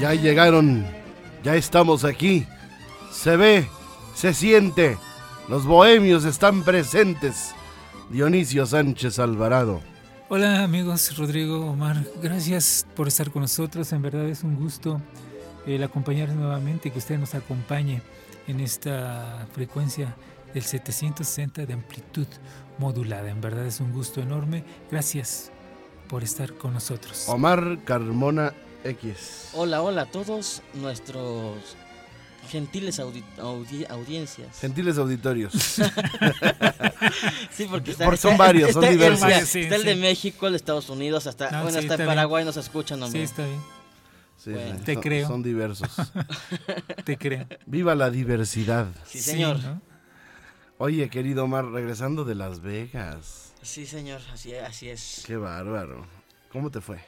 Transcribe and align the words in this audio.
Ya 0.00 0.14
llegaron, 0.14 0.86
ya 1.42 1.56
estamos 1.56 2.04
aquí. 2.04 2.46
Se 3.10 3.36
ve, 3.36 3.66
se 4.14 4.34
siente. 4.34 4.98
Los 5.48 5.64
bohemios 5.64 6.24
están 6.26 6.62
presentes. 6.64 7.54
Dionisio 8.10 8.66
Sánchez 8.66 9.18
Alvarado. 9.18 9.80
Hola 10.28 10.64
amigos, 10.64 11.16
Rodrigo, 11.16 11.64
Omar, 11.70 12.04
gracias 12.22 12.86
por 12.94 13.08
estar 13.08 13.30
con 13.30 13.42
nosotros. 13.42 13.90
En 13.92 14.02
verdad 14.02 14.28
es 14.28 14.42
un 14.42 14.56
gusto 14.56 15.00
el 15.76 15.82
acompañarnos 15.82 16.36
nuevamente 16.36 16.88
y 16.88 16.92
que 16.92 16.98
usted 16.98 17.18
nos 17.18 17.34
acompañe 17.34 18.02
en 18.48 18.60
esta 18.60 19.46
frecuencia 19.52 20.14
del 20.54 20.64
760 20.64 21.66
de 21.66 21.72
amplitud 21.74 22.26
modulada. 22.78 23.30
En 23.30 23.40
verdad 23.40 23.66
es 23.66 23.80
un 23.80 23.92
gusto 23.92 24.20
enorme. 24.20 24.64
Gracias 24.90 25.50
por 26.08 26.24
estar 26.24 26.54
con 26.54 26.72
nosotros. 26.74 27.24
Omar 27.28 27.78
Carmona 27.84 28.52
X. 28.84 29.50
Hola, 29.52 29.82
hola 29.82 30.02
a 30.02 30.06
todos 30.06 30.62
nuestros 30.74 31.56
gentiles 32.48 32.98
audi- 32.98 33.22
audi- 33.38 33.86
audiencias. 33.88 34.58
Gentiles 34.60 34.98
auditorios. 34.98 35.52
Sí, 37.50 37.66
porque 37.70 37.92
Por- 37.92 38.16
son 38.18 38.36
varios, 38.36 38.72
son 38.72 38.84
está- 38.84 38.92
diversos. 38.92 39.28
Está, 39.28 39.46
Sí, 39.46 39.60
está 39.62 39.74
el 39.76 39.82
sí. 39.82 39.86
de 39.88 39.96
México, 39.96 40.46
el 40.46 40.52
de 40.52 40.56
Estados 40.56 40.88
Unidos, 40.90 41.26
hasta, 41.26 41.50
No, 41.50 41.62
bueno, 41.62 41.70
sí, 41.72 41.78
hasta 41.78 41.80
está 41.80 41.94
en 41.94 41.98
bien. 42.00 42.08
Paraguay 42.08 42.44
nos 42.44 42.56
escuchan, 42.56 42.98
Sí, 42.98 43.04
hombre. 43.04 43.22
está 43.22 43.44
bien, 43.44 43.60
Sí, 44.42 44.52
Bueno. 44.52 44.78
sí, 44.78 44.84
Te 44.84 44.94
son- 44.94 45.02
creo. 45.02 45.28
Son 45.28 45.42
diversos. 45.42 45.90
te 47.04 47.18
creo. 47.18 47.46
Viva 47.66 47.94
la 47.94 48.10
diversidad. 48.10 48.86
Sí, 49.04 49.18
señor. 49.20 49.58
Sí, 49.60 49.66
¿no? 49.66 49.82
Oye, 50.78 51.10
querido 51.10 51.44
Omar, 51.44 51.66
regresando 51.66 52.24
de 52.24 52.34
Las 52.34 52.60
Vegas. 52.60 53.52
señor, 53.84 54.22
así, 54.32 54.54
así 54.54 54.88
es. 54.88 55.24
Qué 55.26 55.36
bárbaro. 55.36 56.06
¿Cómo 56.50 56.70
te 56.70 56.80
fue? 56.80 57.00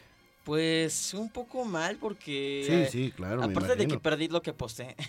Pues 0.45 1.15
un 1.15 1.29
poco 1.31 1.65
mal 1.65 1.97
porque... 2.01 2.65
Sí, 2.67 2.73
eh, 2.73 2.89
sí, 2.91 3.13
claro. 3.15 3.45
Aparte 3.45 3.77
de 3.77 3.87
que 3.87 3.99
perdí 3.99 4.27
lo 4.29 4.43
que 4.43 4.51
aposté. 4.51 4.97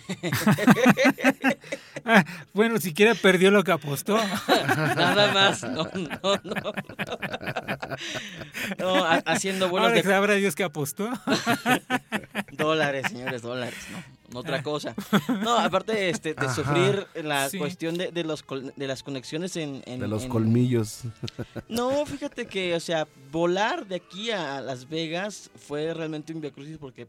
Ah, 2.06 2.22
bueno, 2.52 2.78
siquiera 2.80 3.14
perdió 3.14 3.50
lo 3.50 3.64
que 3.64 3.72
apostó. 3.72 4.18
Nada 4.48 5.32
más. 5.32 5.62
No, 5.62 5.84
no, 5.94 6.36
no. 6.44 6.72
No, 8.78 9.04
ha- 9.04 9.22
haciendo 9.24 9.70
vuelos 9.70 9.88
Ahora 9.88 10.02
de 10.02 10.08
sabrá 10.10 10.34
Dios 10.34 10.54
que 10.54 10.64
apostó. 10.64 11.08
Dólares, 12.52 13.06
señores, 13.08 13.40
dólares, 13.40 13.78
no 13.90 14.02
otra 14.40 14.62
cosa. 14.62 14.94
No, 15.42 15.58
aparte 15.58 16.10
este, 16.10 16.34
de 16.34 16.46
Ajá. 16.46 16.54
sufrir 16.54 17.06
la 17.22 17.48
Sí. 17.48 17.58
cuestión 17.58 17.96
de, 17.96 18.10
de 18.12 18.24
los 18.24 18.42
col- 18.42 18.72
de 18.76 18.86
las 18.86 19.02
conexiones 19.02 19.56
en, 19.56 19.82
en- 19.86 20.00
De 20.00 20.08
los 20.08 20.24
en- 20.24 20.28
colmillos. 20.28 21.02
No, 21.68 22.04
fíjate 22.06 22.46
que, 22.46 22.74
o 22.74 22.80
sea, 22.80 23.06
volar 23.30 23.86
de 23.86 23.96
aquí 23.96 24.30
a 24.30 24.60
Las 24.60 24.88
Vegas 24.88 25.50
fue 25.56 25.92
realmente 25.94 26.32
un 26.32 26.40
viacrucis 26.40 26.78
porque 26.78 27.06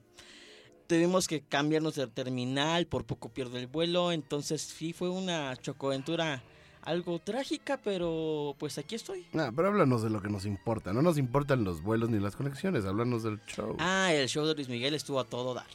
tuvimos 0.88 1.28
que 1.28 1.42
cambiarnos 1.42 1.96
de 1.96 2.08
terminal, 2.08 2.86
por 2.88 3.06
poco 3.06 3.30
pierdo 3.30 3.58
el 3.58 3.68
vuelo, 3.68 4.12
entonces 4.12 4.62
sí 4.62 4.94
fue 4.94 5.10
una 5.10 5.56
chocoaventura 5.58 6.44
algo 6.84 7.18
trágica, 7.18 7.78
pero 7.84 8.56
pues 8.60 8.78
aquí 8.78 8.94
estoy. 8.94 9.26
Ah, 9.34 9.52
pero 9.56 9.70
háblanos 9.70 10.04
de 10.04 10.12
lo 10.12 10.22
que 10.22 10.30
nos 10.30 10.46
importa. 10.46 10.94
No 10.94 11.02
nos 11.02 11.18
importan 11.18 11.64
los 11.64 11.82
vuelos 11.82 12.12
ni 12.12 12.20
las 12.20 12.36
conexiones. 12.36 12.86
Háblanos 12.86 13.24
del 13.24 13.40
show. 13.48 13.76
Ah, 13.80 14.14
el 14.14 14.30
show 14.30 14.46
de 14.46 14.54
Luis 14.54 14.70
Miguel 14.70 14.94
estuvo 14.94 15.20
a 15.20 15.24
todo 15.24 15.56
dar. 15.56 15.66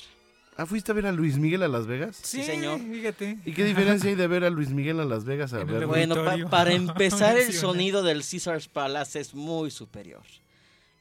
Ah, 0.56 0.66
¿fuiste 0.66 0.92
a 0.92 0.94
ver 0.94 1.06
a 1.06 1.12
Luis 1.12 1.38
Miguel 1.38 1.62
a 1.62 1.68
Las 1.68 1.86
Vegas? 1.86 2.18
Sí, 2.22 2.42
señor. 2.42 2.80
Fíjate. 2.80 3.38
¿Y 3.46 3.52
qué 3.52 3.64
diferencia 3.64 4.10
hay 4.10 4.16
de 4.16 4.26
ver 4.26 4.44
a 4.44 4.50
Luis 4.50 4.68
Miguel 4.70 5.00
a 5.00 5.04
Las 5.04 5.24
Vegas 5.24 5.52
a 5.54 5.64
ver? 5.64 5.80
de 5.80 5.86
Bueno, 5.86 6.16
pa- 6.22 6.36
para 6.50 6.72
empezar, 6.72 7.36
el 7.38 7.52
sonido 7.54 8.02
del 8.02 8.22
Caesars 8.28 8.68
Palace 8.68 9.20
es 9.20 9.34
muy 9.34 9.70
superior. 9.70 10.22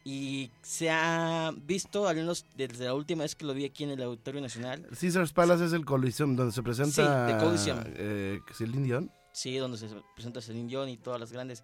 Y 0.05 0.49
se 0.61 0.89
ha 0.89 1.51
visto, 1.67 2.07
al 2.07 2.15
menos 2.15 2.45
desde 2.55 2.85
la 2.85 2.93
última 2.93 3.23
vez 3.23 3.35
que 3.35 3.45
lo 3.45 3.53
vi 3.53 3.65
aquí 3.65 3.83
en 3.83 3.89
el 3.91 4.01
Auditorio 4.01 4.39
Nacional, 4.39 4.87
Caesars 4.99 5.33
Palace 5.33 5.65
es 5.65 5.73
el 5.73 5.83
Coliseum 5.83 6.35
donde 6.37 6.53
se 6.53 6.63
presenta 6.63 7.27
Sí, 7.27 7.33
The 7.33 7.43
Coliseum. 7.43 7.79
eh, 7.85 8.39
Celine 8.53 8.83
Dion. 8.85 9.11
sí, 9.33 9.57
donde 9.57 9.77
se 9.77 9.87
presenta 10.15 10.41
Celine 10.41 10.69
Dion 10.69 10.87
y 10.89 10.95
todas 10.97 11.19
las 11.19 11.31
grandes. 11.33 11.63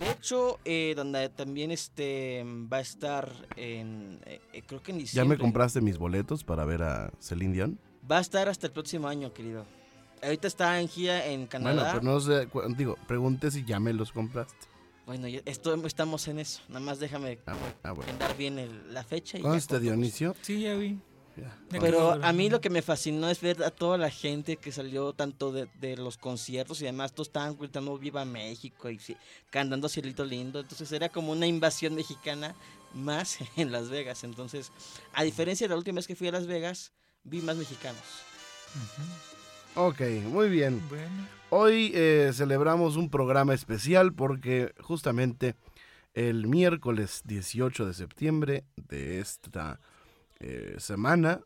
De 0.00 0.10
hecho, 0.10 0.58
eh, 0.64 0.94
donde 0.96 1.28
también 1.28 1.70
este 1.70 2.42
va 2.72 2.78
a 2.78 2.80
estar 2.80 3.30
en, 3.56 4.18
eh, 4.24 4.40
eh, 4.52 4.62
creo 4.66 4.82
que 4.82 4.92
en 4.92 4.98
¿Ya 4.98 5.02
diciembre. 5.02 5.36
me 5.36 5.40
compraste 5.42 5.80
mis 5.82 5.98
boletos 5.98 6.42
para 6.42 6.64
ver 6.64 6.82
a 6.82 7.12
Celine 7.20 7.52
Dion? 7.52 7.78
Va 8.10 8.16
a 8.18 8.20
estar 8.22 8.48
hasta 8.48 8.66
el 8.66 8.72
próximo 8.72 9.08
año, 9.08 9.32
querido. 9.34 9.66
Ahorita 10.22 10.48
está 10.48 10.80
en 10.80 10.88
gira 10.88 11.26
en 11.26 11.40
Bueno, 11.40 11.48
Canadá. 11.50 11.92
pero 11.92 12.02
no 12.04 12.18
sé, 12.20 12.48
digo, 12.76 12.96
pregunté 13.06 13.50
si 13.50 13.64
ya 13.64 13.78
me 13.78 13.92
los 13.92 14.10
compraste. 14.10 14.54
Bueno, 15.06 15.28
ya- 15.28 15.40
esto, 15.44 15.74
estamos 15.86 16.28
en 16.28 16.38
eso. 16.38 16.62
Nada 16.68 16.80
más 16.80 16.98
déjame 16.98 17.38
Ah, 17.46 17.52
bueno, 17.52 17.74
ah, 17.82 17.92
bueno. 17.92 18.12
bien 18.38 18.58
el- 18.58 18.94
la 18.94 19.02
fecha. 19.04 19.38
Y 19.38 19.42
ya 19.42 19.48
Conste. 19.48 19.80
Dionisio. 19.80 20.34
Sí, 20.40 20.62
ya 20.62 20.74
vi. 20.76 20.98
Pero 21.70 22.12
a 22.12 22.32
mí 22.32 22.50
lo 22.50 22.60
que 22.60 22.70
me 22.70 22.82
fascinó 22.82 23.28
es 23.28 23.40
ver 23.40 23.62
a 23.62 23.70
toda 23.70 23.96
la 23.98 24.10
gente 24.10 24.56
que 24.56 24.72
salió 24.72 25.12
tanto 25.12 25.52
de, 25.52 25.68
de 25.80 25.96
los 25.96 26.18
conciertos 26.18 26.80
y 26.82 26.84
demás, 26.84 27.12
todos 27.12 27.28
estaban 27.28 27.56
gritando 27.56 27.96
Viva 27.98 28.24
México 28.24 28.90
y 28.90 28.98
sí, 28.98 29.16
cantando 29.50 29.88
Cielito 29.88 30.24
Lindo. 30.24 30.60
Entonces 30.60 30.90
era 30.92 31.08
como 31.08 31.32
una 31.32 31.46
invasión 31.46 31.94
mexicana 31.94 32.54
más 32.94 33.38
en 33.56 33.72
Las 33.72 33.88
Vegas. 33.88 34.24
Entonces, 34.24 34.72
a 35.12 35.22
diferencia 35.22 35.66
de 35.66 35.70
la 35.70 35.78
última 35.78 35.96
vez 35.96 36.06
que 36.06 36.16
fui 36.16 36.28
a 36.28 36.32
Las 36.32 36.46
Vegas, 36.46 36.92
vi 37.24 37.40
más 37.40 37.56
mexicanos. 37.56 38.02
Ok, 39.74 40.00
muy 40.26 40.48
bien. 40.48 40.82
Bueno, 40.88 41.28
Hoy 41.52 41.90
eh, 41.94 42.30
celebramos 42.32 42.94
un 42.94 43.10
programa 43.10 43.54
especial 43.54 44.12
porque 44.12 44.72
justamente 44.80 45.56
el 46.14 46.46
miércoles 46.46 47.22
18 47.24 47.86
de 47.86 47.94
septiembre 47.94 48.64
de 48.76 49.18
esta 49.18 49.80
eh, 50.40 50.74
semana, 50.78 51.40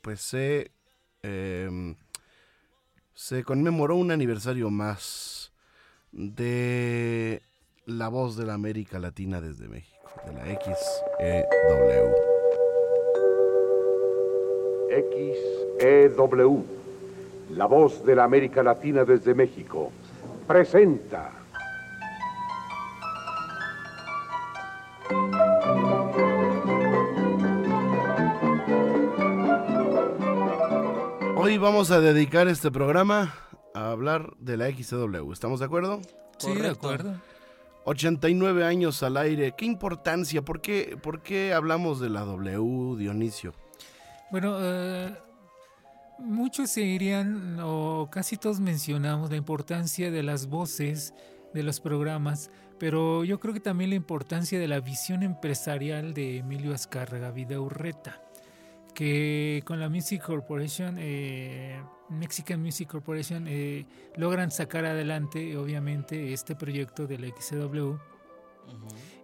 pues 0.00 0.20
se, 0.20 0.72
em, 1.22 1.94
se 3.14 3.44
conmemoró 3.44 3.96
un 3.96 4.10
aniversario 4.10 4.70
más 4.70 5.52
de 6.10 7.42
la 7.86 8.08
voz 8.08 8.36
de 8.36 8.46
la 8.46 8.54
América 8.54 8.98
Latina 8.98 9.40
desde 9.40 9.68
México, 9.68 10.10
de 10.26 10.32
la 10.32 10.44
XEW. 10.44 12.14
XEW, 15.78 16.64
la 17.50 17.66
voz 17.66 18.04
de 18.04 18.16
la 18.16 18.24
América 18.24 18.62
Latina 18.62 19.04
desde 19.04 19.34
México, 19.34 19.90
presenta. 20.46 21.41
Vamos 31.62 31.92
a 31.92 32.00
dedicar 32.00 32.48
este 32.48 32.72
programa 32.72 33.34
a 33.72 33.92
hablar 33.92 34.34
de 34.38 34.56
la 34.56 34.68
XEW. 34.68 35.32
¿Estamos 35.32 35.60
de 35.60 35.66
acuerdo? 35.66 36.02
sí, 36.36 36.48
de 36.48 36.54
Correcto. 36.56 36.78
acuerdo. 36.78 37.14
89 37.84 38.64
años 38.64 39.02
al 39.04 39.16
aire. 39.16 39.54
¿Qué 39.56 39.64
importancia? 39.64 40.42
¿Por 40.42 40.60
qué, 40.60 40.98
por 41.00 41.22
qué 41.22 41.52
hablamos 41.52 42.00
de 42.00 42.10
la 42.10 42.22
W, 42.22 42.96
Dionisio? 42.98 43.54
Bueno, 44.32 44.56
eh, 44.60 45.14
muchos 46.18 46.70
se 46.70 46.80
dirían, 46.80 47.58
o 47.62 48.08
casi 48.10 48.36
todos 48.36 48.58
mencionamos 48.58 49.30
la 49.30 49.36
importancia 49.36 50.10
de 50.10 50.22
las 50.24 50.46
voces 50.46 51.14
de 51.54 51.62
los 51.62 51.78
programas, 51.80 52.50
pero 52.78 53.22
yo 53.22 53.38
creo 53.38 53.54
que 53.54 53.60
también 53.60 53.90
la 53.90 53.96
importancia 53.96 54.58
de 54.58 54.66
la 54.66 54.80
visión 54.80 55.22
empresarial 55.22 56.12
de 56.12 56.38
Emilio 56.38 56.74
Azcárraga 56.74 57.30
Vidaurreta, 57.30 58.21
que 58.94 59.62
con 59.64 59.80
la 59.80 59.88
Music 59.88 60.22
Corporation, 60.22 60.96
eh, 60.98 61.80
Mexican 62.10 62.60
Music 62.62 62.88
Corporation, 62.88 63.46
eh, 63.48 63.86
logran 64.16 64.50
sacar 64.50 64.84
adelante, 64.84 65.56
obviamente, 65.56 66.32
este 66.32 66.54
proyecto 66.54 67.06
de 67.06 67.18
la 67.18 67.26
XCW. 67.28 67.92
Ujú. 67.92 67.98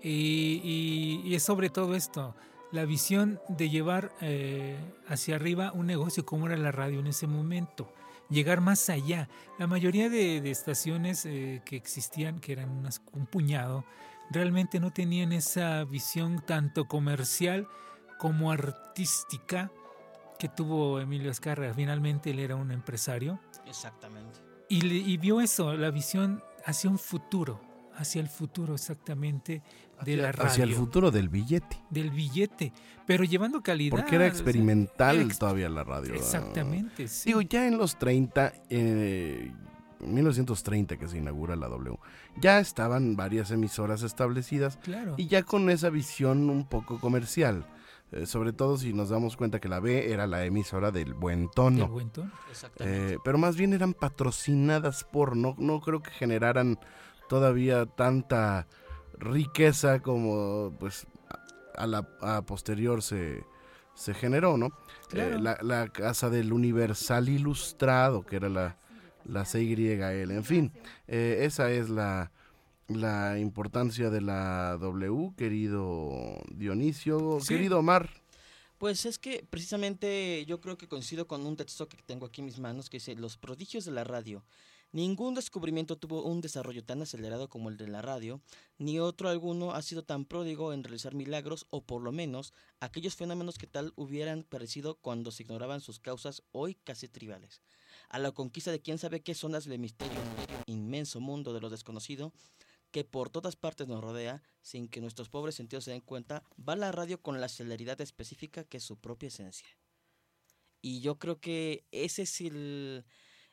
Y, 0.03 0.61
y- 0.65 1.23
y 1.29 1.35
es 1.35 1.43
sobre 1.43 1.71
todo 1.71 1.95
esto, 1.95 2.35
la 2.73 2.85
visión 2.85 3.41
de 3.49 3.71
llevar 3.71 4.13
eh, 4.21 4.77
hacia 5.07 5.37
arriba 5.37 5.73
un 5.73 5.87
negocio 5.87 6.25
como 6.25 6.47
era 6.47 6.57
la 6.57 6.73
radio 6.73 7.01
en 7.01 7.07
ese 7.07 7.27
momento, 7.27 7.93
llegar 8.31 8.61
más 8.61 8.89
allá. 8.91 9.29
La 9.59 9.67
mayoría 9.67 10.09
de, 10.09 10.51
estaciones 10.51 11.25
eh, 11.25 11.63
que 11.65 11.77
existían, 11.77 12.41
que 12.41 12.53
eran 12.53 12.87
un 13.13 13.27
puñado, 13.27 13.85
realmente 14.31 14.81
no 14.81 14.93
tenían 14.93 15.33
esa 15.33 15.85
visión 15.85 16.43
tanto 16.45 16.87
comercial 16.87 17.67
como 18.19 18.51
artística 18.51 19.71
que 20.39 20.49
tuvo 20.49 21.01
Emilio 21.01 21.31
Azcárraga. 21.31 21.75
Finalmente 21.75 22.31
él 22.31 22.39
era 22.39 22.57
un 22.57 22.71
empresario. 22.71 23.41
Exactamente. 23.67 24.41
Y, 24.69 24.85
y 24.85 25.17
vio 25.17 25.41
eso, 25.41 25.75
la 25.75 25.91
visión 25.91 26.43
hacia 26.65 26.91
un 26.91 26.99
futuro, 26.99 27.61
hacia 27.95 28.21
el 28.21 28.29
futuro 28.29 28.75
exactamente 28.75 29.63
de 30.05 30.17
la 30.17 30.33
radio. 30.33 30.51
Hacia 30.51 30.65
el 30.65 30.75
futuro 30.75 31.11
del 31.11 31.29
billete. 31.29 31.83
Del 31.91 32.11
billete, 32.11 32.73
pero 33.07 33.25
llevando 33.25 33.63
calidad. 33.63 33.97
Porque 33.97 34.17
era 34.17 34.27
experimental 34.27 35.37
todavía 35.37 35.69
la 35.69 35.85
radio. 35.85 36.15
Exactamente, 36.15 37.09
sí. 37.09 37.31
Digo, 37.31 37.41
ya 37.43 37.67
en 37.67 37.79
los 37.79 37.99
30, 37.99 38.53
eh, 38.71 39.53
1930 40.01 40.97
que 40.97 41.09
se 41.09 41.19
inaugura 41.19 41.57
la 41.57 41.69
W, 41.69 41.99
ya 42.37 42.61
estaban 42.61 43.17
varias 43.17 43.51
emisoras 43.51 44.03
establecidas 44.03 44.79
claro. 44.83 45.15
y 45.17 45.27
ya 45.27 45.43
con 45.43 45.71
esa 45.71 45.91
visión 45.91 46.51
un 46.51 46.65
poco 46.69 47.01
comercial. 47.01 47.67
Eh, 48.11 48.25
sobre 48.25 48.55
todo 48.55 48.79
si 48.79 48.95
nos 48.95 49.11
damos 49.11 49.37
cuenta 49.37 49.61
que 49.61 49.69
la 49.69 49.81
B 49.81 50.13
era 50.13 50.27
la 50.27 50.45
emisora 50.45 50.91
del 50.91 51.13
buen 51.13 51.51
tono. 51.51 51.85
Del 51.85 51.89
buen 51.89 52.11
tono. 52.11 52.31
Eh, 52.79 53.19
pero 53.23 53.37
más 53.37 53.57
bien 53.57 53.75
eran 53.75 53.93
patrocinadas 53.93 55.05
por, 55.05 55.37
no, 55.37 55.55
no 55.59 55.81
creo 55.81 56.03
que 56.03 56.11
generaran 56.11 56.79
todavía 57.29 57.85
tanta 57.85 58.67
riqueza 59.19 60.01
como 60.01 60.73
pues 60.79 61.07
a 61.77 61.87
la 61.87 62.09
a 62.23 62.43
posterior 62.43 63.03
se, 63.03 63.45
se 63.95 64.15
generó, 64.15 64.57
¿no? 64.57 64.71
Eh, 65.13 65.39
la, 65.39 65.89
casa 65.89 66.31
del 66.31 66.53
Universal 66.53 67.29
Ilustrado, 67.29 68.25
que 68.25 68.37
era 68.37 68.49
la, 68.49 68.79
la 69.25 69.45
CYL, 69.45 70.31
en 70.31 70.45
fin, 70.45 70.73
esa 71.07 71.71
es 71.71 71.91
la, 71.91 72.33
la 72.89 73.39
importancia 73.39 74.11
de 74.11 74.21
la 74.21 74.77
W, 74.81 75.35
querido 75.37 76.43
Dionisio, 76.51 77.39
querido 77.47 77.79
Omar. 77.79 78.11
Pues 78.79 79.07
es 79.07 79.19
que 79.19 79.47
precisamente 79.49 80.45
yo 80.47 80.61
creo 80.61 80.79
que 80.79 80.89
coincido 80.89 81.27
con 81.27 81.45
un 81.47 81.57
texto 81.57 81.89
que 81.89 81.99
tengo 82.07 82.27
aquí 82.27 82.41
en 82.41 82.47
mis 82.47 82.59
manos 82.59 82.89
que 82.89 82.99
dice 82.99 83.15
Los 83.15 83.37
prodigios 83.37 83.85
de 83.85 83.91
la 83.93 84.05
radio 84.05 84.45
Ningún 84.91 85.35
descubrimiento 85.35 85.99
tuvo 85.99 86.23
un 86.23 86.41
desarrollo 86.41 86.83
tan 86.83 87.03
acelerado 87.03 87.51
como 87.51 87.69
el 87.69 87.77
de 87.77 87.89
la 87.89 88.01
radio, 88.01 88.41
ni 88.79 88.99
otro 88.99 89.29
alguno 89.29 89.73
ha 89.73 89.83
sido 89.83 90.03
tan 90.03 90.25
pródigo 90.25 90.73
en 90.73 90.83
realizar 90.83 91.15
milagros, 91.15 91.67
o 91.69 91.83
por 91.83 92.01
lo 92.01 92.11
menos 92.11 92.55
aquellos 92.81 93.15
fenómenos 93.15 93.59
que 93.59 93.67
tal 93.67 93.93
hubieran 93.97 94.45
parecido 94.45 94.95
cuando 94.95 95.31
se 95.31 95.43
ignoraban 95.43 95.83
sus 95.83 96.01
causas 96.01 96.43
hoy 96.53 96.75
casi 96.75 97.07
tribales. 97.07 97.61
A 98.09 98.19
la 98.19 98.33
conquista 98.33 98.71
de 98.71 98.81
quién 98.81 98.97
sabe 98.97 99.21
qué 99.21 99.35
zonas 99.35 99.67
del 99.67 99.79
misterio, 99.79 100.21
inmenso 100.65 101.21
mundo 101.21 101.53
de 101.53 101.61
lo 101.61 101.69
desconocido, 101.69 102.33
que 102.91 103.05
por 103.05 103.31
todas 103.31 103.57
partes 103.57 103.89
nos 103.89 104.03
rodea, 104.03 104.43
sin 104.63 104.89
que 104.89 105.01
nuestros 105.01 105.29
pobres 105.29 105.55
sentidos 105.55 105.85
se 105.85 105.91
den 105.91 106.01
cuenta, 106.01 106.45
va 106.57 106.77
la 106.77 106.93
radio 106.93 107.21
con 107.21 107.41
la 107.41 107.49
celeridad 107.49 108.01
específica 108.01 108.65
que 108.65 108.79
es 108.79 108.85
su 108.85 108.97
propia 108.97 109.29
esencia. 109.29 109.69
Y 110.81 111.01
yo 111.01 111.19
creo 111.19 111.41
que 111.41 111.85
ese 111.91 112.23
es 112.23 112.41
el... 112.41 113.05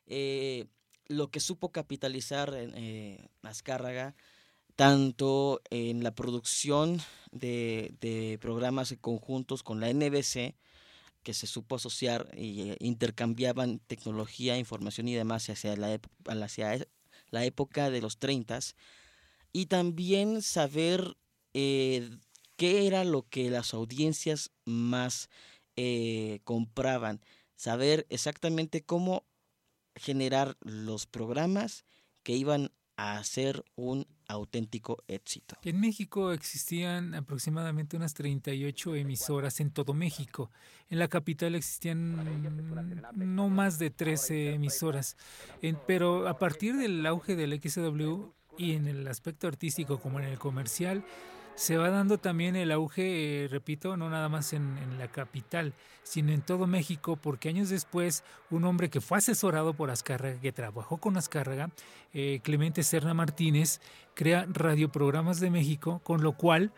Eh, 0.07 0.67
lo 1.07 1.29
que 1.29 1.39
supo 1.39 1.71
capitalizar 1.71 2.51
eh, 2.55 3.27
Azcárraga, 3.43 4.15
tanto 4.75 5.61
en 5.69 6.03
la 6.03 6.15
producción 6.15 6.99
de, 7.31 8.37
programas 8.41 8.95
conjuntos 9.01 9.61
con 9.61 9.79
la 9.79 9.93
NBC, 9.93 10.55
que 11.23 11.33
se 11.33 11.47
supo 11.47 11.75
asociar 11.75 12.29
y 12.35 12.69
eh, 12.69 12.77
intercambiaban 12.79 13.79
tecnología, 13.79 14.57
información 14.57 15.07
y 15.07 15.15
demás 15.15 15.49
hacia 15.49 15.75
la, 15.75 15.99
hacia 16.27 16.87
la 17.29 17.45
época 17.45 17.89
de 17.89 18.01
los 18.01 18.17
30 18.17 18.59
y 19.55 19.67
también 19.67 20.41
saber 20.41 21.15
eh, 21.53 22.09
qué 22.57 22.87
era 22.87 23.05
lo 23.05 23.25
que 23.29 23.49
las 23.49 23.73
audiencias 23.73 24.51
más 24.65 25.29
eh, 25.77 26.41
compraban, 26.43 27.21
saber 27.55 28.05
exactamente 28.09 28.83
cómo 28.83 29.23
generar 29.95 30.57
los 30.59 31.05
programas 31.05 31.85
que 32.21 32.33
iban 32.33 32.69
a 32.97 33.23
ser 33.23 33.63
un 33.75 34.05
auténtico 34.27 35.01
éxito. 35.07 35.55
En 35.63 35.79
México 35.79 36.33
existían 36.33 37.15
aproximadamente 37.15 37.95
unas 37.95 38.13
38 38.13 38.95
emisoras 38.95 39.61
en 39.61 39.71
todo 39.71 39.93
México. 39.93 40.51
En 40.89 40.99
la 40.99 41.07
capital 41.07 41.55
existían 41.55 42.43
no 43.15 43.47
más 43.47 43.79
de 43.79 43.89
13 43.89 44.55
emisoras. 44.55 45.15
pero 45.87 46.27
a 46.27 46.37
partir 46.37 46.75
del 46.75 47.05
auge 47.05 47.37
del 47.37 47.57
XW 47.61 48.33
y 48.57 48.73
en 48.73 48.87
el 48.87 49.07
aspecto 49.07 49.47
artístico 49.47 49.99
como 49.99 50.19
en 50.19 50.25
el 50.25 50.39
comercial, 50.39 51.03
se 51.55 51.77
va 51.77 51.89
dando 51.89 52.17
también 52.17 52.57
el 52.57 52.71
auge, 52.71 53.45
eh, 53.45 53.47
repito, 53.47 53.95
no 53.95 54.09
nada 54.09 54.27
más 54.27 54.51
en, 54.51 54.75
la 54.99 55.07
capital, 55.07 55.73
sino 56.03 56.33
en 56.33 56.41
todo 56.41 56.67
México, 56.67 57.15
porque 57.15 57.49
años 57.49 57.69
después 57.69 58.23
un 58.51 58.65
hombre 58.65 58.89
que 58.89 58.99
fue 58.99 59.19
asesorado 59.19 59.73
por 59.73 59.89
Azcárraga, 59.89 60.39
que 60.41 60.51
trabajó 60.51 60.97
con 60.97 61.15
Azcárraga, 61.17 61.69
eh, 62.13 62.41
Clemente 62.43 62.83
Serna 62.83 63.13
Martínez, 63.13 63.79
crea 64.13 64.45
Radioprogramas 64.49 65.39
de 65.39 65.49
México, 65.49 66.01
con 66.03 66.21
lo 66.21 66.33
cual 66.33 66.71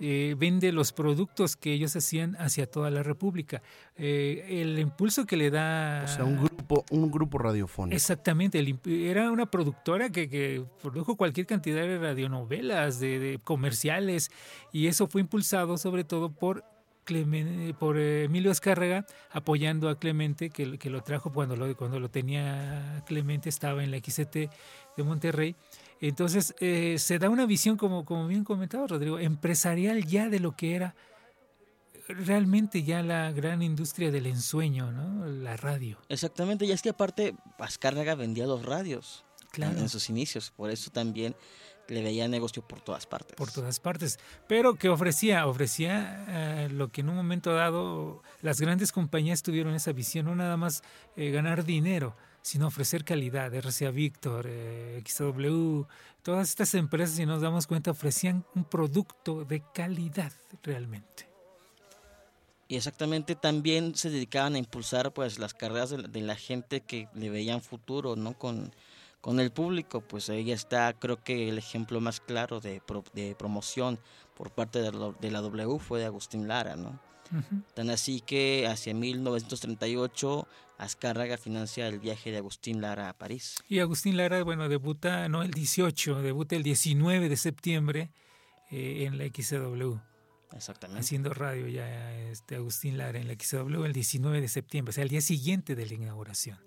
eh, 0.00 0.34
vende 0.36 0.72
los 0.72 0.92
productos 0.92 1.54
que 1.54 1.72
ellos 1.72 1.94
hacían 1.94 2.34
hacia 2.40 2.66
toda 2.66 2.90
la 2.90 3.04
República. 3.04 3.62
Eh, 3.96 4.60
el 4.60 4.78
impulso 4.80 5.24
que 5.24 5.36
le 5.36 5.50
da... 5.50 6.02
O 6.04 6.08
sea, 6.08 6.24
un 6.24 6.36
grupo, 6.36 6.84
un 6.90 7.12
grupo 7.12 7.38
radiofónico. 7.38 7.94
Exactamente, 7.94 8.64
era 9.08 9.30
una 9.30 9.46
productora 9.46 10.10
que, 10.10 10.64
produjo 10.82 11.16
cualquier 11.16 11.46
cantidad 11.46 11.82
de 11.82 11.98
radionovelas, 11.98 12.98
de, 12.98 13.38
comerciales, 13.44 14.30
y 14.72 14.88
eso 14.88 15.06
fue 15.06 15.20
impulsado 15.20 15.78
sobre 15.78 16.04
todo 16.04 16.30
por 16.30 16.64
por 17.78 17.98
Emilio 17.98 18.50
Escárrega 18.50 19.04
apoyando 19.30 19.90
a 19.90 19.98
Clemente, 19.98 20.48
que, 20.48 20.78
que, 20.78 20.88
lo 20.88 21.02
trajo 21.02 21.34
cuando 21.34 21.54
lo, 21.54 21.76
cuando 21.76 22.00
lo 22.00 22.08
tenía 22.08 23.02
Clemente, 23.06 23.50
estaba 23.50 23.84
en 23.84 23.90
la 23.90 23.98
XT 23.98 24.34
de 24.96 25.02
Monterrey. 25.04 25.54
Entonces, 26.00 26.54
eh, 26.60 26.96
se 26.98 27.18
da 27.18 27.30
una 27.30 27.46
visión, 27.46 27.76
como, 27.76 28.04
como 28.04 28.26
bien 28.26 28.44
comentaba 28.44 28.86
Rodrigo, 28.86 29.18
empresarial 29.18 30.04
ya 30.04 30.28
de 30.28 30.40
lo 30.40 30.56
que 30.56 30.74
era 30.74 30.94
realmente 32.08 32.82
ya 32.82 33.02
la 33.02 33.32
gran 33.32 33.62
industria 33.62 34.10
del 34.10 34.26
ensueño, 34.26 34.92
¿no? 34.92 35.26
La 35.26 35.56
radio. 35.56 35.98
Exactamente, 36.08 36.66
y 36.66 36.72
es 36.72 36.82
que 36.82 36.90
aparte 36.90 37.34
Azcárraga 37.58 38.14
vendía 38.14 38.46
los 38.46 38.64
radios 38.64 39.24
en 39.56 39.88
sus 39.88 40.10
inicios, 40.10 40.50
por 40.50 40.70
eso 40.70 40.90
también 40.90 41.36
le 41.88 42.02
veía 42.02 42.26
negocio 42.28 42.66
por 42.66 42.80
todas 42.80 43.06
partes. 43.06 43.36
Por 43.36 43.50
todas 43.50 43.78
partes, 43.78 44.18
pero 44.48 44.74
que 44.74 44.88
ofrecía, 44.88 45.46
ofrecía 45.46 46.24
eh, 46.28 46.68
lo 46.70 46.90
que 46.90 47.02
en 47.02 47.10
un 47.10 47.16
momento 47.16 47.54
dado 47.54 48.22
las 48.42 48.60
grandes 48.60 48.90
compañías 48.90 49.42
tuvieron 49.42 49.74
esa 49.74 49.92
visión, 49.92 50.26
no 50.26 50.34
nada 50.34 50.56
más 50.56 50.82
eh, 51.16 51.30
ganar 51.30 51.64
dinero, 51.64 52.16
sino 52.44 52.66
ofrecer 52.66 53.04
calidad. 53.04 53.54
RCA 53.54 53.90
Victor, 53.90 54.46
eh, 54.46 55.02
XW, 55.02 55.84
todas 56.22 56.50
estas 56.50 56.74
empresas, 56.74 57.16
si 57.16 57.24
nos 57.24 57.40
damos 57.40 57.66
cuenta, 57.66 57.90
ofrecían 57.90 58.44
un 58.54 58.64
producto 58.64 59.46
de 59.46 59.62
calidad 59.72 60.30
realmente. 60.62 61.26
Y 62.68 62.76
exactamente 62.76 63.34
también 63.34 63.94
se 63.94 64.10
dedicaban 64.10 64.56
a 64.56 64.58
impulsar 64.58 65.12
pues 65.14 65.38
las 65.38 65.54
carreras 65.54 65.90
de 65.90 66.20
la, 66.20 66.36
gente 66.36 66.82
que 66.82 67.08
le 67.14 67.30
veían 67.30 67.62
futuro, 67.62 68.14
¿no? 68.14 68.36
Con, 68.36 68.74
con 69.22 69.40
el 69.40 69.50
público, 69.50 70.02
pues 70.02 70.28
ahí 70.28 70.52
está 70.52 70.92
creo 70.92 71.24
que 71.24 71.48
el 71.48 71.56
ejemplo 71.56 71.98
más 72.02 72.20
claro 72.20 72.60
de, 72.60 72.82
de 73.14 73.34
promoción 73.36 73.98
por 74.34 74.50
parte 74.50 74.82
de 74.82 74.90
de 75.18 75.30
la 75.30 75.40
W 75.40 75.78
fue 75.78 76.00
de 76.00 76.06
Agustín 76.06 76.46
Lara, 76.46 76.76
¿no? 76.76 77.00
Tan 77.74 77.90
así 77.90 78.20
que 78.20 78.66
hacia 78.66 78.94
1938 78.94 80.46
Azcárraga 80.78 81.36
financia 81.36 81.86
el 81.86 82.00
viaje 82.00 82.30
de 82.30 82.38
Agustín 82.38 82.80
Lara 82.80 83.08
a 83.08 83.12
París. 83.12 83.56
Y 83.68 83.78
Agustín 83.78 84.16
Lara, 84.16 84.42
bueno, 84.42 84.68
debuta 84.68 85.28
no 85.28 85.42
el 85.42 85.52
18, 85.52 86.22
debuta 86.22 86.56
el 86.56 86.62
19 86.62 87.28
de 87.28 87.36
septiembre 87.36 88.10
eh, 88.70 89.04
en 89.06 89.18
la 89.18 89.24
XW. 89.26 89.96
Exactamente. 90.52 91.00
Haciendo 91.00 91.32
radio 91.32 91.68
ya 91.68 92.12
este 92.30 92.56
Agustín 92.56 92.98
Lara 92.98 93.18
en 93.18 93.28
la 93.28 93.34
XW 93.34 93.84
el 93.84 93.92
19 93.92 94.40
de 94.40 94.48
septiembre, 94.48 94.90
o 94.90 94.92
sea, 94.92 95.02
el 95.02 95.10
día 95.10 95.20
siguiente 95.20 95.74
de 95.74 95.86
la 95.86 95.94
inauguración. 95.94 96.58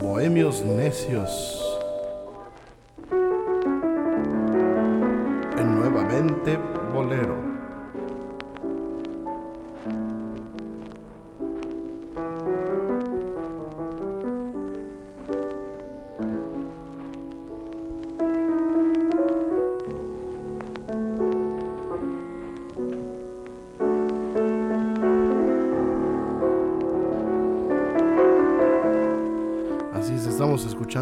Bohemios 0.00 0.62
necios. 0.62 1.62
En 5.58 5.74
nuevamente 5.74 6.58
bolero. 6.92 7.55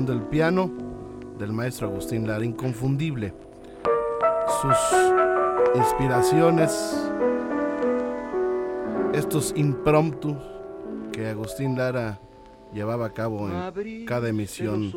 Escuchando 0.05 0.23
el 0.23 0.29
piano 0.29 0.71
del 1.39 1.55
maestro 1.55 1.89
Agustín 1.89 2.27
Lara, 2.27 2.45
inconfundible. 2.45 3.33
Sus 4.61 4.77
inspiraciones, 5.77 7.11
estos 9.15 9.55
impromptus 9.57 10.37
que 11.11 11.29
Agustín 11.29 11.79
Lara 11.79 12.21
llevaba 12.75 13.07
a 13.07 13.15
cabo 13.15 13.49
en 13.49 14.05
cada 14.05 14.29
emisión 14.29 14.93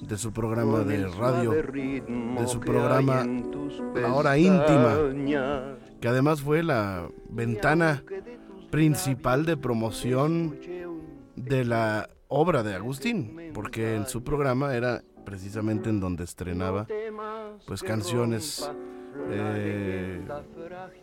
de 0.00 0.16
su 0.16 0.32
programa 0.32 0.84
de 0.84 1.08
radio, 1.08 1.50
de 1.50 2.46
su 2.46 2.60
programa 2.60 3.26
La 3.96 4.14
Hora 4.14 4.38
Íntima, 4.38 4.96
que 6.00 6.06
además 6.06 6.40
fue 6.40 6.62
la 6.62 7.08
ventana 7.28 8.04
principal 8.70 9.44
de 9.44 9.56
promoción 9.56 10.56
de 11.34 11.64
la 11.64 12.08
obra 12.30 12.62
de 12.62 12.74
Agustín, 12.74 13.50
porque 13.52 13.94
en 13.94 14.06
su 14.06 14.22
programa 14.24 14.74
era 14.74 15.02
precisamente 15.26 15.90
en 15.90 16.00
donde 16.00 16.24
estrenaba 16.24 16.86
pues 17.66 17.82
canciones 17.82 18.70
eh, 19.30 20.20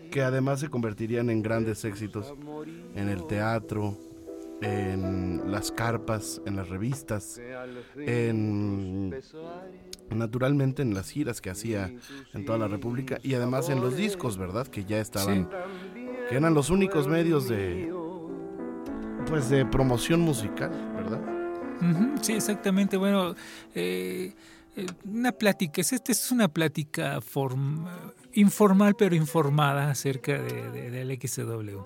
que 0.09 0.21
además 0.21 0.61
se 0.61 0.69
convertirían 0.69 1.29
en 1.29 1.43
grandes 1.43 1.83
éxitos 1.85 2.33
en 2.95 3.09
el 3.09 3.27
teatro, 3.27 3.97
en 4.61 5.51
las 5.51 5.71
carpas, 5.71 6.41
en 6.45 6.55
las 6.55 6.69
revistas, 6.69 7.39
en 7.97 9.13
naturalmente 10.09 10.81
en 10.81 10.93
las 10.93 11.09
giras 11.09 11.41
que 11.41 11.49
hacía 11.49 11.93
en 12.33 12.45
toda 12.45 12.57
la 12.57 12.69
República 12.69 13.19
y 13.21 13.33
además 13.33 13.69
en 13.69 13.81
los 13.81 13.97
discos, 13.97 14.37
¿verdad? 14.37 14.65
Que 14.67 14.85
ya 14.85 14.99
estaban, 14.99 15.49
que 16.29 16.37
eran 16.37 16.53
los 16.53 16.69
únicos 16.69 17.07
medios 17.07 17.49
de, 17.49 17.93
pues 19.27 19.49
de 19.49 19.65
promoción 19.65 20.21
musical, 20.21 20.71
sí, 22.21 22.33
exactamente. 22.33 22.97
Bueno, 22.97 23.35
eh, 23.75 24.33
eh, 24.75 24.85
una 25.05 25.31
plática, 25.31 25.81
esta 25.81 26.11
es 26.11 26.31
una 26.31 26.47
plática 26.47 27.19
informal 28.33 28.95
pero 28.97 29.15
informada 29.15 29.89
acerca 29.91 30.41
de, 30.41 30.91
del 30.91 31.19
XW. 31.19 31.81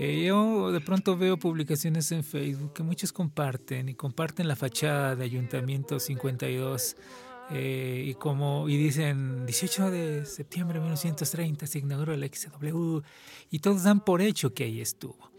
Eh, 0.00 0.24
yo 0.26 0.70
de 0.70 0.80
pronto 0.80 1.16
veo 1.16 1.38
publicaciones 1.38 2.12
en 2.12 2.22
Facebook 2.22 2.72
que 2.72 2.82
muchos 2.82 3.12
comparten 3.12 3.88
y 3.88 3.94
comparten 3.94 4.46
la 4.46 4.54
fachada 4.54 5.16
de 5.16 5.24
Ayuntamiento 5.24 5.98
52 5.98 6.96
y 7.50 8.12
como 8.14 8.68
y 8.68 8.76
dicen 8.76 9.46
18 9.46 9.90
de 9.90 10.26
septiembre 10.26 10.74
de 10.74 10.80
1930 10.80 11.66
se 11.66 11.78
inauguró 11.78 12.12
el 12.12 12.30
XW 12.30 12.98
y 13.50 13.58
todos 13.60 13.84
dan 13.84 14.04
por 14.04 14.20
hecho 14.20 14.52
que 14.52 14.64
ahí 14.64 14.82
estuvo. 14.82 15.37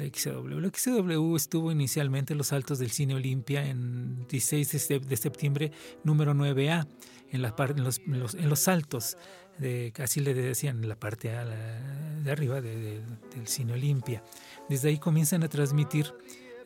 La 0.00 0.06
XW. 0.06 0.66
XW 0.74 1.36
estuvo 1.36 1.70
inicialmente 1.70 2.32
en 2.32 2.38
los 2.38 2.52
altos 2.52 2.78
del 2.78 2.90
Cine 2.90 3.14
Olimpia 3.14 3.66
en 3.66 4.26
16 4.28 4.88
de 5.06 5.16
septiembre, 5.16 5.72
número 6.04 6.32
9A, 6.34 6.86
en, 7.30 7.42
la 7.42 7.54
en, 7.58 7.84
los, 7.84 8.00
en, 8.34 8.48
los, 8.48 8.68
altos, 8.68 9.16
de, 9.58 9.92
así 9.98 10.20
le 10.20 10.32
decían, 10.34 10.82
en 10.82 10.88
la 10.88 10.96
parte 10.96 11.28
de 11.28 12.30
arriba 12.30 12.60
del 12.60 13.02
Cine 13.44 13.74
Olimpia. 13.74 14.22
Desde 14.68 14.88
ahí 14.88 14.98
comienzan 14.98 15.42
a 15.42 15.48
transmitir 15.48 16.12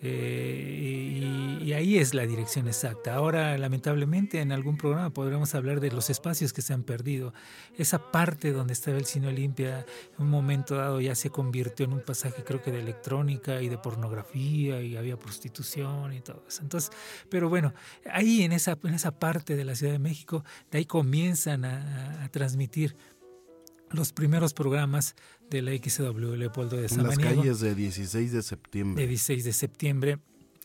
eh, 0.02 1.58
y, 1.62 1.72
ahí 1.72 1.98
es 1.98 2.14
la 2.14 2.26
dirección 2.26 2.68
exacta. 2.68 3.14
Ahora, 3.14 3.58
lamentablemente, 3.58 4.40
en 4.40 4.52
algún 4.52 4.76
programa 4.76 5.10
podremos 5.10 5.54
hablar 5.54 5.80
de 5.80 5.90
los 5.90 6.08
espacios 6.08 6.52
que 6.52 6.62
se 6.62 6.72
han 6.72 6.84
perdido. 6.84 7.34
Esa 7.76 8.12
parte 8.12 8.52
donde 8.52 8.74
estaba 8.74 8.96
el 8.96 9.06
Cine 9.06 9.28
Olimpia, 9.28 9.84
en 10.16 10.24
un 10.24 10.30
momento 10.30 10.76
dado 10.76 11.00
ya 11.00 11.14
se 11.14 11.30
convirtió 11.30 11.86
en 11.86 11.94
un 11.94 12.00
pasaje, 12.00 12.44
creo 12.44 12.62
que 12.62 12.70
de 12.70 12.80
electrónica 12.80 13.60
y 13.60 13.68
de 13.68 13.78
pornografía 13.78 14.80
y 14.82 14.96
había 14.96 15.18
prostitución 15.18 16.12
y 16.12 16.20
todo 16.20 16.44
eso. 16.46 16.62
Entonces, 16.62 16.92
pero 17.28 17.48
bueno, 17.48 17.72
ahí 18.10 18.42
en 18.42 18.52
esa, 18.52 18.78
en 18.84 18.94
esa 18.94 19.18
parte 19.18 19.56
de 19.56 19.64
la 19.64 19.74
Ciudad 19.74 19.92
de 19.94 19.98
México, 19.98 20.44
de 20.70 20.78
ahí 20.78 20.84
comienzan 20.84 21.64
a, 21.64 22.22
a 22.24 22.28
transmitir 22.28 22.94
los 23.94 24.12
primeros 24.12 24.54
programas 24.54 25.14
de 25.50 25.62
la 25.62 25.72
XW 25.72 26.34
Leopoldo 26.34 26.76
de 26.76 26.88
Samaniego. 26.88 27.20
En 27.20 27.26
las 27.26 27.36
calles 27.36 27.60
de 27.60 27.74
16 27.74 28.32
de 28.32 28.42
septiembre. 28.42 29.02
De 29.02 29.08
16 29.08 29.44
de 29.44 29.52
septiembre. 29.52 30.18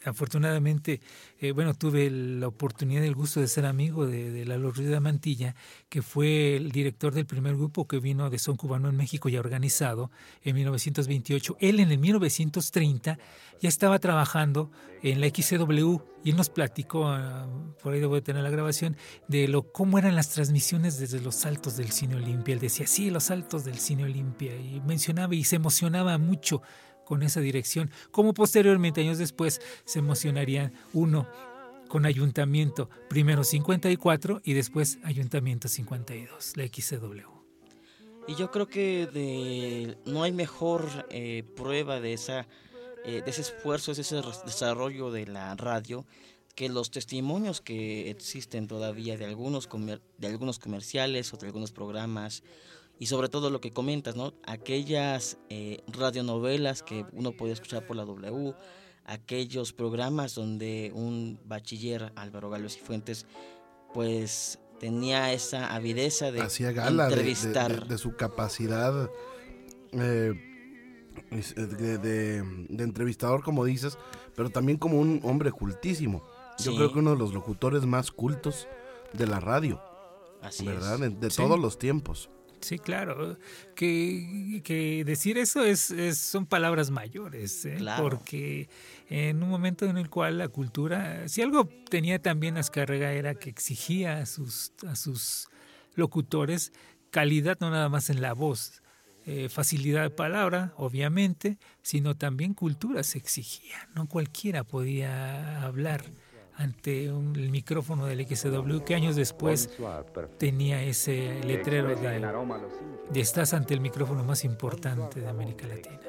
Afortunadamente, 0.05 1.01
eh, 1.39 1.51
bueno, 1.51 1.73
tuve 1.73 2.09
la 2.09 2.47
oportunidad 2.47 3.03
y 3.03 3.07
el 3.07 3.15
gusto 3.15 3.41
de 3.41 3.47
ser 3.47 3.65
amigo 3.65 4.07
de, 4.07 4.31
de 4.31 4.45
Lalo 4.45 4.71
Ruiz 4.71 4.87
de 4.87 4.99
Mantilla, 4.99 5.55
que 5.89 6.01
fue 6.01 6.55
el 6.55 6.71
director 6.71 7.13
del 7.13 7.25
primer 7.25 7.55
grupo 7.55 7.85
que 7.85 7.99
vino 7.99 8.29
de 8.29 8.39
Son 8.39 8.55
Cubano 8.55 8.87
en 8.87 8.95
México 8.95 9.27
y 9.27 9.35
organizado 9.35 10.09
en 10.43 10.55
1928. 10.55 11.57
Él 11.59 11.81
en 11.81 11.91
el 11.91 11.97
1930 11.97 13.19
ya 13.59 13.69
estaba 13.69 13.99
trabajando 13.99 14.71
en 15.03 15.21
la 15.21 15.27
XW 15.27 15.97
y 16.23 16.31
él 16.31 16.37
nos 16.37 16.49
platicó, 16.49 17.07
ah, 17.07 17.47
por 17.81 17.93
ahí 17.93 17.99
debo 17.99 18.15
de 18.15 18.21
tener 18.21 18.43
la 18.43 18.49
grabación, 18.49 18.97
de 19.27 19.47
lo 19.47 19.71
cómo 19.71 19.97
eran 19.97 20.15
las 20.15 20.29
transmisiones 20.29 20.99
desde 20.99 21.21
los 21.21 21.45
altos 21.45 21.77
del 21.77 21.91
Cine 21.91 22.15
Olimpia. 22.15 22.53
Él 22.53 22.59
decía, 22.59 22.87
sí, 22.87 23.09
los 23.09 23.31
altos 23.31 23.65
del 23.65 23.79
Cine 23.79 24.03
Olimpia, 24.05 24.55
y 24.55 24.81
mencionaba 24.81 25.35
y 25.35 25.43
se 25.43 25.57
emocionaba 25.57 26.17
mucho 26.17 26.61
con 27.09 27.23
esa 27.23 27.41
dirección, 27.41 27.89
como 28.11 28.35
posteriormente, 28.35 29.01
años 29.01 29.17
después, 29.17 29.61
se 29.83 29.97
emocionarían 29.97 30.71
uno 30.93 31.27
con 31.87 32.05
Ayuntamiento, 32.05 32.87
primero 33.09 33.43
54 33.43 34.41
y 34.43 34.53
después 34.53 34.99
Ayuntamiento 35.03 35.67
52, 35.67 36.55
la 36.55 36.67
XCW. 36.67 37.27
Y 38.27 38.35
yo 38.35 38.51
creo 38.51 38.67
que 38.67 39.97
no 40.05 40.21
hay 40.21 40.31
mejor 40.31 40.87
eh, 41.09 41.43
prueba 41.55 41.99
de, 41.99 42.13
esa, 42.13 42.47
eh, 43.03 43.23
de 43.25 43.31
ese 43.31 43.41
esfuerzo, 43.41 43.91
de 43.95 44.03
ese 44.03 44.21
desarrollo 44.45 45.09
de 45.09 45.25
la 45.25 45.55
radio, 45.55 46.05
que 46.53 46.69
los 46.69 46.91
testimonios 46.91 47.59
que 47.59 48.11
existen 48.11 48.67
todavía 48.67 49.17
de 49.17 49.25
algunos, 49.25 49.67
de 50.19 50.27
algunos 50.27 50.59
comerciales 50.59 51.33
o 51.33 51.37
de 51.37 51.47
algunos 51.47 51.71
programas 51.71 52.43
y 52.99 53.05
sobre 53.05 53.29
todo 53.29 53.49
lo 53.49 53.61
que 53.61 53.71
comentas, 53.71 54.15
¿no? 54.17 54.33
Aquellas 54.45 55.37
eh, 55.49 55.81
radionovelas 55.87 56.83
que 56.83 57.05
uno 57.13 57.31
podía 57.31 57.53
escuchar 57.53 57.87
por 57.87 57.95
la 57.95 58.03
W, 58.03 58.53
aquellos 59.05 59.71
programas 59.71 60.35
donde 60.35 60.91
un 60.93 61.39
bachiller, 61.45 62.11
Álvaro 62.15 62.49
Galo 62.49 62.67
y 62.67 62.71
Fuentes, 62.71 63.25
pues 63.93 64.59
tenía 64.79 65.31
esa 65.33 65.73
avideza 65.73 66.31
de 66.31 66.41
Hacía 66.41 66.71
gala 66.73 67.05
entrevistar. 67.05 67.87
De, 67.87 67.97
su 67.97 68.15
capacidad 68.15 69.09
eh, 69.93 70.33
de, 71.31 72.37
entrevistador, 72.83 73.43
como 73.43 73.63
dices, 73.63 73.97
pero 74.35 74.49
también 74.49 74.77
como 74.77 74.99
un 74.99 75.21
hombre 75.23 75.51
cultísimo. 75.51 76.23
Yo 76.59 76.75
creo 76.75 76.91
que 76.91 76.99
uno 76.99 77.11
de 77.11 77.17
los 77.17 77.33
locutores 77.33 77.85
más 77.85 78.11
cultos 78.11 78.67
de 79.13 79.25
la 79.25 79.39
radio. 79.39 79.81
Así 80.41 80.65
¿verdad? 80.65 80.99
De, 80.99 81.29
todos 81.29 81.57
los 81.57 81.79
tiempos. 81.79 82.29
Sí, 82.61 82.77
claro. 82.79 83.37
Que, 83.75 84.61
que 84.63 85.03
decir 85.05 85.37
eso 85.37 85.63
es, 85.63 85.93
son 86.17 86.45
palabras 86.45 86.91
mayores, 86.91 87.65
¿eh? 87.65 87.77
porque 87.97 88.69
en 89.09 89.41
un 89.41 89.49
momento 89.49 89.85
en 89.85 89.97
el 89.97 90.09
cual 90.09 90.37
la 90.37 90.47
cultura, 90.49 91.27
si 91.27 91.41
algo 91.41 91.69
tenía 91.89 92.19
también 92.21 92.57
Azcárraga 92.57 93.13
era 93.13 93.35
que 93.35 93.49
exigía 93.49 94.17
a 94.17 94.25
sus, 94.25 94.73
a 94.87 94.95
sus 94.95 95.47
locutores 95.95 96.71
calidad 97.09 97.57
no 97.59 97.69
nada 97.69 97.89
más 97.89 98.09
en 98.09 98.21
la 98.21 98.33
voz, 98.33 98.81
eh, 99.25 99.49
facilidad 99.49 100.03
de 100.03 100.09
palabra, 100.09 100.73
obviamente, 100.77 101.57
sino 101.81 102.15
también 102.15 102.53
cultura 102.53 103.03
se 103.03 103.17
exigía. 103.17 103.89
No 103.93 104.07
cualquiera 104.07 104.63
podía 104.63 105.61
hablar 105.63 106.03
ante 106.59 107.05
el 107.05 107.49
micrófono 107.51 108.05
del 108.05 108.27
XW 108.27 108.79
que 108.85 108.93
años 108.93 109.15
después 109.15 109.69
tenía 110.37 110.83
ese 110.83 111.39
letrero 111.45 111.95
de, 111.95 113.19
estás 113.21 113.53
ante 113.53 113.73
el 113.73 113.79
micrófono 113.79 114.25
más 114.25 114.43
importante 114.43 115.21
de 115.21 115.29
América 115.29 115.67
Latina. 115.67 115.99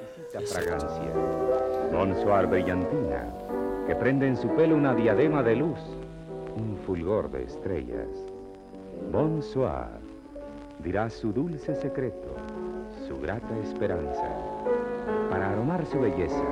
Fragancia, 0.46 1.12
Bonsoir 1.92 2.46
brillantina, 2.46 3.32
que 3.86 3.94
prende 3.94 4.26
en 4.26 4.36
su 4.36 4.48
pelo 4.56 4.74
una 4.74 4.92
diadema 4.92 5.42
de 5.44 5.54
luz, 5.54 5.78
un 6.56 6.76
fulgor 6.84 7.30
de 7.30 7.44
estrellas. 7.44 8.08
Bonsoir, 9.12 10.00
dirá 10.82 11.08
su 11.10 11.32
dulce 11.32 11.76
secreto, 11.76 12.34
su 13.06 13.20
grata 13.20 13.56
esperanza, 13.60 14.28
para 15.30 15.50
aromar 15.52 15.86
su 15.86 16.00
belleza 16.00 16.44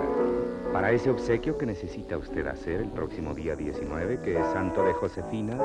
para 0.72 0.92
ese 0.92 1.10
obsequio 1.10 1.56
que 1.56 1.66
necesita 1.66 2.16
usted 2.16 2.46
hacer 2.46 2.80
el 2.80 2.88
próximo 2.88 3.34
día 3.34 3.56
19, 3.56 4.20
que 4.20 4.38
es 4.38 4.46
Santo 4.52 4.82
de 4.84 4.92
Josefina, 4.92 5.58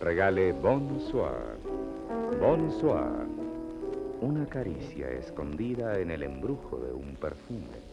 regale 0.00 0.52
Bonsoir. 0.52 1.56
Bonsoir. 2.40 3.26
Una 4.20 4.46
caricia 4.46 5.10
escondida 5.10 5.98
en 5.98 6.10
el 6.10 6.22
embrujo 6.22 6.78
de 6.78 6.92
un 6.92 7.14
perfume. 7.16 7.86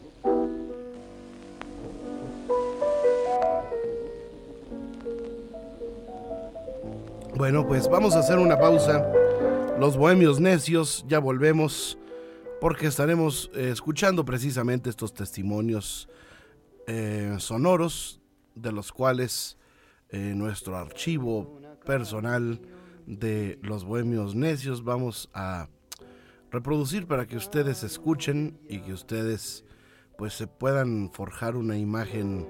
Bueno, 7.36 7.66
pues 7.66 7.88
vamos 7.88 8.14
a 8.14 8.20
hacer 8.20 8.38
una 8.38 8.58
pausa. 8.58 9.12
Los 9.78 9.96
bohemios 9.96 10.40
necios, 10.40 11.04
ya 11.08 11.18
volvemos 11.18 11.98
porque 12.60 12.86
estaremos 12.86 13.50
eh, 13.54 13.70
escuchando 13.72 14.24
precisamente 14.24 14.88
estos 14.88 15.12
testimonios 15.12 16.08
eh, 16.86 17.36
sonoros 17.38 18.20
de 18.54 18.72
los 18.72 18.92
cuales 18.92 19.58
eh, 20.10 20.34
nuestro 20.36 20.76
archivo 20.76 21.60
personal 21.84 22.60
de 23.06 23.58
los 23.62 23.84
bohemios 23.84 24.34
necios. 24.34 24.84
Vamos 24.84 25.30
a 25.34 25.68
reproducir 26.50 27.06
para 27.06 27.26
que 27.26 27.36
ustedes 27.36 27.82
escuchen 27.82 28.58
y 28.68 28.78
que 28.80 28.92
ustedes 28.92 29.64
pues 30.16 30.34
se 30.34 30.46
puedan 30.46 31.10
forjar 31.12 31.56
una 31.56 31.76
imagen 31.76 32.46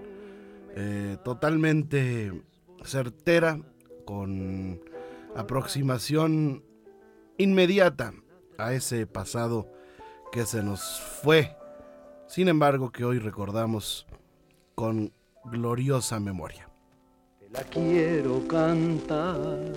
eh, 0.77 1.17
totalmente 1.25 2.43
certera 2.85 3.61
con 4.05 4.81
aproximación 5.35 6.63
inmediata 7.39 8.13
a 8.59 8.75
ese 8.75 9.07
pasado 9.07 9.73
que 10.33 10.45
se 10.45 10.63
nos 10.63 11.01
fue, 11.23 11.57
sin 12.27 12.49
embargo 12.49 12.93
que 12.93 13.05
hoy 13.05 13.19
recordamos 13.19 14.07
con 14.75 15.13
gloriosa 15.45 16.19
memoria. 16.21 16.69
la 17.51 17.63
quiero 17.65 18.47
cantar 18.49 19.73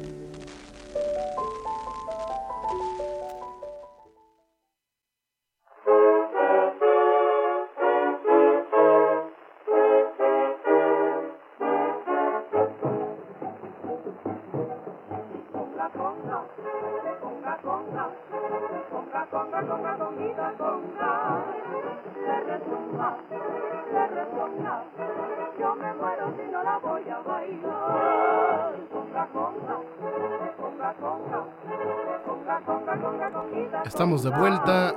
Estamos 33.85 34.23
de 34.23 34.29
vuelta 34.29 34.93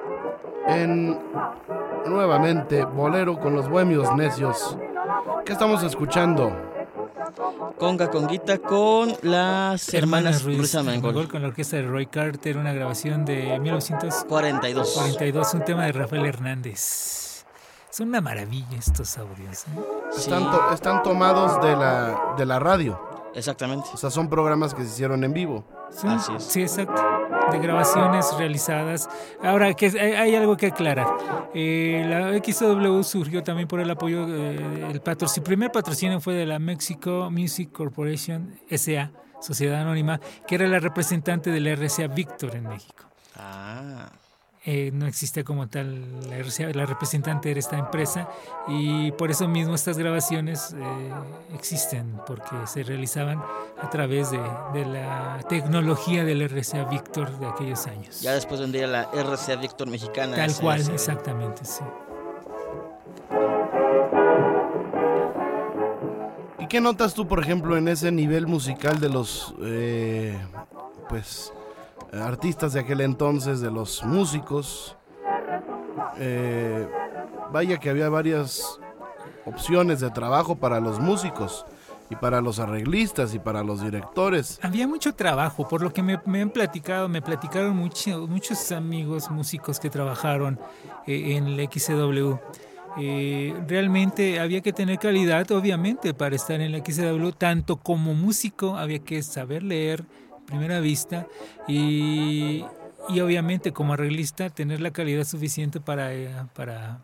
en 0.67 1.19
nuevamente 2.07 2.85
Bolero 2.85 3.39
con 3.39 3.55
los 3.55 3.69
Bohemios 3.69 4.15
Necios. 4.15 4.77
¿Qué 5.45 5.53
estamos 5.53 5.83
escuchando? 5.83 6.70
Conga 7.79 8.11
Conguita 8.11 8.59
con 8.59 9.15
las 9.23 9.93
hermanas 9.95 10.43
Ruiz 10.43 10.75
Amengol. 10.75 11.29
con 11.29 11.43
la 11.43 11.49
orquesta 11.49 11.77
de 11.77 11.83
Roy 11.83 12.07
Carter, 12.07 12.57
una 12.57 12.73
grabación 12.73 13.25
de 13.25 13.59
1942. 13.59 14.93
42. 14.95 15.55
un 15.55 15.65
tema 15.65 15.85
de 15.87 15.93
Rafael 15.93 16.27
Hernández. 16.27 17.45
Son 17.91 18.09
una 18.09 18.21
maravilla 18.21 18.79
estos 18.79 19.19
audios. 19.19 19.65
¿eh? 19.65 19.81
Están, 20.17 20.51
to- 20.51 20.73
están 20.73 21.03
tomados 21.03 21.61
de 21.63 21.75
la, 21.77 22.35
de 22.39 22.47
la 22.47 22.59
radio. 22.59 23.01
Exactamente. 23.35 23.89
O 23.93 23.97
sea, 23.97 24.11
son 24.11 24.29
programas 24.29 24.75
que 24.75 24.83
se 24.83 24.89
hicieron 24.89 25.23
en 25.25 25.33
vivo. 25.33 25.65
Sí, 25.91 26.07
Así 26.09 26.33
es. 26.35 26.45
sí, 26.45 26.63
exacto. 26.63 27.03
De 27.51 27.59
grabaciones 27.59 28.27
realizadas. 28.39 29.09
Ahora, 29.43 29.73
que 29.75 29.87
hay, 29.87 30.13
hay 30.13 30.35
algo 30.37 30.57
que 30.57 30.67
aclarar. 30.67 31.07
Eh, 31.55 32.05
la 32.09 32.33
XW 32.39 33.03
surgió 33.03 33.43
también 33.43 33.67
por 33.67 33.81
el 33.81 33.91
apoyo, 33.91 34.27
eh, 34.29 34.89
el 34.91 35.01
patrocinio, 35.01 35.45
primer 35.45 35.73
patrocinio 35.73 36.21
fue 36.21 36.35
de 36.35 36.47
la 36.47 36.59
Mexico 36.59 37.29
Music 37.31 37.73
Corporation 37.73 38.59
SA, 38.71 39.11
Sociedad 39.41 39.81
Anónima, 39.81 40.21
que 40.47 40.55
era 40.55 40.69
la 40.69 40.79
representante 40.79 41.51
de 41.51 41.61
la 41.61 41.73
RCA 41.75 42.07
Victor 42.09 42.55
en 42.55 42.69
México. 42.69 43.05
Ah. 43.37 44.11
Eh, 44.67 44.91
no 44.93 45.07
existe 45.07 45.43
como 45.43 45.69
tal 45.69 46.21
la 46.29 46.37
RCA, 46.37 46.69
la 46.75 46.85
representante 46.85 47.51
era 47.51 47.59
esta 47.59 47.79
empresa 47.79 48.29
y 48.69 49.11
por 49.13 49.31
eso 49.31 49.49
mismo 49.49 49.75
estas 49.75 49.97
grabaciones 49.97 50.75
eh, 50.79 51.13
existen, 51.55 52.21
porque 52.27 52.55
se 52.67 52.83
realizaban 52.83 53.43
a 53.81 53.89
través 53.89 54.31
de, 54.31 54.39
de 54.75 54.85
la 54.85 55.41
tecnología 55.49 56.25
del 56.25 56.43
RCA 56.47 56.85
Victor 56.85 57.39
de 57.39 57.47
aquellos 57.47 57.87
años. 57.87 58.21
Ya 58.21 58.35
después 58.35 58.61
vendría 58.61 58.87
la 58.87 59.05
RCA 59.15 59.57
Víctor 59.57 59.89
Mexicana. 59.89 60.37
Tal 60.37 60.55
cual, 60.57 60.81
exactamente, 60.93 61.65
sí. 61.65 61.83
¿Y 66.59 66.67
qué 66.67 66.83
notas 66.83 67.15
tú, 67.15 67.27
por 67.27 67.41
ejemplo, 67.41 67.79
en 67.79 67.89
ese 67.89 68.13
nivel 68.13 68.47
musical 68.47 69.01
de 69.01 69.09
los, 69.09 69.55
eh, 69.63 70.39
pues, 71.09 71.55
artistas 72.13 72.73
de 72.73 72.81
aquel 72.81 73.01
entonces, 73.01 73.61
de 73.61 73.71
los 73.71 74.05
músicos? 74.05 74.97
Eh, 76.19 76.87
vaya 77.53 77.79
que 77.79 77.91
había 77.91 78.09
varias 78.09 78.79
opciones 79.47 80.01
de 80.01 80.11
trabajo 80.11 80.57
para 80.57 80.81
los 80.81 80.99
músicos 81.01 81.65
y 82.09 82.17
para 82.17 82.41
los 82.41 82.59
arreglistas 82.59 83.35
y 83.35 83.39
para 83.39 83.63
los 83.63 83.83
directores. 83.83 84.59
Había 84.63 84.87
mucho 84.89 85.15
trabajo, 85.15 85.69
por 85.69 85.83
lo 85.83 85.93
que 85.93 86.03
me, 86.03 86.19
han 86.41 86.51
platicado, 86.51 87.09
me 87.09 87.23
platicaron 87.23 87.77
mucho- 87.77 88.27
muchos 88.27 88.73
amigos 88.73 89.31
músicos 89.31 89.79
que 89.79 89.91
trabajaron 89.91 90.59
eh, 91.07 91.37
en 91.37 91.47
el 91.47 91.69
XCW. 91.69 92.35
Eh, 92.99 93.55
realmente 93.69 94.41
había 94.41 94.61
que 94.63 94.73
tener 94.73 94.99
calidad, 94.99 95.49
obviamente, 95.53 96.13
para 96.13 96.35
estar 96.35 96.61
en 96.61 96.73
la 96.73 96.79
XCW, 96.79 97.31
tanto 97.39 97.77
como 97.77 98.15
músico 98.15 98.77
había 98.77 98.99
que 98.99 99.23
saber 99.23 99.63
leer 99.63 100.05
primera 100.51 100.81
vista 100.81 101.27
y, 101.67 102.65
y 103.09 103.21
obviamente 103.21 103.73
como 103.73 103.95
arreglista 103.95 104.51
tener 104.51 104.81
la 104.81 104.91
calidad 104.91 105.25
suficiente 105.25 105.81
para, 105.81 106.13
eh, 106.13 106.31
para, 106.55 106.99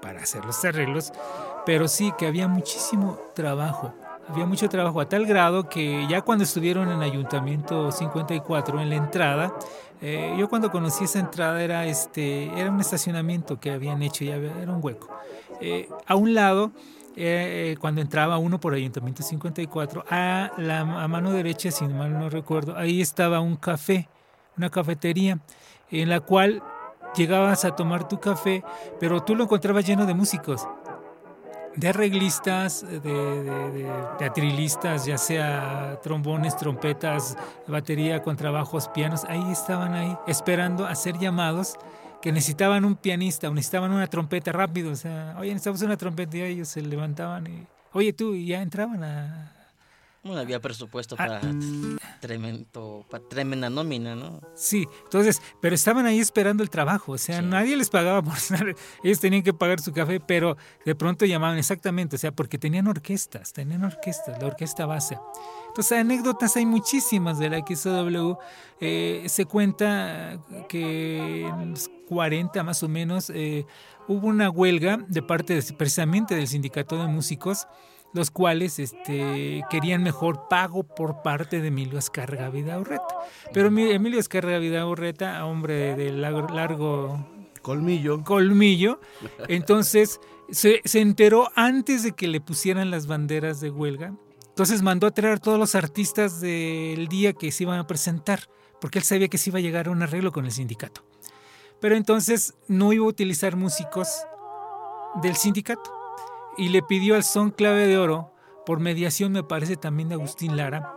para 0.00 0.20
hacer 0.20 0.44
los 0.44 0.64
arreglos, 0.64 1.12
pero 1.66 1.88
sí 1.88 2.12
que 2.18 2.26
había 2.26 2.48
muchísimo 2.48 3.18
trabajo. 3.34 3.94
Había 4.28 4.46
mucho 4.46 4.68
trabajo 4.68 5.00
a 5.00 5.08
tal 5.08 5.26
grado 5.26 5.68
que 5.68 6.06
ya 6.08 6.22
cuando 6.22 6.44
estuvieron 6.44 6.90
en 6.90 7.02
Ayuntamiento 7.02 7.90
54, 7.90 8.80
en 8.80 8.88
la 8.88 8.96
entrada, 8.96 9.52
eh, 10.00 10.34
yo 10.38 10.48
cuando 10.48 10.70
conocí 10.70 11.04
esa 11.04 11.20
entrada 11.20 11.62
era, 11.62 11.86
este, 11.86 12.46
era 12.58 12.70
un 12.70 12.80
estacionamiento 12.80 13.60
que 13.60 13.70
habían 13.70 14.02
hecho, 14.02 14.24
ya 14.24 14.36
era 14.36 14.72
un 14.72 14.80
hueco. 14.82 15.08
Eh, 15.60 15.88
a 16.06 16.16
un 16.16 16.34
lado, 16.34 16.72
eh, 17.16 17.72
eh, 17.72 17.76
cuando 17.78 18.00
entraba 18.00 18.38
uno 18.38 18.58
por 18.58 18.74
Ayuntamiento 18.74 19.22
54, 19.22 20.04
a 20.08 20.52
la 20.58 20.80
a 20.80 21.08
mano 21.08 21.32
derecha, 21.32 21.70
si 21.70 21.86
mal 21.86 22.18
no 22.18 22.30
recuerdo, 22.30 22.76
ahí 22.76 23.00
estaba 23.00 23.40
un 23.40 23.56
café, 23.56 24.08
una 24.56 24.70
cafetería, 24.70 25.38
en 25.90 26.08
la 26.08 26.20
cual 26.20 26.62
llegabas 27.14 27.64
a 27.64 27.76
tomar 27.76 28.08
tu 28.08 28.18
café, 28.18 28.64
pero 28.98 29.22
tú 29.22 29.34
lo 29.34 29.44
encontrabas 29.44 29.86
lleno 29.86 30.06
de 30.06 30.14
músicos 30.14 30.66
de 31.76 31.88
arreglistas, 31.88 32.82
de, 32.82 33.00
de, 33.00 33.70
de 33.70 33.90
teatrilistas, 34.18 35.06
ya 35.06 35.16
sea 35.16 35.98
trombones, 36.02 36.56
trompetas, 36.56 37.36
batería, 37.66 38.22
contrabajos, 38.22 38.88
pianos, 38.88 39.24
ahí 39.24 39.50
estaban 39.50 39.94
ahí 39.94 40.16
esperando 40.26 40.86
a 40.86 40.94
ser 40.94 41.18
llamados 41.18 41.78
que 42.22 42.32
necesitaban 42.32 42.84
un 42.84 42.94
pianista 42.94 43.50
o 43.50 43.54
necesitaban 43.54 43.90
una 43.90 44.06
trompeta 44.06 44.52
rápido, 44.52 44.92
o 44.92 44.96
sea, 44.96 45.34
oye, 45.38 45.48
necesitamos 45.50 45.82
una 45.82 45.96
trompeta 45.96 46.36
y 46.36 46.42
ellos 46.42 46.68
se 46.68 46.80
levantaban 46.80 47.48
y, 47.48 47.66
oye 47.92 48.12
tú, 48.12 48.34
y 48.34 48.46
ya 48.46 48.62
entraban 48.62 49.02
a... 49.02 49.61
No 50.24 50.36
había 50.36 50.60
presupuesto 50.60 51.16
Ah. 51.18 51.26
para 51.26 51.40
tremendo, 52.20 53.04
para 53.10 53.24
tremenda 53.28 53.68
nómina, 53.68 54.14
¿no? 54.14 54.40
Sí, 54.54 54.86
entonces, 55.04 55.42
pero 55.60 55.74
estaban 55.74 56.06
ahí 56.06 56.20
esperando 56.20 56.62
el 56.62 56.70
trabajo, 56.70 57.12
o 57.12 57.18
sea, 57.18 57.40
Sí. 57.40 57.46
nadie 57.46 57.76
les 57.76 57.90
pagaba 57.90 58.22
por 58.22 58.34
estar, 58.64 58.74
ellos 59.02 59.18
tenían 59.20 59.42
que 59.42 59.52
pagar 59.52 59.80
su 59.80 59.92
café, 59.92 60.20
pero 60.20 60.56
de 60.84 60.94
pronto 60.94 61.24
llamaban 61.26 61.58
exactamente, 61.58 62.16
o 62.16 62.18
sea, 62.18 62.30
porque 62.32 62.58
tenían 62.58 62.86
orquestas, 62.86 63.52
tenían 63.52 63.82
orquestas, 63.84 64.40
la 64.40 64.46
orquesta 64.46 64.86
base. 64.86 65.18
Entonces, 65.68 65.98
anécdotas 65.98 66.56
hay 66.56 66.66
muchísimas 66.66 67.38
de 67.38 67.50
la 67.50 67.58
XW. 67.58 68.36
Eh, 68.80 69.24
se 69.28 69.46
cuenta 69.46 70.38
que 70.68 71.46
en 71.46 71.70
los 71.70 71.90
40 72.08 72.62
más 72.62 72.82
o 72.82 72.88
menos 72.88 73.30
eh, 73.30 73.66
hubo 74.06 74.28
una 74.28 74.50
huelga 74.50 74.98
de 75.08 75.22
parte 75.22 75.54
de- 75.54 75.72
precisamente 75.72 76.34
del 76.34 76.46
sindicato 76.46 76.96
de 77.00 77.08
músicos, 77.08 77.66
los 78.14 78.30
cuales 78.30 78.78
este, 78.78 79.62
querían 79.70 80.02
mejor 80.02 80.48
pago 80.48 80.82
por 80.82 81.22
parte 81.22 81.60
de 81.60 81.68
Emilio 81.68 81.98
Escarga 81.98 82.50
Vidaurreta. 82.50 83.06
Pero 83.52 83.70
mi- 83.70 83.90
Emilio 83.90 84.20
Escarga 84.20 84.58
Vidaurreta, 84.58 85.44
hombre 85.46 85.94
de 85.96 86.12
largo, 86.12 86.46
largo 86.48 87.26
Colmillo. 87.62 88.22
colmillo, 88.24 89.00
entonces 89.48 90.20
se, 90.50 90.80
se 90.84 91.00
enteró 91.00 91.50
antes 91.54 92.02
de 92.02 92.12
que 92.12 92.26
le 92.28 92.40
pusieran 92.40 92.90
las 92.90 93.06
banderas 93.06 93.60
de 93.60 93.70
huelga. 93.70 94.14
Entonces 94.48 94.82
mandó 94.82 95.06
a 95.06 95.12
traer 95.12 95.36
a 95.36 95.38
todos 95.38 95.58
los 95.58 95.74
artistas 95.74 96.40
del 96.40 97.08
día 97.08 97.32
que 97.32 97.50
se 97.52 97.62
iban 97.62 97.78
a 97.78 97.86
presentar, 97.86 98.48
porque 98.80 98.98
él 98.98 99.04
sabía 99.04 99.28
que 99.28 99.38
se 99.38 99.48
iba 99.50 99.58
a 99.58 99.62
llegar 99.62 99.86
a 99.86 99.90
un 99.90 100.02
arreglo 100.02 100.32
con 100.32 100.44
el 100.44 100.50
sindicato. 100.50 101.02
Pero 101.80 101.96
entonces 101.96 102.54
no 102.68 102.92
iba 102.92 103.06
a 103.06 103.08
utilizar 103.08 103.56
músicos 103.56 104.08
del 105.22 105.36
sindicato 105.36 105.90
y 106.56 106.68
le 106.68 106.82
pidió 106.82 107.14
al 107.14 107.24
son 107.24 107.50
clave 107.50 107.86
de 107.86 107.98
oro, 107.98 108.32
por 108.66 108.80
mediación 108.80 109.32
me 109.32 109.42
parece 109.42 109.76
también 109.76 110.08
de 110.08 110.14
Agustín 110.14 110.56
Lara, 110.56 110.96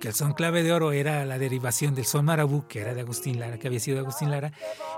que 0.00 0.08
el 0.08 0.14
son 0.14 0.32
clave 0.32 0.62
de 0.62 0.72
oro 0.72 0.92
era 0.92 1.24
la 1.24 1.38
derivación 1.38 1.94
del 1.94 2.06
son 2.06 2.24
marabú, 2.24 2.66
que 2.66 2.80
era 2.80 2.94
de 2.94 3.00
Agustín 3.00 3.38
Lara, 3.38 3.58
que 3.58 3.68
había 3.68 3.80
sido 3.80 3.96
de 3.96 4.02
Agustín 4.02 4.30
Lara. 4.30 4.52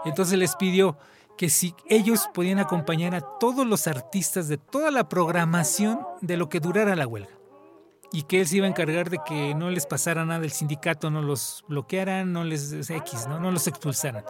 Entonces 0.05 0.39
les 0.39 0.57
pidió 0.57 0.97
que 1.37 1.51
si 1.51 1.75
ellos 1.89 2.29
podían 2.33 2.59
acompañar 2.59 3.15
a 3.15 3.21
todos 3.21 3.67
los 3.67 3.87
artistas 3.87 4.49
de 4.49 4.57
toda 4.57 4.91
la 4.91 5.09
programación 5.09 6.01
de 6.21 6.37
lo 6.37 6.49
que 6.49 6.61
durara 6.61 6.97
la 6.97 7.07
huelga. 7.07 7.31
Y 8.15 8.23
que 8.23 8.41
él 8.41 8.47
se 8.47 8.59
iba 8.59 8.67
a 8.67 8.71
encargar 8.71 9.11
de 9.11 9.19
que 9.27 9.57
no 9.57 9.71
les 9.71 9.87
pasara 9.87 10.25
nada, 10.25 10.45
el 10.45 10.53
sindicato 10.53 11.11
no 11.11 11.21
los 11.21 11.65
bloqueara, 11.67 12.25
no 12.25 12.45
les 12.45 12.89
X, 12.89 13.27
no, 13.29 13.41
no 13.41 13.51
los 13.51 13.67
expulsaran. 13.67 14.25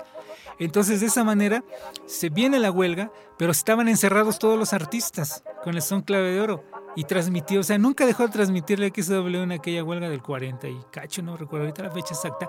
Entonces 0.59 1.01
de 1.01 1.07
esa 1.07 1.23
manera 1.23 1.63
se 2.07 2.31
viene 2.31 2.59
la 2.59 2.71
huelga, 2.71 3.13
pero 3.37 3.53
estaban 3.53 3.89
encerrados 3.89 4.39
todos 4.39 4.59
los 4.59 4.73
artistas 4.73 5.45
con 5.63 5.75
el 5.75 5.83
son 5.83 6.01
clave 6.01 6.31
de 6.31 6.41
oro 6.41 6.65
y 6.97 7.05
transmitió, 7.05 7.61
o 7.61 7.63
sea, 7.63 7.77
nunca 7.77 8.07
dejó 8.07 8.23
de 8.23 8.33
transmitir 8.33 8.79
la 8.79 8.89
XW 8.89 9.43
en 9.43 9.53
aquella 9.53 9.85
huelga 9.85 10.09
del 10.09 10.23
40 10.23 10.67
y 10.67 10.81
cacho, 10.91 11.21
no 11.23 11.37
recuerdo 11.37 11.67
ahorita 11.67 11.83
la 11.83 11.91
fecha 11.91 12.15
exacta, 12.15 12.49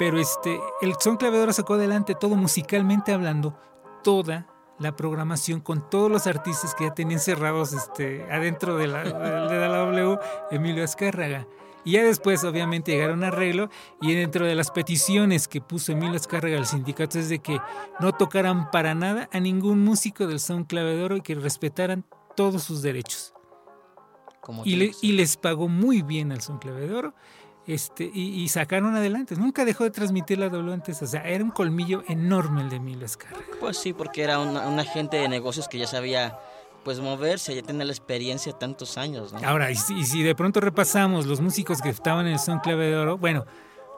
pero 0.00 0.18
este, 0.18 0.58
el 0.80 0.94
son 0.98 1.16
clave 1.16 1.36
de 1.36 1.44
oro 1.44 1.52
sacó 1.52 1.74
adelante 1.74 2.16
todo 2.18 2.34
musicalmente 2.34 3.12
hablando, 3.12 3.56
toda 4.02 4.48
la 4.82 4.96
programación 4.96 5.60
con 5.60 5.88
todos 5.88 6.10
los 6.10 6.26
artistas 6.26 6.74
que 6.74 6.84
ya 6.84 6.94
tenían 6.94 7.20
cerrados 7.20 7.72
este, 7.72 8.24
adentro 8.30 8.76
de 8.76 8.88
la, 8.88 9.04
de 9.04 9.58
la 9.58 9.68
W, 9.68 10.18
Emilio 10.50 10.84
Azcárraga. 10.84 11.46
Y 11.84 11.92
ya 11.92 12.04
después, 12.04 12.44
obviamente, 12.44 12.92
llegaron 12.92 13.24
a 13.24 13.28
arreglo 13.28 13.68
y 14.00 14.14
dentro 14.14 14.46
de 14.46 14.54
las 14.54 14.70
peticiones 14.70 15.48
que 15.48 15.60
puso 15.60 15.92
Emilio 15.92 16.16
Azcárraga 16.16 16.58
al 16.58 16.66
sindicato 16.66 17.18
es 17.18 17.28
de 17.28 17.40
que 17.40 17.60
no 18.00 18.12
tocaran 18.12 18.70
para 18.70 18.94
nada 18.94 19.28
a 19.32 19.40
ningún 19.40 19.82
músico 19.82 20.26
del 20.26 20.38
son 20.38 20.64
clave 20.64 20.96
de 20.96 21.02
oro 21.02 21.16
y 21.16 21.22
que 21.22 21.34
respetaran 21.34 22.04
todos 22.36 22.62
sus 22.62 22.82
derechos. 22.82 23.34
y, 24.64 24.90
y, 25.00 25.12
les 25.12 25.36
pagó 25.36 25.68
muy 25.68 26.02
bien 26.02 26.32
al 26.32 26.40
son 26.40 26.58
clave 26.58 26.86
de 26.86 26.94
oro 26.94 27.14
este, 27.66 28.10
y, 28.12 28.48
sacaron 28.48 28.96
adelante. 28.96 29.36
Nunca 29.36 29.64
dejó 29.64 29.84
de 29.84 29.90
transmitir 29.90 30.38
la 30.38 30.48
W 30.48 30.72
antes. 30.72 31.00
O 31.02 31.06
sea, 31.06 31.22
era 31.22 31.44
un 31.44 31.50
colmillo 31.50 32.02
enorme 32.08 32.62
el 32.62 32.70
de 32.70 32.76
Emilio 32.76 33.04
Azcárraga. 33.04 33.44
Pues 33.60 33.78
sí, 33.78 33.92
porque 33.92 34.22
era 34.22 34.38
un 34.38 34.80
agente 34.80 35.16
de 35.16 35.28
negocios 35.28 35.68
que 35.68 35.78
ya 35.78 35.86
sabía 35.86 36.38
pues 36.84 37.00
moverse, 37.00 37.54
ya 37.54 37.62
tenía 37.62 37.84
la 37.84 37.92
experiencia 37.92 38.52
tantos 38.52 38.98
años. 38.98 39.32
¿no? 39.32 39.40
Ahora, 39.46 39.70
y 39.70 39.76
si, 39.76 40.22
de 40.22 40.34
pronto 40.34 40.60
repasamos 40.60 41.26
los 41.26 41.40
músicos 41.40 41.80
que 41.80 41.88
estaban 41.88 42.26
en 42.26 42.34
el 42.34 42.38
son 42.38 42.60
clave 42.60 42.86
de 42.86 42.96
oro, 42.96 43.18
bueno, 43.18 43.44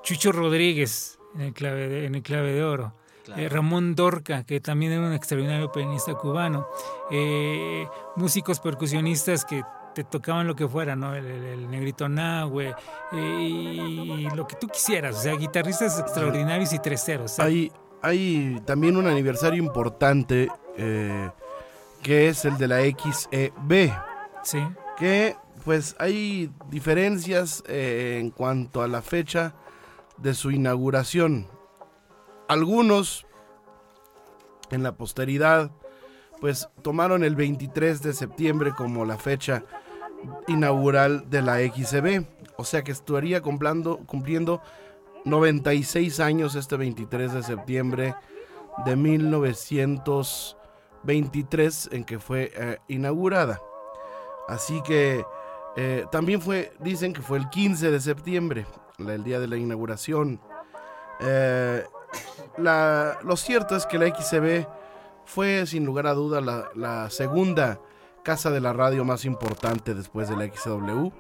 Chucho 0.03 0.33
Rodríguez 0.33 1.19
en 1.35 1.41
el 1.43 1.53
clave 1.55 1.89
de, 1.89 2.07
en 2.07 2.15
el 2.15 2.23
clave 2.23 2.53
de 2.53 2.65
oro. 2.65 2.95
Eh, 3.37 3.49
Ramón 3.49 3.95
Dorca, 3.95 4.45
que 4.45 4.61
también 4.61 4.93
era 4.93 5.01
un 5.01 5.15
extraordinario 5.15 5.73
pianista 5.73 6.13
cubano, 6.15 6.69
eh, 7.11 7.87
músicos 8.17 8.61
percusionistas 8.61 9.47
que 9.47 9.63
te 9.95 10.05
tocaban 10.05 10.47
lo 10.47 10.57
que 10.57 10.69
fuera, 10.69 10.97
¿no? 10.97 11.15
El, 11.15 11.71
negrito 11.71 12.09
Nahue 12.09 12.75
y, 13.13 14.29
lo 14.35 14.47
que 14.47 14.57
tú 14.57 14.69
quisieras, 14.69 15.17
o 15.17 15.21
sea, 15.21 15.35
guitarristas 15.37 15.99
extraordinarios 15.99 16.73
y 16.73 16.79
treseros. 16.79 17.39
Hay, 17.39 17.73
hay 18.03 18.61
también 18.65 18.97
un 18.97 19.07
aniversario 19.07 19.63
importante 19.63 20.49
eh, 20.77 21.31
que 22.03 22.29
es 22.29 22.45
el 22.45 22.59
de 22.59 22.69
la 22.69 22.81
XEB. 22.81 23.93
Sí. 24.43 24.59
Que 24.99 25.37
pues 25.65 25.97
hay 25.99 26.53
diferencias 26.69 27.65
eh, 27.67 28.19
en 28.21 28.31
cuanto 28.31 28.83
a 28.83 28.89
la 28.89 29.01
fecha 29.01 29.55
de 30.19 30.35
su 30.35 30.51
inauguración. 30.51 31.47
Algunos 32.49 33.27
en 34.71 34.83
la 34.83 34.97
posteridad 34.97 35.71
pues 36.41 36.69
tomaron 36.83 37.25
el 37.25 37.37
23 37.37 38.03
de 38.03 38.13
septiembre 38.13 38.73
como 38.77 39.07
la 39.07 39.17
fecha 39.17 39.65
inaugural 40.49 41.31
de 41.31 41.43
la 41.43 41.59
XCB. 41.59 42.25
O 42.57 42.65
sea 42.65 42.83
que 42.85 42.93
estaría 42.93 43.43
cumpliendo, 43.43 43.99
cumpliendo 44.07 44.63
96 45.25 46.21
años 46.21 46.55
este 46.55 46.77
23 46.77 47.33
de 47.33 47.43
septiembre 47.43 48.15
de 48.85 48.97
1923 48.97 51.89
en 51.93 52.05
que 52.05 52.19
fue 52.19 52.53
eh, 52.55 52.77
inaugurada. 52.89 53.63
Así 54.49 54.83
que 54.83 55.25
eh, 55.77 56.05
también 56.13 56.41
fue, 56.41 56.73
dicen 56.81 57.13
que 57.13 57.21
fue 57.23 57.39
el 57.39 57.49
15 57.49 57.91
de 57.91 58.01
septiembre, 58.01 58.67
el 58.99 59.25
día 59.25 59.41
de 59.41 59.49
la 59.49 59.57
inauguración. 59.57 60.41
Eh, 61.21 61.85
lo 62.59 63.37
cierto 63.37 63.75
es 63.77 63.87
que 63.87 63.99
la 63.99 64.15
XCB 64.15 64.67
fue 65.25 65.67
sin 65.67 65.85
lugar 65.85 66.07
a 66.07 66.15
duda 66.15 66.41
la, 66.41 66.69
la 66.75 67.11
segunda 67.11 67.81
casa 68.25 68.51
de 68.51 68.61
la 68.61 68.73
radio 68.73 69.05
más 69.05 69.25
importante 69.25 69.95
después 69.95 70.29
de 70.29 70.37
la 70.37 70.47
XW. 70.53 71.11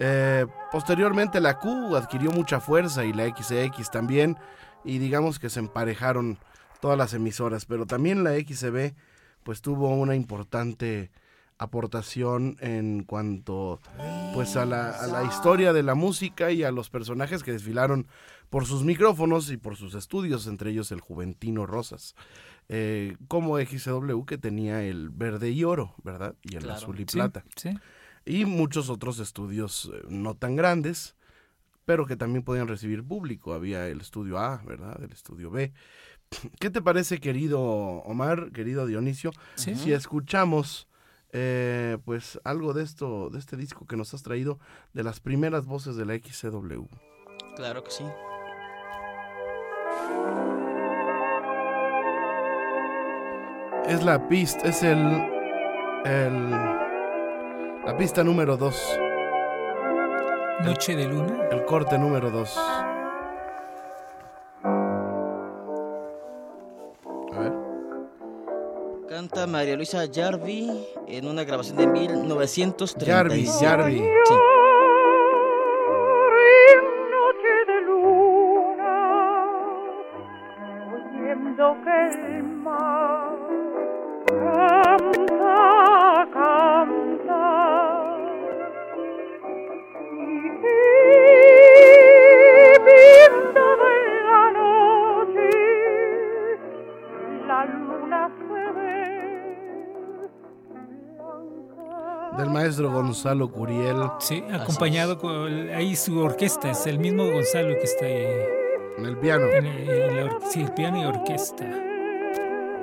Eh, 0.00 0.46
posteriormente 0.72 1.40
la 1.40 1.58
Q 1.58 1.94
adquirió 1.94 2.32
mucha 2.32 2.60
fuerza 2.60 3.04
y 3.04 3.12
la 3.12 3.26
XX 3.26 3.90
también 3.90 4.36
y 4.84 4.98
digamos 4.98 5.38
que 5.38 5.50
se 5.50 5.60
emparejaron 5.60 6.38
todas 6.80 6.96
las 6.96 7.14
emisoras, 7.14 7.66
pero 7.66 7.86
también 7.86 8.24
la 8.24 8.32
XB 8.32 8.94
pues 9.42 9.60
tuvo 9.60 9.88
una 9.90 10.14
importante 10.14 11.10
aportación 11.58 12.56
en 12.60 13.02
cuanto 13.02 13.80
pues 14.32 14.56
a 14.56 14.64
la, 14.64 14.90
a 14.90 15.08
la, 15.08 15.24
historia 15.24 15.72
de 15.72 15.82
la 15.82 15.96
música 15.96 16.52
y 16.52 16.62
a 16.62 16.70
los 16.70 16.88
personajes 16.88 17.42
que 17.42 17.50
desfilaron 17.50 18.06
por 18.48 18.64
sus 18.64 18.84
micrófonos 18.84 19.50
y 19.50 19.56
por 19.56 19.76
sus 19.76 19.94
estudios, 19.94 20.46
entre 20.46 20.70
ellos 20.70 20.92
el 20.92 21.00
Juventino 21.00 21.66
Rosas 21.66 22.14
eh, 22.68 23.16
como 23.28 23.58
XW 23.58 24.24
que 24.24 24.36
tenía 24.36 24.82
el 24.82 25.08
verde 25.10 25.50
y 25.50 25.64
oro, 25.64 25.94
¿verdad? 26.02 26.34
Y 26.42 26.56
el 26.56 26.68
azul 26.70 27.00
y 27.00 27.04
plata. 27.04 27.44
Y 28.26 28.44
muchos 28.44 28.90
otros 28.90 29.20
estudios 29.20 29.90
eh, 29.92 30.02
no 30.08 30.34
tan 30.34 30.54
grandes, 30.54 31.16
pero 31.86 32.06
que 32.06 32.16
también 32.16 32.44
podían 32.44 32.68
recibir 32.68 33.02
público. 33.02 33.54
Había 33.54 33.88
el 33.88 34.02
estudio 34.02 34.38
A, 34.38 34.62
¿verdad? 34.66 35.02
El 35.02 35.12
estudio 35.12 35.50
B. 35.50 35.72
¿Qué 36.60 36.68
te 36.68 36.82
parece, 36.82 37.20
querido 37.20 37.60
Omar, 37.60 38.52
querido 38.52 38.86
Dionisio, 38.86 39.32
si 39.54 39.92
escuchamos 39.92 40.88
eh, 41.32 41.96
pues 42.04 42.38
algo 42.44 42.74
de 42.74 42.82
esto, 42.82 43.30
de 43.30 43.38
este 43.38 43.56
disco 43.56 43.86
que 43.86 43.96
nos 43.96 44.12
has 44.12 44.22
traído, 44.22 44.58
de 44.92 45.04
las 45.04 45.20
primeras 45.20 45.64
voces 45.64 45.96
de 45.96 46.04
la 46.04 46.18
XCW? 46.18 46.84
Claro 47.56 47.82
que 47.82 47.90
sí. 47.90 48.04
Es 53.88 54.04
la 54.04 54.28
pista, 54.28 54.68
es 54.68 54.82
el, 54.82 54.98
el 56.04 56.50
la 56.50 57.96
pista 57.96 58.22
número 58.22 58.58
2. 58.58 58.98
Noche 60.64 60.94
de 60.94 61.06
luna. 61.06 61.48
El 61.50 61.64
corte 61.64 61.96
número 61.96 62.30
2. 62.30 62.58
A 67.32 67.40
ver. 67.40 67.52
Canta 69.08 69.46
María 69.46 69.74
Luisa 69.76 70.04
Jarvi 70.12 70.86
en 71.06 71.26
una 71.26 71.44
grabación 71.44 71.78
de 71.78 71.86
1936. 71.86 73.08
Jarvi, 73.08 73.46
Jarvi. 73.46 73.98
Sí. 74.26 74.34
Gonzalo 103.18 103.50
Curiel. 103.50 103.96
Sí, 104.20 104.44
acompañado 104.48 105.18
con 105.18 105.70
ahí 105.70 105.96
su 105.96 106.20
orquesta, 106.20 106.70
es 106.70 106.86
el 106.86 107.00
mismo 107.00 107.28
Gonzalo 107.28 107.74
que 107.74 107.82
está 107.82 108.06
ahí. 108.06 108.26
En 108.96 109.06
el 109.06 109.18
piano. 109.18 109.46
sí, 110.52 110.60
el 110.60 110.72
piano 110.72 111.02
y 111.02 111.04
orquesta. 111.04 111.64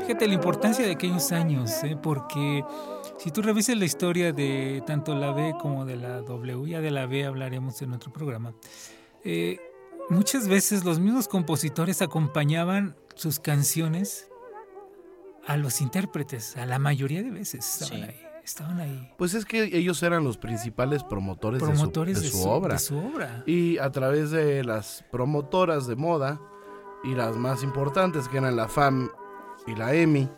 Fíjate 0.01 0.27
la 0.27 0.33
importancia 0.33 0.85
de 0.85 0.91
aquellos 0.91 1.31
años, 1.31 1.71
¿eh? 1.85 1.97
porque 2.01 2.65
si 3.17 3.31
tú 3.31 3.41
revisas 3.43 3.77
la 3.77 3.85
historia 3.85 4.33
de 4.33 4.83
tanto 4.85 5.15
la 5.15 5.31
B 5.31 5.53
como 5.57 5.85
de 5.85 5.95
la 5.95 6.21
W, 6.21 6.69
ya 6.69 6.81
de 6.81 6.91
la 6.91 7.05
B 7.05 7.25
hablaremos 7.25 7.81
en 7.81 7.93
otro 7.93 8.11
programa, 8.11 8.53
eh, 9.23 9.57
muchas 10.09 10.49
veces 10.49 10.83
los 10.83 10.99
mismos 10.99 11.29
compositores 11.29 12.01
acompañaban 12.01 12.97
sus 13.15 13.39
canciones 13.39 14.27
a 15.47 15.55
los 15.55 15.79
intérpretes, 15.79 16.57
a 16.57 16.65
la 16.65 16.77
mayoría 16.77 17.23
de 17.23 17.31
veces 17.31 17.81
estaban 17.81 18.09
ahí. 18.09 18.24
Estaban 18.45 18.79
ahí. 18.79 19.11
Pues 19.17 19.33
es 19.33 19.43
que 19.43 19.63
ellos 19.75 20.03
eran 20.03 20.23
los 20.23 20.37
principales 20.37 21.03
promotores, 21.03 21.61
de, 21.61 21.75
su, 22.29 22.47
obra. 22.47 22.75
de 22.75 22.79
su 22.79 22.95
obra. 22.95 23.43
Y 23.47 23.79
a 23.79 23.91
través 23.91 24.29
de 24.29 24.63
las 24.63 25.03
promotoras 25.11 25.87
de 25.87 25.95
moda 25.95 26.39
y 27.03 27.15
las 27.15 27.35
más 27.37 27.63
importantes 27.63 28.27
que 28.27 28.37
eran 28.37 28.55
la 28.55 28.67
FAM 28.67 29.09
y 29.65 29.73
la 29.73 29.95
EMI, 29.95 30.29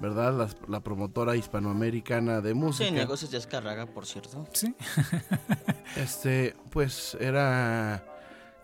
¿verdad? 0.00 0.50
La, 0.68 0.80
promotora 0.80 1.36
hispanoamericana 1.36 2.40
de 2.40 2.54
música. 2.54 2.88
Sí, 2.88 2.94
negocios 2.94 3.30
de 3.30 3.36
Escarraga, 3.36 3.84
por 3.84 4.06
cierto. 4.06 4.46
Sí. 4.54 4.74
este, 5.96 6.56
pues 6.70 7.14
era 7.20 8.06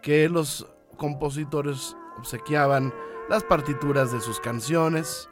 que 0.01 0.31
los 0.31 0.67
compositores 0.97 1.95
obsequiaban 2.17 2.95
las 3.29 3.45
partituras 3.45 4.11
de 4.11 4.23
sus 4.23 4.41
canciones. 4.41 5.29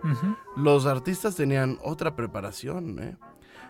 Los 0.54 0.84
artistas 0.84 1.34
tenían 1.34 1.78
otra 1.82 2.14
preparación, 2.14 2.98
¿eh? 3.02 3.16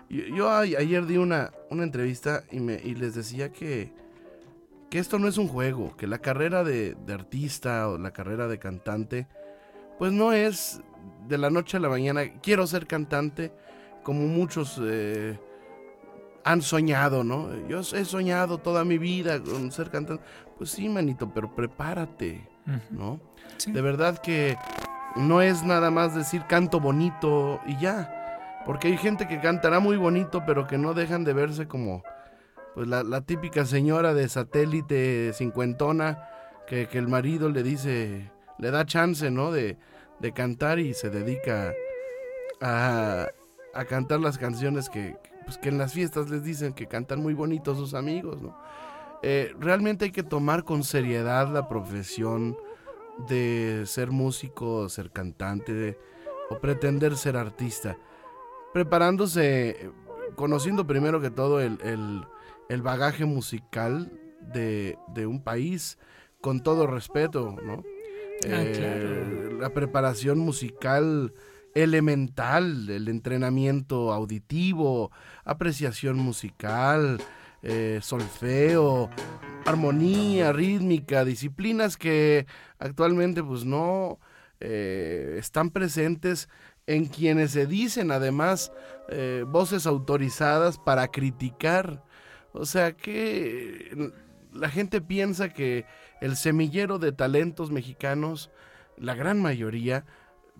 Yo, 0.08 0.24
yo 0.24 0.48
a- 0.50 0.60
ayer 0.60 1.06
di 1.06 1.16
una, 1.16 1.52
una 1.70 1.82
entrevista 1.82 2.44
y, 2.50 2.60
me, 2.60 2.74
y 2.82 2.94
les 2.94 3.14
decía 3.14 3.52
que, 3.52 3.92
que 4.90 4.98
esto 4.98 5.18
no 5.18 5.28
es 5.28 5.36
un 5.38 5.48
juego, 5.48 5.96
que 5.96 6.06
la 6.06 6.18
carrera 6.18 6.64
de, 6.64 6.94
de 7.06 7.12
artista 7.12 7.88
o 7.88 7.98
la 7.98 8.12
carrera 8.12 8.48
de 8.48 8.58
cantante, 8.58 9.26
pues 9.98 10.12
no 10.12 10.32
es 10.32 10.80
de 11.26 11.38
la 11.38 11.50
noche 11.50 11.76
a 11.76 11.80
la 11.80 11.88
mañana, 11.88 12.22
quiero 12.42 12.66
ser 12.66 12.86
cantante, 12.86 13.52
como 14.02 14.26
muchos 14.26 14.80
eh, 14.82 15.38
han 16.44 16.62
soñado, 16.62 17.24
¿no? 17.24 17.50
Yo 17.68 17.80
he 17.80 18.04
soñado 18.06 18.58
toda 18.58 18.84
mi 18.84 18.96
vida 18.96 19.42
con 19.42 19.70
ser 19.70 19.90
cantante. 19.90 20.22
Pues 20.56 20.70
sí, 20.70 20.88
manito, 20.88 21.30
pero 21.34 21.54
prepárate. 21.54 22.48
¿no? 22.90 23.20
Sí. 23.58 23.72
De 23.72 23.80
verdad 23.82 24.18
que 24.18 24.56
no 25.16 25.40
es 25.42 25.62
nada 25.62 25.90
más 25.90 26.14
decir 26.14 26.42
canto 26.48 26.80
bonito 26.80 27.60
y 27.66 27.78
ya. 27.78 28.14
Porque 28.68 28.88
hay 28.88 28.98
gente 28.98 29.26
que 29.26 29.40
cantará 29.40 29.81
muy 29.81 29.96
bonito, 29.96 30.42
pero 30.46 30.66
que 30.66 30.76
no 30.76 30.92
dejan 30.92 31.24
de 31.24 31.33
verse 31.33 31.66
como 31.66 32.02
pues 32.74 32.87
la, 32.87 33.02
la 33.02 33.22
típica 33.22 33.64
señora 33.64 34.12
de 34.12 34.28
satélite 34.28 35.33
cincuentona 35.33 36.28
que, 36.66 36.87
el 36.92 37.09
marido 37.09 37.48
le 37.48 37.62
dice, 37.62 38.31
le 38.59 38.70
da 38.70 38.85
chance, 38.85 39.31
¿no? 39.31 39.52
De, 39.52 39.78
cantar 40.35 40.81
y 40.81 40.92
se 40.92 41.09
dedica 41.09 41.72
a, 42.61 43.28
cantar 43.88 44.20
las 44.20 44.37
canciones 44.37 44.90
que, 44.90 45.16
pues, 45.46 45.57
que 45.57 45.70
en 45.70 45.78
las 45.78 45.94
fiestas 45.94 46.28
les 46.28 46.44
dicen 46.44 46.74
que 46.74 46.87
cantan 46.87 47.22
muy 47.22 47.33
bonitos 47.33 47.78
sus 47.78 47.94
amigos. 47.94 48.37
Eh, 49.22 49.54
realmente 49.59 50.04
hay 50.04 50.11
que 50.11 50.22
tomar 50.22 50.64
con 50.64 50.85
seriedad 50.85 51.48
la 51.48 51.70
profesión 51.70 52.54
de 53.31 53.85
ser 53.87 54.11
músico, 54.11 54.90
ser 54.90 55.11
cantante 55.11 55.72
de- 55.72 55.98
o 56.50 56.59
pretender 56.59 57.16
ser 57.16 57.38
artista. 57.38 57.96
Preparándose, 58.72 59.90
conociendo 60.37 60.87
primero 60.87 61.20
que 61.20 61.31
todo 61.31 61.61
el, 61.61 61.78
el- 61.83 62.24
el 62.68 62.83
bagaje 62.83 63.24
musical 63.24 64.12
de, 64.52 64.98
de 65.14 65.26
un 65.26 65.42
país, 65.42 65.98
con 66.42 66.62
todo 66.62 66.87
respeto, 66.87 67.57
¿no? 67.64 67.83
Ah, 68.44 68.62
Eh, 68.62 68.72
claro. 68.76 69.59
La 69.59 69.70
preparación 69.70 70.38
musical 70.38 71.33
elemental, 71.74 72.88
el 72.90 73.09
entrenamiento 73.09 74.12
auditivo, 74.12 75.11
apreciación 75.44 76.18
musical, 76.18 77.18
eh, 77.62 77.98
solfeo, 78.02 79.09
armonía, 79.64 80.52
rítmica, 80.52 81.24
disciplinas 81.24 81.96
que 81.96 82.46
actualmente 82.78 83.42
pues 83.42 83.64
no 83.64 84.18
eh, 84.61 85.37
están 85.38 85.70
presentes 85.70 86.48
en 86.88 87.05
quienes 87.07 87.51
se 87.53 87.66
dicen 87.66 88.11
además 88.11 88.72
eh, 89.11 89.44
voces 89.46 89.87
autorizadas 89.87 90.79
para 90.79 91.09
criticar. 91.09 92.03
O 92.53 92.64
sea 92.64 92.96
que 92.96 94.11
la 94.53 94.70
gente 94.70 95.01
piensa 95.01 95.51
que 95.53 95.85
el 96.20 96.35
semillero 96.37 96.98
de 96.98 97.12
talentos 97.12 97.70
mexicanos, 97.70 98.51
la 98.96 99.14
gran 99.14 99.40
mayoría, 99.40 100.07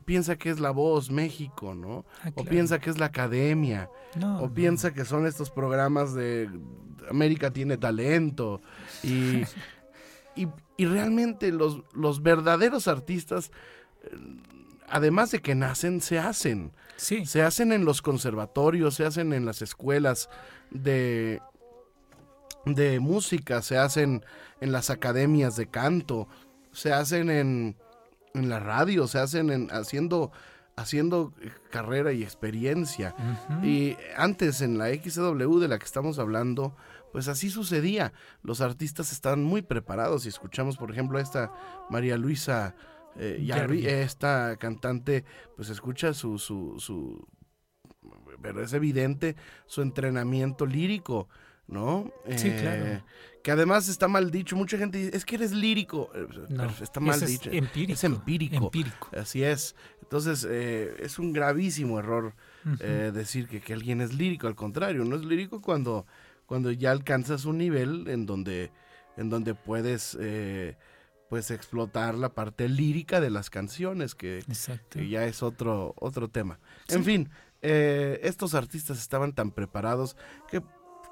piensa 0.05 0.37
que 0.37 0.51
es 0.51 0.61
la 0.61 0.71
voz 0.71 1.11
México, 1.11 1.75
¿no? 1.75 2.05
Ah, 2.23 2.31
O 2.35 2.45
piensa 2.45 2.79
que 2.79 2.91
es 2.91 2.99
la 2.99 3.07
academia, 3.07 3.88
No, 4.14 4.38
o 4.38 4.43
no. 4.49 4.55
piensa 4.55 4.93
que 4.93 5.05
son 5.07 5.27
estos 5.27 5.51
programas 5.51 6.14
de 6.14 6.49
América 7.11 7.51
tiene 7.51 7.79
talento. 7.79 8.61
Y, 9.03 9.43
y, 10.37 10.47
y 10.77 10.85
realmente 10.87 11.53
los, 11.53 11.83
los 11.95 12.23
verdaderos 12.23 12.87
artistas, 12.87 13.51
eh, 14.05 14.17
además 14.90 15.31
de 15.31 15.40
que 15.40 15.55
nacen, 15.55 16.01
se 16.01 16.18
hacen. 16.18 16.72
Sí, 16.96 17.27
Se 17.27 17.42
hacen 17.42 17.72
en 17.72 17.85
los 17.85 18.03
conservatorios, 18.03 18.94
se 18.94 19.05
hacen 19.07 19.33
en 19.33 19.44
las 19.46 19.62
escuelas 19.62 20.29
de, 20.70 21.40
de 22.64 22.98
música, 22.98 23.62
se 23.62 23.79
hacen 23.79 24.24
en 24.61 24.72
las 24.72 24.90
academias 24.90 25.55
de 25.57 25.68
canto, 25.68 26.29
se 26.72 26.92
hacen 26.92 27.31
en, 27.31 27.77
en 28.35 28.48
la 28.48 28.59
radio, 28.59 29.07
se 29.07 29.18
hacen 29.18 29.51
en, 29.51 29.68
haciendo, 29.70 30.33
haciendo 30.77 31.33
carrera 31.70 32.12
y 32.12 32.22
experiencia. 32.24 33.14
Y 33.62 33.96
antes 34.16 34.61
en 34.61 34.77
la 34.79 34.88
XW 34.88 35.59
de 35.61 35.68
la 35.68 35.79
que 35.79 35.87
estamos 35.87 36.18
hablando, 36.18 36.74
pues 37.12 37.29
así 37.29 37.48
sucedía. 37.51 38.12
Los 38.42 38.61
artistas 38.61 39.12
estaban 39.12 39.42
muy 39.42 39.62
preparados 39.62 40.27
y 40.27 40.29
escuchamos, 40.29 40.77
por 40.77 40.90
ejemplo, 40.90 41.18
a 41.18 41.22
esta 41.22 41.53
María 41.90 42.16
Luisa 42.16 42.74
eh, 43.18 44.02
esta 44.02 44.57
cantante, 44.57 45.24
pues 45.57 45.68
escucha 45.70 46.14
su, 46.14 46.38
su, 46.38 46.76
su, 46.78 47.26
pero 48.42 48.62
es 48.62 48.72
evidente 48.72 49.37
su 49.66 49.83
entrenamiento 49.83 50.66
lírico, 50.66 51.28
¿no? 51.66 52.11
Sí, 52.37 52.48
Eh, 52.48 52.59
claro. 52.61 53.04
Que 53.42 53.52
además 53.52 53.88
está 53.88 54.09
mal 54.09 54.31
dicho. 54.31 54.57
Mucha 54.57 54.76
gente 54.78 54.98
dice, 54.98 55.16
es 55.16 55.24
que 55.24 55.37
eres 55.37 55.52
lírico. 55.52 56.11
Eh, 56.14 56.26
No, 56.50 56.66
pero 56.68 56.85
está 56.85 57.00
mal 57.00 57.16
eso 57.16 57.24
es 57.24 57.31
dicho. 57.33 57.50
empírico, 57.50 57.92
Es 57.94 58.04
empírico. 58.04 58.64
empírico. 58.66 59.09
Así 59.16 59.42
es. 59.42 59.74
Entonces, 60.02 60.46
eh, 60.48 60.94
es 61.00 61.18
un 61.18 61.33
gravísimo 61.33 61.98
error 61.98 62.35
decir 63.12 63.46
que, 63.48 63.61
que 63.61 63.72
alguien 63.72 64.00
es 64.00 64.12
lírico. 64.14 64.46
Al 64.46 64.54
contrario, 64.54 65.04
no 65.04 65.16
es 65.16 65.24
lírico 65.24 65.61
cuando, 65.62 66.07
cuando 66.46 66.70
ya 66.72 66.90
alcanzas 66.90 67.44
un 67.44 67.59
nivel 67.59 68.09
en 68.09 68.26
donde, 68.26 68.70
en 69.16 69.31
donde 69.31 69.54
puedes 69.54 70.16
eh, 70.20 70.76
pues 71.29 71.51
explotar 71.51 72.14
la 72.14 72.31
parte 72.31 72.69
lírica 72.69 73.21
de 73.21 73.31
las 73.31 73.51
canciones, 73.51 74.14
que, 74.14 74.43
ya 75.09 75.25
es 75.25 75.43
otro, 75.43 75.95
otro 75.99 76.29
tema. 76.29 76.59
En 76.88 77.05
fin, 77.05 77.31
eh, 77.62 78.21
estos 78.23 78.55
artistas 78.55 78.99
estaban 78.99 79.33
tan 79.35 79.51
preparados 79.51 80.17
que, 80.51 80.62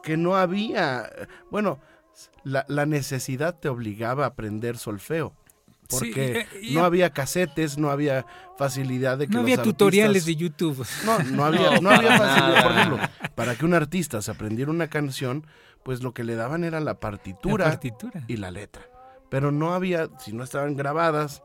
que 0.02 0.16
no 0.16 0.36
había, 0.36 1.10
bueno, 1.50 1.80
la, 2.44 2.64
la 2.68 2.86
necesidad 2.86 3.58
te 3.58 3.68
obligaba 3.68 4.24
a 4.24 4.28
aprender 4.28 4.78
solfeo. 4.78 5.34
Sí, 5.88 5.96
Porque 5.98 6.40
eh, 6.40 6.46
y- 6.62 6.74
no 6.74 6.84
había 6.84 7.10
casetes, 7.10 7.78
no 7.78 7.90
había 7.90 8.26
facilidad 8.58 9.18
de 9.18 9.26
que 9.28 9.32
No 9.34 9.42
los 9.42 9.44
había 9.52 9.62
tutoriales 9.62 10.24
de 10.26 10.34
YouTube. 10.34 10.84
no, 11.04 11.18
no 11.22 11.44
había, 11.44 11.72
No, 11.76 11.80
no 11.82 11.90
había 11.90 12.16
para 12.18 12.28
facilidad. 12.34 12.62
Por 12.64 12.72
ejemplo, 12.72 12.98
para 13.36 13.54
que 13.54 13.64
un 13.64 13.74
artista 13.74 14.20
se 14.22 14.30
aprendiera 14.32 14.70
una 14.70 14.88
canción, 14.88 15.46
pues 15.84 16.02
lo 16.02 16.12
que 16.12 16.24
le 16.24 16.34
daban 16.34 16.64
era 16.64 16.80
la 16.80 16.98
partitura 16.98 17.64
La 17.66 17.70
partitura. 17.70 18.24
y 18.26 18.36
la 18.38 18.50
letra. 18.50 18.82
Pero 19.30 19.50
no 19.52 19.74
había, 19.74 20.08
si 20.18 20.32
no 20.32 20.44
estaban 20.44 20.76
grabadas, 20.76 21.42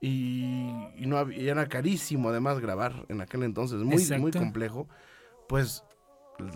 y, 0.00 0.44
y 0.96 1.06
no 1.06 1.16
había, 1.16 1.38
y 1.38 1.48
era 1.48 1.66
carísimo 1.68 2.28
además 2.28 2.60
grabar 2.60 3.06
en 3.08 3.20
aquel 3.22 3.42
entonces, 3.44 3.78
muy, 3.80 4.04
muy 4.18 4.30
complejo, 4.30 4.88
pues 5.48 5.84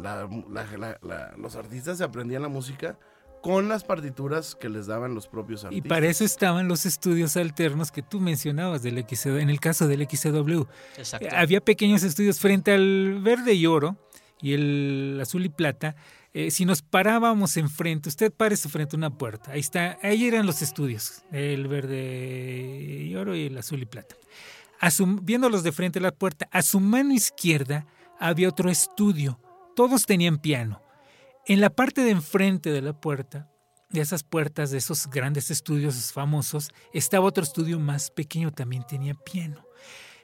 la- 0.03 0.29
la- 0.51 0.77
la- 0.77 0.99
la- 1.03 1.33
los 1.39 1.57
artistas 1.57 1.99
se 1.99 2.05
aprendían 2.05 2.43
la 2.43 2.49
música 2.49 2.99
con 3.43 3.71
las 3.71 3.83
partituras 3.85 4.55
que 4.55 4.69
les 4.69 4.87
daban 4.87 5.15
los 5.15 5.27
propios 5.27 5.63
Y 5.63 5.67
artistas. 5.67 5.89
para 5.89 6.07
eso 6.07 6.25
estaban 6.25 6.69
los 6.69 6.85
estudios 6.85 7.39
alternos 7.39 7.91
que 7.91 8.03
tú 8.03 8.21
mencionabas 8.21 8.83
del 8.83 8.99
XCW, 8.99 9.39
en 9.39 9.49
el 9.49 9.59
caso 9.61 9.89
del 9.89 10.07
XCW. 10.07 10.67
Exacto. 10.99 11.29
Había 11.35 11.63
pequeños 11.63 12.03
estudios 12.03 12.39
frente 12.39 12.73
al 12.75 13.21
verde 13.23 13.55
y 13.55 13.65
oro 13.65 13.97
y 14.43 14.53
el 14.53 15.19
azul 15.23 15.47
y 15.47 15.49
plata. 15.49 15.97
Eh, 16.33 16.51
si 16.53 16.65
nos 16.65 16.83
parábamos 16.83 17.57
enfrente, 17.57 18.09
usted 18.09 18.33
párese 18.33 18.69
frente 18.69 18.95
a 18.95 18.99
una 18.99 19.11
puerta. 19.11 19.53
Ahí 19.53 19.61
está, 19.61 19.99
ahí 20.03 20.27
eran 20.27 20.47
los 20.47 20.63
estudios, 20.63 21.25
el 21.33 21.67
verde 21.67 23.05
y 23.05 23.15
oro 23.17 23.35
y 23.35 23.47
el 23.47 23.59
azul 23.59 23.83
y 23.83 23.87
plata. 23.87 24.15
Viéndolos 25.23 25.63
de 25.63 25.73
frente 25.73 25.99
a 25.99 26.03
la 26.03 26.13
puerta, 26.13 26.49
a 26.53 26.63
su 26.63 26.81
mano 26.81 27.13
izquierda 27.13 27.87
había 28.19 28.49
otro 28.49 28.71
estudio. 28.71 29.41
Todos 29.75 30.07
tenían 30.07 30.39
piano. 30.39 30.83
En 31.47 31.61
la 31.61 31.71
parte 31.71 32.03
de 32.03 32.11
enfrente 32.11 32.71
de 32.71 32.81
la 32.81 32.93
puerta, 32.93 33.51
de 33.91 34.01
esas 34.01 34.23
puertas 34.23 34.71
de 34.71 34.79
esos 34.79 35.09
grandes 35.09 35.51
estudios 35.51 36.13
famosos, 36.13 36.71
estaba 36.93 37.27
otro 37.27 37.43
estudio 37.43 37.81
más 37.81 38.11
pequeño, 38.11 38.53
también 38.53 38.85
tenía 38.87 39.15
piano. 39.15 39.65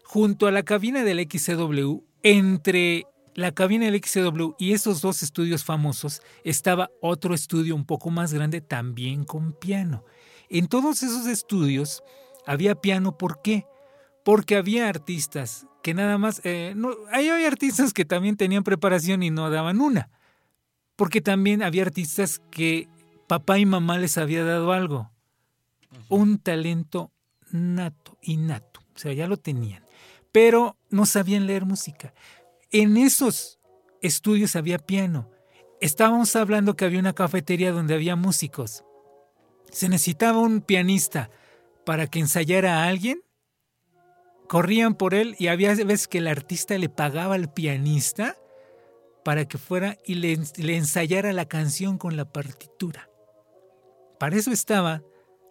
Junto 0.04 0.46
a 0.46 0.52
la 0.52 0.62
cabina 0.62 1.02
del 1.02 1.26
XCW, 1.28 2.04
entre 2.22 3.06
la 3.36 3.52
cabina 3.52 3.84
del 3.84 4.02
XCW 4.02 4.54
y 4.58 4.72
esos 4.72 5.00
dos 5.00 5.22
estudios 5.22 5.62
famosos, 5.62 6.20
estaba 6.42 6.90
otro 7.00 7.32
estudio 7.32 7.76
un 7.76 7.86
poco 7.86 8.10
más 8.10 8.32
grande, 8.32 8.60
también 8.60 9.24
con 9.24 9.52
piano. 9.52 10.04
En 10.48 10.66
todos 10.66 11.04
esos 11.04 11.26
estudios 11.26 12.02
había 12.46 12.74
piano, 12.74 13.16
¿por 13.16 13.42
qué? 13.42 13.64
Porque 14.24 14.56
había 14.56 14.88
artistas 14.88 15.68
que 15.84 15.94
nada 15.94 16.18
más, 16.18 16.40
eh, 16.42 16.72
no, 16.74 16.90
ahí 17.12 17.28
había 17.28 17.46
artistas 17.46 17.92
que 17.92 18.04
también 18.04 18.36
tenían 18.36 18.64
preparación 18.64 19.22
y 19.22 19.30
no 19.30 19.48
daban 19.50 19.80
una 19.80 20.10
porque 20.96 21.20
también 21.20 21.62
había 21.62 21.82
artistas 21.82 22.40
que 22.50 22.88
papá 23.28 23.58
y 23.58 23.66
mamá 23.66 23.98
les 23.98 24.18
había 24.18 24.44
dado 24.44 24.72
algo, 24.72 25.10
un 26.08 26.38
talento 26.38 27.12
nato, 27.52 28.18
innato, 28.22 28.80
o 28.94 28.98
sea, 28.98 29.12
ya 29.12 29.28
lo 29.28 29.36
tenían, 29.36 29.84
pero 30.32 30.76
no 30.90 31.06
sabían 31.06 31.46
leer 31.46 31.66
música. 31.66 32.14
En 32.78 32.98
esos 32.98 33.58
estudios 34.02 34.54
había 34.54 34.76
piano. 34.76 35.30
Estábamos 35.80 36.36
hablando 36.36 36.76
que 36.76 36.84
había 36.84 36.98
una 36.98 37.14
cafetería 37.14 37.72
donde 37.72 37.94
había 37.94 38.16
músicos. 38.16 38.84
Se 39.72 39.88
necesitaba 39.88 40.40
un 40.40 40.60
pianista 40.60 41.30
para 41.86 42.06
que 42.06 42.18
ensayara 42.18 42.82
a 42.82 42.88
alguien. 42.88 43.22
Corrían 44.46 44.94
por 44.94 45.14
él 45.14 45.36
y 45.38 45.46
había 45.46 45.74
veces 45.74 46.06
que 46.06 46.18
el 46.18 46.28
artista 46.28 46.76
le 46.76 46.90
pagaba 46.90 47.34
al 47.36 47.50
pianista 47.50 48.36
para 49.24 49.46
que 49.46 49.56
fuera 49.56 49.96
y 50.04 50.16
le, 50.16 50.38
le 50.56 50.76
ensayara 50.76 51.32
la 51.32 51.46
canción 51.46 51.96
con 51.96 52.14
la 52.14 52.30
partitura. 52.30 53.08
Para 54.18 54.36
eso 54.36 54.50
estaba 54.50 55.02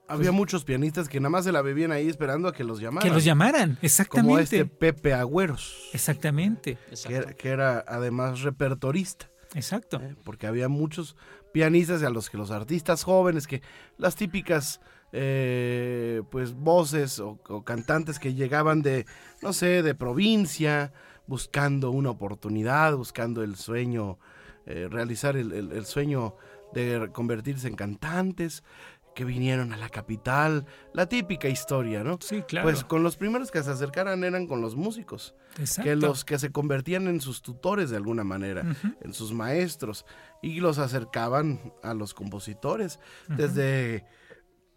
Había 0.08 0.32
muchos 0.32 0.64
pianistas 0.64 1.10
que 1.10 1.20
nada 1.20 1.30
más 1.32 1.46
se 1.46 1.52
la 1.52 1.62
bebían 1.62 1.92
ahí 1.92 2.08
esperando 2.08 2.48
a 2.48 2.54
que 2.54 2.64
los 2.64 2.80
llamaran. 2.80 3.08
que 3.10 3.14
los 3.14 3.24
llamaran, 3.24 3.78
exactamente. 3.82 4.28
Como 4.30 4.40
este 4.40 4.66
Pepe 4.66 5.14
Agüeros, 5.14 5.90
Exactamente, 5.94 6.78
que 7.08 7.16
era, 7.16 7.34
que 7.34 7.50
era 7.50 7.84
además 7.88 8.42
repertorista. 8.42 9.30
exacto. 9.56 10.00
¿eh? 10.02 10.16
porque 10.24 10.46
había 10.48 10.68
muchos 10.70 11.16
pianistas 11.54 12.04
a 12.04 12.10
los 12.10 12.30
que 12.30 12.38
los 12.38 12.52
artistas 12.52 13.04
jóvenes, 13.04 13.48
que 13.48 13.62
las 13.98 14.16
típicas 14.16 14.80
eh, 15.14 16.22
pues 16.30 16.54
voces 16.54 17.20
o, 17.20 17.40
o 17.48 17.64
cantantes 17.64 18.20
que 18.20 18.34
llegaban 18.34 18.82
de, 18.82 19.06
no 19.42 19.54
sé, 19.54 19.82
de 19.82 19.96
provincia, 19.96 20.92
buscando 21.26 21.90
una 21.92 22.10
oportunidad, 22.12 22.96
buscando 22.96 23.42
el 23.42 23.56
sueño, 23.56 24.20
eh, 24.66 24.88
realizar 24.92 25.36
el, 25.38 25.52
el- 25.54 25.72
el 25.72 25.86
sueño 25.86 26.36
de 26.74 27.10
convertirse 27.14 27.68
en 27.70 27.76
cantantes, 27.76 28.64
que 29.16 29.26
vinieron 29.26 29.74
a 29.74 29.78
la 29.78 29.90
capital, 29.90 30.66
la 30.94 31.08
típica 31.08 31.48
historia, 31.48 32.04
¿no? 32.04 32.20
Sí, 32.22 32.42
claro. 32.44 32.66
Pues 32.66 32.84
con 32.84 33.02
los 33.02 33.16
primeros 33.18 33.50
que 33.50 33.64
se 33.64 33.72
acercaran 33.72 34.24
eran 34.24 34.46
con 34.46 34.62
los 34.62 34.76
músicos 34.76 35.34
exacto. 35.58 35.90
que 35.90 35.96
los 35.96 36.26
que 36.26 36.38
se 36.38 36.52
convertían 36.52 37.08
en 37.08 37.22
sus 37.22 37.42
tutores 37.42 37.90
de 37.90 37.96
alguna 37.98 38.24
manera, 38.26 38.64
en 39.02 39.14
sus 39.14 39.32
maestros, 39.34 40.06
y 40.44 40.60
los 40.60 40.78
acercaban 40.78 41.74
a 41.82 41.94
los 41.94 42.14
compositores, 42.14 43.00
desde 43.30 44.06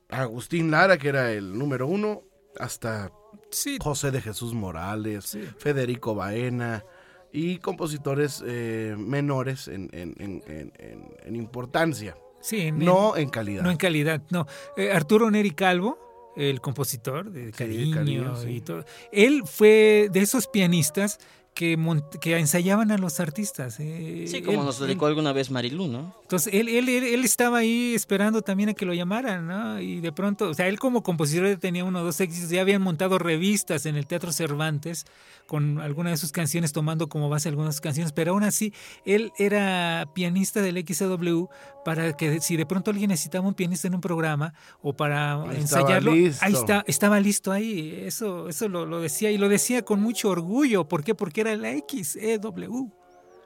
Agustín 0.09 0.71
Lara, 0.71 0.97
que 0.99 1.09
era 1.09 1.33
el 1.33 1.59
número 1.59 1.87
uno, 1.87 2.23
hasta 2.59 3.13
Sí, 3.51 3.79
José 3.81 4.11
de 4.11 4.21
Jesús 4.23 4.55
Morales, 4.55 5.25
Sí. 5.27 5.43
Federico 5.59 6.15
Baena, 6.15 6.85
y 7.33 7.59
compositores 7.59 8.43
eh, 8.47 8.95
menores 8.99 9.69
en, 9.69 9.91
en- 9.93 10.15
en- 10.19 10.43
en- 10.47 10.73
en- 10.79 11.15
en 11.23 11.37
importancia, 11.37 12.17
sí, 12.41 12.73
no 12.73 13.17
en 13.17 13.29
calidad. 13.29 13.63
No 13.63 13.71
en 13.71 13.77
calidad, 13.77 14.23
no. 14.31 14.47
Eh, 14.77 14.91
Arturo 14.93 15.31
Neri 15.31 15.51
Calvo, 15.53 16.33
el 16.37 16.61
compositor 16.61 17.31
de 17.31 17.51
Cariño, 17.53 17.97
Cariño, 17.97 18.37
sí. 18.37 18.49
y 18.51 18.61
todo, 18.61 18.85
él 19.13 19.43
fue 19.45 20.09
de 20.13 20.21
esos 20.21 20.47
pianistas 20.47 21.19
que, 21.59 21.77
que 22.21 22.39
ensayaban 22.39 22.93
a 22.93 22.99
los 22.99 23.19
artistas. 23.19 23.79
eh, 23.81 24.27
Sí, 24.29 24.43
como 24.43 24.61
él- 24.61 24.65
nos 24.67 24.79
dedicó 24.79 25.07
alguna 25.07 25.33
vez 25.33 25.51
Marilú, 25.51 25.89
¿no? 25.89 26.15
Entonces, 26.23 26.55
él, 26.55 26.69
él, 26.69 26.89
él, 26.89 27.03
él 27.03 27.25
estaba 27.25 27.59
ahí 27.59 27.95
esperando 27.97 28.43
también 28.43 28.69
a 28.69 28.75
que 28.75 28.87
lo 28.87 28.95
llamaran, 28.95 29.49
¿no? 29.49 29.81
Y 29.81 29.99
de 30.01 30.13
pronto, 30.13 30.51
o 30.51 30.55
sea, 30.55 30.69
él 30.69 30.79
como 30.79 31.03
compositor 31.03 31.57
tenía 31.57 31.85
uno 31.85 32.01
o 32.01 32.05
dos 32.05 32.21
éxitos, 32.21 32.49
ya 32.51 32.61
habían 32.61 32.81
montado 32.81 33.19
revistas 33.19 33.87
en 33.87 33.97
el 33.97 34.07
Teatro 34.07 34.31
Cervantes 34.31 35.05
con 35.49 35.81
algunas 35.81 36.13
de 36.13 36.17
sus 36.19 36.31
canciones, 36.31 36.73
tomando 36.73 37.09
como 37.09 37.29
base 37.29 37.49
algunas 37.49 37.81
canciones, 37.81 38.13
pero 38.13 38.33
aún 38.33 38.45
así, 38.45 38.73
él 39.05 39.33
era 39.39 40.09
pianista 40.15 40.61
del 40.63 40.77
XW 40.87 41.47
para 41.85 42.15
que 42.19 42.41
si 42.43 42.57
de 42.57 42.67
pronto 42.67 42.91
alguien 42.91 43.09
necesitaba 43.09 43.49
un 43.49 43.55
pianista 43.55 43.89
en 43.89 43.95
un 43.95 44.03
programa 44.03 44.53
o 44.83 44.93
para 44.93 45.33
estaba 45.37 45.55
ensayarlo, 45.55 46.13
listo. 46.15 46.45
ahí 46.45 46.53
está, 46.53 46.85
estaba 46.87 47.19
listo 47.19 47.51
ahí. 47.51 47.99
Eso, 48.05 48.49
eso 48.51 48.69
lo, 48.69 48.85
lo 48.85 49.01
decía 49.01 49.31
y 49.31 49.39
lo 49.39 49.49
decía 49.49 49.83
con 49.87 50.01
mucho 50.01 50.29
orgullo. 50.29 50.87
¿Por 50.87 51.03
qué? 51.03 51.15
Porque 51.15 51.41
era 51.41 51.48
la 51.57 51.71
XEW. 51.73 52.93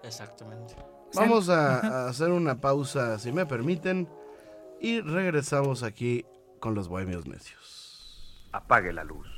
Exactamente. 0.02 0.74
Vamos 1.14 1.48
a 1.48 2.08
hacer 2.08 2.30
una 2.30 2.60
pausa, 2.60 3.18
si 3.18 3.32
me 3.32 3.44
permiten, 3.44 4.08
y 4.80 5.00
regresamos 5.00 5.82
aquí 5.82 6.24
con 6.58 6.74
los 6.74 6.88
Bohemios 6.88 7.26
Necios. 7.26 8.48
Apague 8.52 8.92
la 8.92 9.04
luz. 9.04 9.28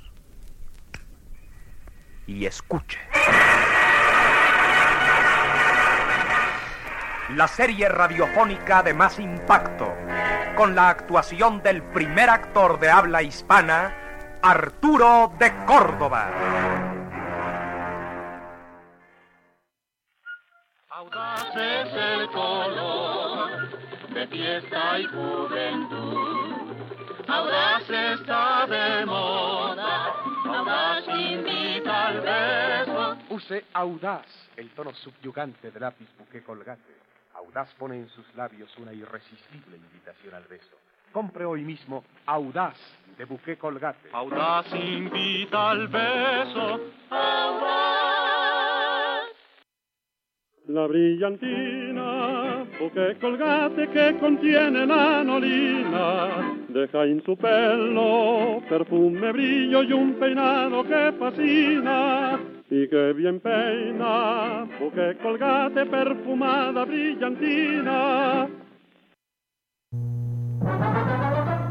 Y 2.27 2.47
escuche. 2.47 2.99
La 7.31 7.49
serie 7.49 7.89
radiofónica 7.89 8.83
de 8.83 8.95
más 8.95 9.19
impacto, 9.19 9.93
con 10.57 10.75
la 10.75 10.91
actuación 10.91 11.63
del 11.63 11.83
primer 11.83 12.31
actor 12.31 12.79
de 12.79 12.91
habla 12.91 13.23
hispana, 13.23 14.39
Arturo 14.43 15.33
de 15.39 15.53
Córdoba. 15.65 16.94
Audaz 21.05 21.55
es 21.55 21.93
el 21.93 22.29
color 22.31 23.69
de 24.15 24.27
fiesta 24.29 24.99
y 24.99 25.05
juventud. 25.05 26.75
Audaz 27.29 27.91
está 27.91 28.67
de 28.67 29.05
moda, 29.05 30.15
audaz 30.47 31.07
invita 31.09 32.07
al 32.07 32.21
beso. 32.21 33.17
Use 33.29 33.65
Audaz, 33.75 34.27
el 34.57 34.71
tono 34.71 34.95
subyugante 34.95 35.71
de 35.71 35.81
lápiz 35.81 36.09
buque 36.19 36.43
colgate. 36.43 36.95
Audaz 37.35 37.69
pone 37.75 37.97
en 37.97 38.09
sus 38.09 38.35
labios 38.35 38.75
una 38.79 38.95
irresistible 38.95 39.77
invitación 39.77 40.35
al 40.35 40.45
beso. 40.45 40.77
Compre 41.13 41.45
hoy 41.45 41.63
mismo 41.63 42.03
Audaz 42.25 42.79
de 43.19 43.25
buque 43.27 43.59
colgate. 43.59 44.09
Audaz 44.13 44.73
invita 44.73 45.71
al 45.71 45.87
beso. 45.89 46.81
Audaz. 47.11 48.44
La 50.67 50.87
brillantina, 50.87 52.65
buque 52.81 53.19
colgate 53.21 53.87
que 53.91 54.17
contiene 54.19 54.87
lanolina, 54.87 56.57
deja 56.71 57.05
en 57.05 57.23
su 57.23 57.37
pelo 57.37 58.63
perfume, 58.67 59.31
brillo 59.33 59.83
y 59.83 59.93
un 59.93 60.15
peinado 60.15 60.83
que 60.85 61.13
fascina 61.19 62.41
y 62.71 62.89
que 62.89 63.13
bien 63.13 63.41
peina, 63.41 64.67
buque 64.81 65.19
colgate 65.23 65.85
perfumada 65.85 66.87
brillantina. 66.87 68.49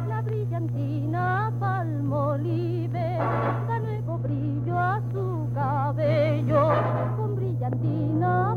La 0.07 0.21
brillantina 0.23 1.51
palmolive 1.59 3.17
da 3.67 3.79
nuevo 3.79 4.19
brillo 4.19 4.77
a 4.77 5.01
su 5.11 5.49
cabello. 5.55 6.71
Con 7.17 7.35
brillantina 7.35 8.52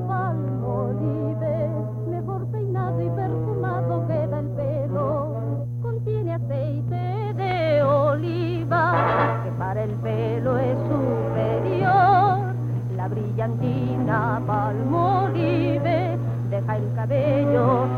el 9.78 9.90
pelo 10.02 10.58
es 10.58 10.78
superior. 10.88 12.54
La 12.96 13.08
brillantina 13.08 14.42
palmolive 14.46 16.16
deja 16.50 16.76
el 16.76 16.94
cabello 16.94 17.88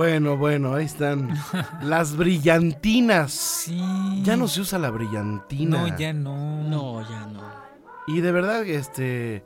Bueno, 0.00 0.38
bueno, 0.38 0.72
ahí 0.72 0.86
están 0.86 1.28
las 1.82 2.16
brillantinas. 2.16 3.32
Sí. 3.32 3.78
Ya 4.22 4.34
no 4.34 4.48
se 4.48 4.62
usa 4.62 4.78
la 4.78 4.88
brillantina. 4.90 5.86
No, 5.86 5.98
ya 5.98 6.14
no. 6.14 6.62
No, 6.62 7.02
ya 7.06 7.26
no. 7.26 7.42
Y 8.06 8.22
de 8.22 8.32
verdad, 8.32 8.64
este, 8.64 9.44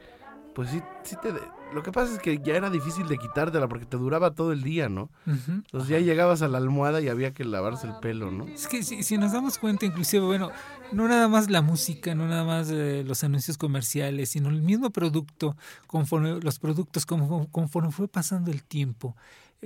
pues 0.55 0.71
sí, 0.71 0.81
sí 1.03 1.17
te... 1.21 1.33
Lo 1.73 1.83
que 1.83 1.91
pasa 1.91 2.13
es 2.13 2.21
que 2.21 2.39
ya 2.39 2.55
era 2.55 2.71
difícil 2.71 3.09
de 3.09 3.19
quitártela 3.19 3.67
porque 3.67 3.85
te 3.85 3.97
duraba 3.97 4.31
todo 4.31 4.53
el 4.53 4.63
día, 4.63 4.89
¿no? 4.89 5.11
Entonces 5.27 5.89
ya 5.89 5.99
llegabas 5.99 6.41
a 6.41 6.47
la 6.47 6.59
almohada 6.59 7.01
y 7.01 7.09
había 7.09 7.33
que 7.33 7.45
lavarse 7.45 7.89
el 7.89 7.97
pelo, 7.97 8.31
¿no? 8.31 8.47
Es 8.47 8.69
que 8.69 8.85
si, 8.85 9.03
si 9.03 9.19
nos 9.19 9.33
damos 9.33 9.59
cuenta, 9.59 9.85
inclusive, 9.85 10.25
bueno, 10.25 10.53
no 10.93 11.09
nada 11.09 11.27
más 11.27 11.51
la 11.51 11.63
música, 11.63 12.15
no 12.15 12.29
nada 12.29 12.45
más 12.45 12.71
eh, 12.71 13.03
los 13.05 13.25
anuncios 13.25 13.59
comerciales, 13.59 14.29
sino 14.29 14.51
el 14.51 14.63
mismo 14.63 14.91
producto, 14.91 15.57
conforme 15.89 16.41
los 16.41 16.61
productos, 16.61 17.07
como, 17.07 17.49
conforme 17.51 17.91
fue 17.91 18.07
pasando 18.07 18.53
el 18.53 18.63
tiempo, 18.63 19.17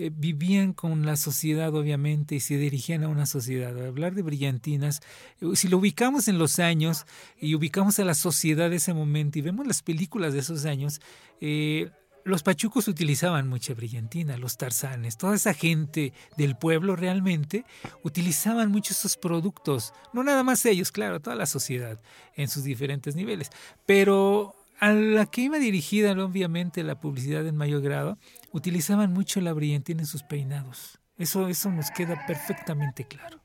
eh, 0.00 0.12
vivían 0.14 0.74
con 0.74 1.04
la 1.04 1.16
sociedad, 1.16 1.74
obviamente, 1.74 2.36
y 2.36 2.40
se 2.40 2.56
dirigían 2.56 3.02
a 3.02 3.08
una 3.08 3.26
sociedad. 3.26 3.76
Hablar 3.84 4.14
de 4.14 4.22
brillantinas, 4.22 5.00
eh, 5.40 5.46
si 5.54 5.66
lo 5.66 5.78
ubicamos 5.78 6.28
en 6.28 6.38
los 6.38 6.60
años 6.60 7.04
y 7.40 7.56
ubicamos 7.56 7.98
a 7.98 8.04
la 8.04 8.14
sociedad 8.14 8.70
de 8.70 8.76
ese 8.76 8.94
momento 8.94 9.40
y 9.40 9.42
vemos 9.42 9.66
las 9.66 9.82
películas 9.82 10.34
de 10.34 10.38
esos 10.38 10.66
años, 10.66 11.00
eh, 11.40 11.90
los 12.22 12.44
pachucos 12.44 12.86
utilizaban 12.86 13.48
mucha 13.48 13.74
brillantina, 13.74 14.38
los 14.38 14.56
tarzanes, 14.56 15.16
toda 15.16 15.34
esa 15.34 15.52
gente 15.52 16.12
del 16.36 16.56
pueblo 16.56 16.94
realmente 16.94 17.64
utilizaban 18.04 18.70
mucho 18.70 18.92
esos 18.92 19.16
productos. 19.16 19.92
No 20.12 20.22
nada 20.22 20.44
más 20.44 20.64
ellos, 20.64 20.92
claro, 20.92 21.18
toda 21.18 21.34
la 21.34 21.46
sociedad 21.46 22.00
en 22.36 22.46
sus 22.46 22.62
diferentes 22.62 23.16
niveles. 23.16 23.50
Pero 23.84 24.54
a 24.80 24.92
la 24.92 25.26
que 25.26 25.42
iba 25.42 25.58
dirigida, 25.58 26.12
obviamente, 26.12 26.84
la 26.84 27.00
publicidad 27.00 27.46
en 27.46 27.56
mayor 27.56 27.82
grado, 27.82 28.16
utilizaban 28.52 29.12
mucho 29.12 29.40
la 29.40 29.52
brillantina 29.52 30.00
en 30.00 30.06
sus 30.06 30.22
peinados. 30.22 30.98
Eso, 31.16 31.48
eso 31.48 31.70
nos 31.70 31.90
queda 31.90 32.24
perfectamente 32.26 33.04
claro. 33.04 33.40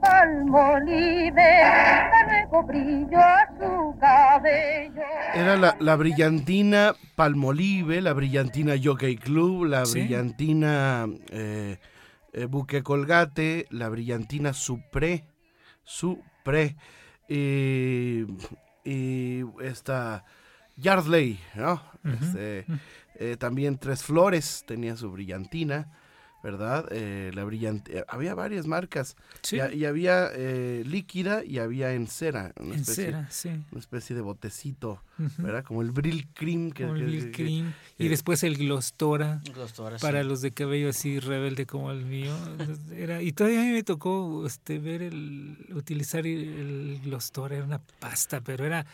Palmolive, 0.00 1.32
da 1.32 2.24
nuevo 2.26 2.62
brillo 2.62 3.18
a 3.18 3.46
su 3.58 3.96
cabello. 4.00 5.02
Era 5.34 5.56
la, 5.56 5.76
la 5.80 5.96
brillantina 5.96 6.94
Palmolive, 7.16 8.00
la 8.00 8.12
brillantina 8.12 8.74
Jockey 8.82 9.16
Club, 9.16 9.64
la 9.64 9.86
Sí. 9.86 10.00
brillantina 10.00 11.06
eh, 11.30 11.78
eh, 12.32 12.44
Buque 12.46 12.82
Colgate, 12.82 13.66
la 13.70 13.88
brillantina 13.88 14.52
Supré, 14.52 15.24
Supré, 15.82 16.76
y, 17.28 18.24
y 18.84 19.44
esta 19.62 20.24
Yardley, 20.76 21.40
¿no? 21.54 21.82
Este, 22.04 22.64
eh, 23.18 23.36
también 23.38 23.78
Tres 23.78 24.02
Flores 24.02 24.64
tenía 24.66 24.96
su 24.96 25.10
brillantina, 25.10 25.92
¿verdad? 26.40 26.86
Eh, 26.92 27.32
la 27.34 27.42
brillantina, 27.42 28.04
había 28.06 28.32
varias 28.36 28.68
marcas, 28.68 29.16
Sí. 29.42 29.56
y, 29.56 29.60
ha- 29.60 29.72
y 29.74 29.84
había 29.86 30.30
eh, 30.32 30.84
líquida 30.86 31.44
y 31.44 31.58
había 31.58 31.92
en 31.94 32.06
cera, 32.06 32.52
una 32.60 32.74
En 32.74 32.80
especie, 32.80 33.04
cera, 33.06 33.26
sí. 33.28 33.48
una 33.72 33.80
especie 33.80 34.14
de 34.14 34.22
botecito. 34.22 35.02
¿verdad? 35.38 35.64
Como 35.64 35.82
el 35.82 35.90
Brill 35.90 36.28
Cream. 36.32 36.70
Que, 36.70 36.84
Como 36.84 36.94
el 36.94 37.24
que- 37.24 37.32
Cream. 37.32 37.74
que- 37.96 38.04
Y 38.04 38.06
después 38.06 38.44
el 38.44 38.56
Glostora. 38.56 39.40
Glostora, 39.52 39.98
Para 39.98 40.22
sí. 40.22 40.28
los 40.28 40.40
de 40.42 40.52
cabello 40.52 40.90
así 40.90 41.18
rebelde 41.18 41.66
como 41.66 41.90
el 41.90 42.04
mío. 42.04 42.32
Era, 42.96 43.20
y 43.20 43.32
todavía 43.32 43.62
a 43.62 43.64
mí 43.64 43.72
me 43.72 43.82
tocó 43.82 44.46
este, 44.46 44.78
ver 44.78 45.02
el 45.02 45.56
utilizar 45.74 46.24
el 46.24 47.00
Glostora. 47.02 47.56
Era 47.56 47.64
una 47.64 47.80
pasta, 47.98 48.40
pero 48.42 48.64
era, 48.64 48.86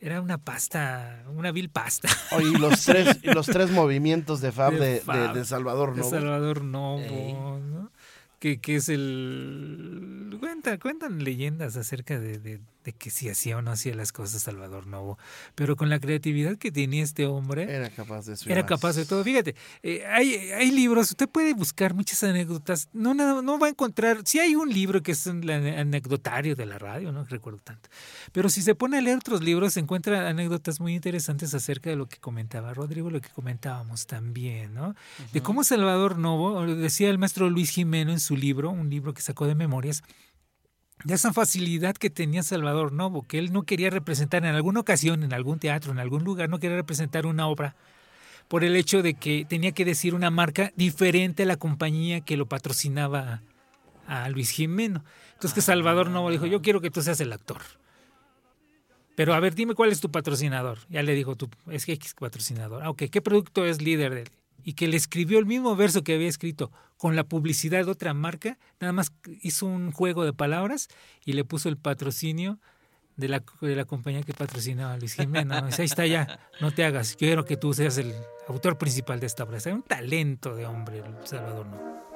era 0.00 0.20
una 0.20 0.38
pasta, 0.38 1.24
una 1.34 1.52
vil 1.52 1.68
pasta. 1.70 2.08
Oye, 2.32 2.48
y 2.54 2.58
los 2.58 2.84
tres, 2.84 3.18
y 3.22 3.30
los 3.32 3.46
tres 3.46 3.70
movimientos 3.70 4.40
de 4.40 4.50
Fab 4.52 4.72
de, 4.72 4.78
de- 4.94 5.00
Fab, 5.00 5.34
de 5.34 5.44
Salvador 5.44 5.94
de 5.94 6.00
Novo. 6.00 6.10
Salvador 6.10 6.64
Novo. 6.64 7.58
¿no? 7.60 7.90
Que, 8.38 8.58
que 8.60 8.76
es 8.76 8.88
el... 8.88 10.36
Cuentan, 10.40 10.78
cuentan 10.78 11.22
leyendas 11.22 11.76
acerca 11.76 12.18
de, 12.18 12.60
de- 12.84 12.92
que 12.92 13.10
si 13.10 13.28
hacía 13.28 13.56
o 13.58 13.62
no 13.62 13.70
hacía 13.72 13.94
las 13.94 14.12
cosas 14.12 14.42
Salvador 14.42 14.86
Novo. 14.86 15.18
Pero 15.54 15.76
con 15.76 15.88
la 15.88 15.98
creatividad 16.00 16.56
que 16.56 16.72
tenía 16.72 17.02
este 17.02 17.26
hombre... 17.26 17.72
Era 17.74 17.90
capaz 17.90 18.26
de 18.26 18.36
Era 18.46 18.66
capaz 18.66 18.96
de 18.96 19.04
todo. 19.06 19.22
Fíjate, 19.24 19.54
eh, 19.82 20.04
hay, 20.06 20.34
hay 20.52 20.70
libros, 20.70 21.10
usted 21.10 21.28
puede 21.28 21.54
buscar 21.54 21.94
muchas 21.94 22.22
anécdotas. 22.24 22.88
No, 22.92 23.14
no, 23.14 23.42
no 23.42 23.58
va 23.58 23.66
a 23.66 23.70
encontrar. 23.70 24.18
Sí 24.24 24.38
hay 24.38 24.54
un 24.54 24.72
libro 24.72 25.02
que 25.02 25.12
es 25.12 25.26
el 25.26 25.42
ane- 25.48 25.78
anecdotario 25.78 26.56
de 26.56 26.66
la 26.66 26.78
radio, 26.78 27.12
no 27.12 27.24
recuerdo 27.24 27.60
tanto. 27.62 27.88
Pero 28.32 28.48
si 28.48 28.62
se 28.62 28.74
pone 28.74 28.98
a 28.98 29.00
leer 29.00 29.18
otros 29.18 29.42
libros, 29.42 29.74
se 29.74 29.80
encuentra 29.80 30.28
anécdotas 30.28 30.80
muy 30.80 30.94
interesantes 30.94 31.54
acerca 31.54 31.90
de 31.90 31.96
lo 31.96 32.06
que 32.06 32.18
comentaba 32.18 32.72
Rodrigo, 32.74 33.10
lo 33.10 33.20
que 33.20 33.28
comentábamos 33.30 34.06
también, 34.06 34.74
¿no? 34.74 34.94
De 35.32 35.40
cómo 35.42 35.64
Salvador 35.64 36.18
Novo, 36.18 36.64
decía 36.66 37.10
el 37.10 37.18
maestro 37.18 37.50
Luis 37.50 37.70
Jimeno 37.70 38.12
en 38.12 38.20
su 38.20 38.36
libro, 38.36 38.70
un 38.70 38.90
libro 38.90 39.14
que 39.14 39.22
sacó 39.22 39.46
de 39.46 39.54
memorias, 39.54 40.02
de 41.04 41.14
esa 41.14 41.32
facilidad 41.32 41.96
que 41.96 42.10
tenía 42.10 42.42
Salvador 42.42 42.92
Novo, 42.92 43.22
que 43.22 43.38
él 43.38 43.52
no 43.52 43.62
quería 43.62 43.90
representar 43.90 44.44
en 44.44 44.54
alguna 44.54 44.80
ocasión, 44.80 45.22
en 45.22 45.32
algún 45.32 45.58
teatro, 45.58 45.92
en 45.92 45.98
algún 45.98 46.24
lugar, 46.24 46.48
no 46.48 46.58
quería 46.58 46.76
representar 46.76 47.26
una 47.26 47.46
obra 47.46 47.74
por 48.48 48.64
el 48.64 48.76
hecho 48.76 49.02
de 49.02 49.14
que 49.14 49.46
tenía 49.48 49.72
que 49.72 49.84
decir 49.84 50.14
una 50.14 50.30
marca 50.30 50.72
diferente 50.76 51.44
a 51.44 51.46
la 51.46 51.56
compañía 51.56 52.20
que 52.20 52.36
lo 52.36 52.46
patrocinaba 52.46 53.42
a, 54.06 54.28
Luis 54.28 54.50
Jimeno. 54.50 55.04
Entonces 55.34 55.54
que 55.54 55.60
Salvador 55.60 56.10
Novo 56.10 56.30
dijo, 56.30 56.46
yo 56.46 56.60
quiero 56.60 56.80
que 56.80 56.90
tú 56.90 57.00
seas 57.00 57.20
el 57.20 57.32
actor. 57.32 57.62
Pero 59.14 59.34
a 59.34 59.40
ver, 59.40 59.54
dime 59.54 59.74
cuál 59.74 59.92
es 59.92 60.00
tu 60.00 60.10
patrocinador. 60.10 60.78
Ya 60.88 61.02
le 61.02 61.14
dijo, 61.14 61.36
tú, 61.36 61.48
es 61.70 61.88
X 61.88 62.14
patrocinador. 62.18 62.82
Ah, 62.82 62.90
ok, 62.90 63.04
¿qué 63.10 63.20
producto 63.20 63.64
es 63.64 63.80
líder 63.80 64.14
de 64.14 64.22
él? 64.22 64.30
Y 64.64 64.74
que 64.74 64.88
le 64.88 64.96
escribió 64.96 65.38
el 65.38 65.46
mismo 65.46 65.76
verso 65.76 66.02
que 66.02 66.14
había 66.14 66.28
escrito 66.28 66.70
con 66.96 67.16
la 67.16 67.24
publicidad 67.24 67.84
de 67.84 67.90
otra 67.90 68.14
marca, 68.14 68.58
nada 68.80 68.92
más 68.92 69.12
hizo 69.42 69.66
un 69.66 69.90
juego 69.90 70.24
de 70.24 70.32
palabras 70.32 70.88
y 71.24 71.32
le 71.32 71.44
puso 71.44 71.68
el 71.68 71.76
patrocinio 71.76 72.58
de 73.16 73.28
la, 73.28 73.42
de 73.60 73.76
la 73.76 73.84
compañía 73.84 74.22
que 74.22 74.34
patrocinaba 74.34 74.94
a 74.94 74.96
Luis 74.98 75.14
Jiménez. 75.14 75.78
ahí 75.78 75.84
está 75.84 76.06
ya, 76.06 76.40
no 76.60 76.72
te 76.72 76.84
hagas, 76.84 77.16
quiero 77.16 77.44
que 77.44 77.56
tú 77.56 77.72
seas 77.72 77.98
el 77.98 78.14
autor 78.48 78.78
principal 78.78 79.20
de 79.20 79.26
esta 79.26 79.44
obra. 79.44 79.58
Es 79.58 79.66
un 79.66 79.82
talento 79.82 80.54
de 80.54 80.66
hombre, 80.66 81.02
Salvador 81.24 81.66
no. 81.66 82.09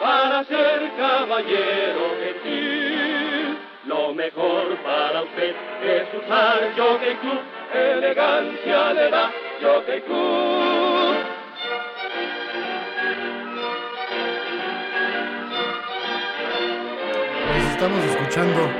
Para 0.00 0.44
ser 0.44 0.90
caballero 0.96 2.16
gentil, 2.22 3.58
lo 3.86 4.12
mejor 4.14 4.76
para 4.82 5.22
usted 5.22 5.54
es 5.84 6.08
usar 6.14 6.72
Jockey 6.76 7.14
Club, 7.16 7.40
elegancia 7.72 8.92
le 8.94 9.10
da 9.10 9.30
Jockey 9.60 10.00
Club. 10.02 11.16
Pues 17.46 17.64
estamos 17.70 18.04
escuchando 18.04 18.70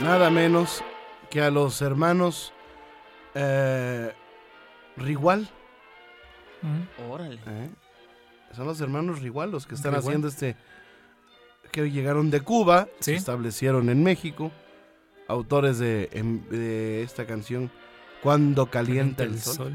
nada 0.00 0.30
menos 0.30 0.84
que 1.30 1.40
a 1.40 1.50
los 1.50 1.82
hermanos 1.82 2.52
eh, 3.34 4.12
Rigual. 4.96 5.48
Órale. 7.10 7.34
¿eh? 7.34 7.70
Son 8.54 8.66
los 8.66 8.80
hermanos 8.80 9.20
Rigual 9.20 9.50
los 9.50 9.66
que 9.66 9.74
están 9.74 9.92
Rigual. 9.92 10.06
haciendo 10.08 10.28
este. 10.28 10.56
que 11.70 11.90
llegaron 11.90 12.30
de 12.30 12.40
Cuba, 12.42 12.86
Sí. 13.00 13.12
se 13.12 13.14
establecieron 13.14 13.88
en 13.88 14.02
México, 14.02 14.50
autores 15.26 15.78
de, 15.78 16.10
em- 16.12 16.46
de 16.50 17.02
esta 17.02 17.24
canción 17.26 17.70
Cuando 18.22 18.66
calienta 18.66 19.24
el, 19.24 19.40
sol, 19.40 19.72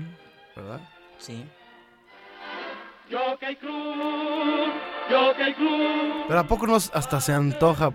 ¿verdad? 0.55 0.79
Sí. 1.17 1.43
Pero 6.27 6.39
a 6.39 6.47
poco 6.47 6.67
nos 6.67 6.91
hasta 6.93 7.19
se 7.21 7.33
antoja 7.33 7.91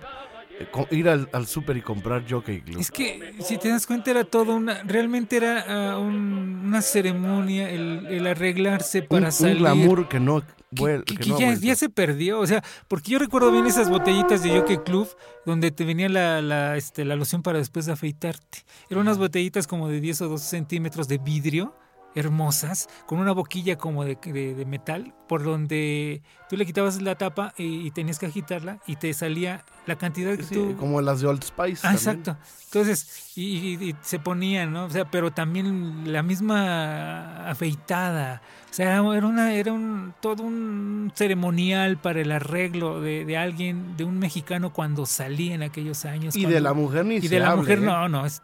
eh, 0.59 0.67
ir 0.91 1.09
al, 1.09 1.29
al 1.33 1.47
súper 1.47 1.77
y 1.77 1.83
comprar 1.83 2.25
Jockey 2.29 2.61
Club. 2.63 2.81
Es 2.81 2.91
que 2.91 3.35
si 3.41 3.59
te 3.59 3.69
das 3.69 3.87
cuenta 3.87 4.11
era 4.11 4.25
todo 4.25 4.55
una, 4.55 4.83
realmente 4.85 5.37
era 5.37 5.65
ah, 5.93 5.99
un- 5.99 6.63
una 6.67 6.83
ceremonia 6.83 7.71
el, 7.71 8.07
el 8.09 8.27
arreglarse 8.27 9.03
para 9.03 9.21
un, 9.21 9.25
un 9.27 9.33
salir. 9.33 9.59
glamour 9.59 10.09
que 10.09 10.21
no, 10.21 10.43
vuel- 10.73 11.05
que, 11.05 11.15
que 11.17 11.23
que 11.25 11.29
no 11.31 11.37
ha 11.37 11.55
ya, 11.55 11.75
se 11.77 11.89
perdió, 11.89 12.41
o 12.41 12.47
sea, 12.47 12.63
porque 12.89 13.13
yo 13.13 13.19
recuerdo 13.19 13.51
bien 13.53 13.67
esas 13.67 13.89
botellitas 13.91 14.43
de 14.43 14.51
Jockey 14.59 14.79
Club 14.79 15.09
donde 15.47 15.71
te 15.71 15.85
venía 15.85 16.09
la, 16.09 16.41
la, 16.43 16.77
este, 16.77 17.05
la 17.05 17.17
loción 17.17 17.43
para 17.43 17.59
después 17.59 17.87
de 17.87 17.93
afeitarte. 17.93 18.65
Eran 18.89 19.03
unas 19.03 19.19
botellitas 19.19 19.67
como 19.67 19.89
de 19.89 20.01
10 20.01 20.23
o 20.23 20.29
12 20.29 20.45
centímetros 20.49 21.09
de 21.09 21.19
vidrio, 21.19 21.75
hermosas, 22.15 22.89
con 23.07 23.19
una 23.19 23.33
boquilla 23.33 23.77
como 23.79 24.05
de, 24.05 24.17
de- 24.23 24.55
de 24.55 24.65
metal, 24.67 25.15
por 25.29 25.43
donde 25.45 26.23
tú 26.51 26.57
le 26.57 26.67
quitabas 26.67 27.01
la 27.01 27.15
tapa 27.17 27.55
y, 27.57 27.87
y 27.87 27.91
tenías 27.91 28.19
que 28.19 28.27
agitarla 28.27 28.79
y 28.87 28.97
te 28.97 29.13
salía 29.15 29.65
la 29.87 29.97
cantidad 29.97 30.37
que 30.37 30.43
Sí, 30.43 30.55
tú... 30.55 30.77
como 30.79 31.01
las 31.01 31.21
de 31.21 31.27
Old 31.29 31.43
Spice. 31.43 31.87
Ah, 31.87 31.93
exacto. 31.93 32.37
Entonces, 32.67 33.33
y, 33.37 33.43
y- 33.59 33.91
y 33.91 33.97
se 34.03 34.19
ponían, 34.19 34.73
¿no? 34.73 34.85
O 34.85 34.91
sea, 34.91 35.05
pero 35.11 35.31
también 35.31 36.13
la 36.13 36.23
misma 36.23 37.49
afeitada. 37.51 38.43
O 38.71 38.75
sea, 38.75 38.87
era, 38.99 39.17
era 39.17 39.27
una, 39.27 39.55
era 39.55 39.73
un, 39.73 40.15
todo 40.21 40.43
un 40.43 41.13
ceremonial 41.15 41.99
para 41.99 42.21
el 42.21 42.33
arreglo 42.33 43.01
de, 43.01 43.25
de 43.25 43.37
alguien, 43.37 43.97
de 43.97 44.05
un 44.05 44.19
mexicano 44.19 44.73
cuando 44.73 45.05
salía 45.07 45.55
en 45.55 45.63
aquellos 45.63 46.05
años. 46.05 46.35
Y 46.37 46.41
cuando- 46.43 46.55
de 46.55 46.61
la 46.61 46.73
mujer 46.75 47.05
ni 47.05 47.17
Y 47.17 47.23
se 47.23 47.29
de 47.29 47.41
la 47.41 47.49
hable, 47.51 47.61
mujer, 47.63 47.79
¿eh? 47.79 47.83
no, 47.83 48.09
no, 48.09 48.27
es 48.27 48.43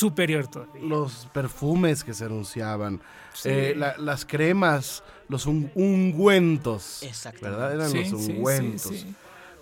superior 0.00 0.46
todavía. 0.48 0.82
Los 0.82 1.28
perfumes 1.32 2.02
que 2.02 2.14
se 2.14 2.24
anunciaban, 2.24 3.00
Sí. 3.34 3.48
eh, 3.50 3.74
la- 3.76 3.96
las 3.98 4.24
cremas, 4.24 5.02
los 5.28 5.46
un- 5.46 5.70
ungüentos. 5.74 7.02
Exactamente. 7.02 7.50
¿Verdad? 7.60 7.74
Eran 7.74 7.90
Sí, 7.90 7.98
los 7.98 8.20
sí, 8.20 8.26
sí, 8.26 8.32
ungüentos. 8.32 8.82
sí. 8.82 9.14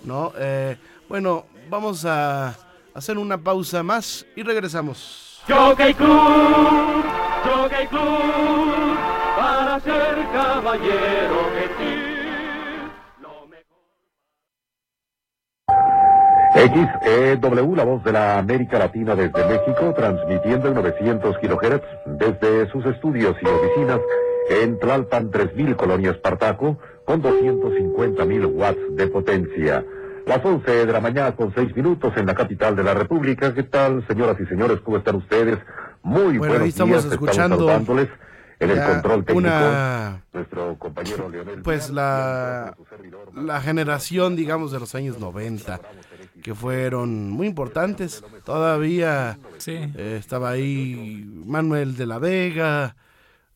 ¿No? 0.04 0.32
Eh, 0.38 0.76
bueno, 1.08 1.46
vamos 1.68 2.04
a 2.04 2.56
hacer 2.94 3.18
una 3.18 3.36
pausa 3.36 3.82
más 3.82 4.24
y 4.36 4.42
regresamos. 4.44 5.40
Jockey 5.48 5.92
Club, 5.94 7.04
Jockey 7.44 7.86
Club, 7.88 8.96
para 9.36 9.80
ser 9.80 10.26
caballero 10.32 11.36
gentil. 11.58 12.07
XEW, 16.72 17.74
la 17.76 17.84
voz 17.84 18.04
de 18.04 18.12
la 18.12 18.38
América 18.38 18.78
Latina 18.78 19.14
desde 19.14 19.44
México, 19.46 19.94
transmitiendo 19.96 20.68
en 20.68 20.74
900 20.74 21.38
kilohertz 21.38 21.84
desde 22.06 22.70
sus 22.70 22.84
estudios 22.86 23.36
y 23.40 23.46
oficinas 23.46 24.00
en 24.50 24.78
Tlalpan 24.78 25.30
3000 25.30 25.76
Colonia 25.76 26.10
Espartaco, 26.10 26.78
con 27.04 27.22
250.000 27.22 28.46
watts 28.54 28.96
de 28.96 29.06
potencia. 29.06 29.84
Las 30.26 30.44
11 30.44 30.86
de 30.86 30.92
la 30.92 31.00
mañana 31.00 31.32
con 31.34 31.54
6 31.54 31.74
minutos 31.74 32.12
en 32.16 32.26
la 32.26 32.34
capital 32.34 32.76
de 32.76 32.82
la 32.84 32.92
República. 32.92 33.54
¿Qué 33.54 33.62
tal, 33.62 34.06
señoras 34.06 34.36
y 34.40 34.44
señores? 34.46 34.80
¿Cómo 34.80 34.98
están 34.98 35.16
ustedes? 35.16 35.56
Muy 36.02 36.36
Bueno, 36.38 36.44
ahí 36.44 36.48
buenos 36.48 36.68
estamos 36.68 37.02
días. 37.02 37.12
escuchando 37.12 37.66
en 38.60 38.70
el 38.70 38.82
control 38.84 39.24
técnico. 39.24 39.38
una- 39.38 40.22
Nuestro 40.32 40.78
compañero 40.78 41.28
Leonel. 41.28 41.62
Pues 41.62 41.90
la, 41.90 42.74
la 43.34 43.60
generación, 43.60 44.36
digamos, 44.36 44.72
de 44.72 44.80
los 44.80 44.94
años 44.94 45.18
90, 45.18 45.80
que 46.42 46.54
fueron 46.54 47.30
muy 47.30 47.46
importantes. 47.46 48.22
Todavía 48.44 49.38
eh, 49.66 50.16
estaba 50.18 50.50
ahí 50.50 51.24
Manuel 51.46 51.96
de 51.96 52.06
la 52.06 52.18
Vega, 52.18 52.96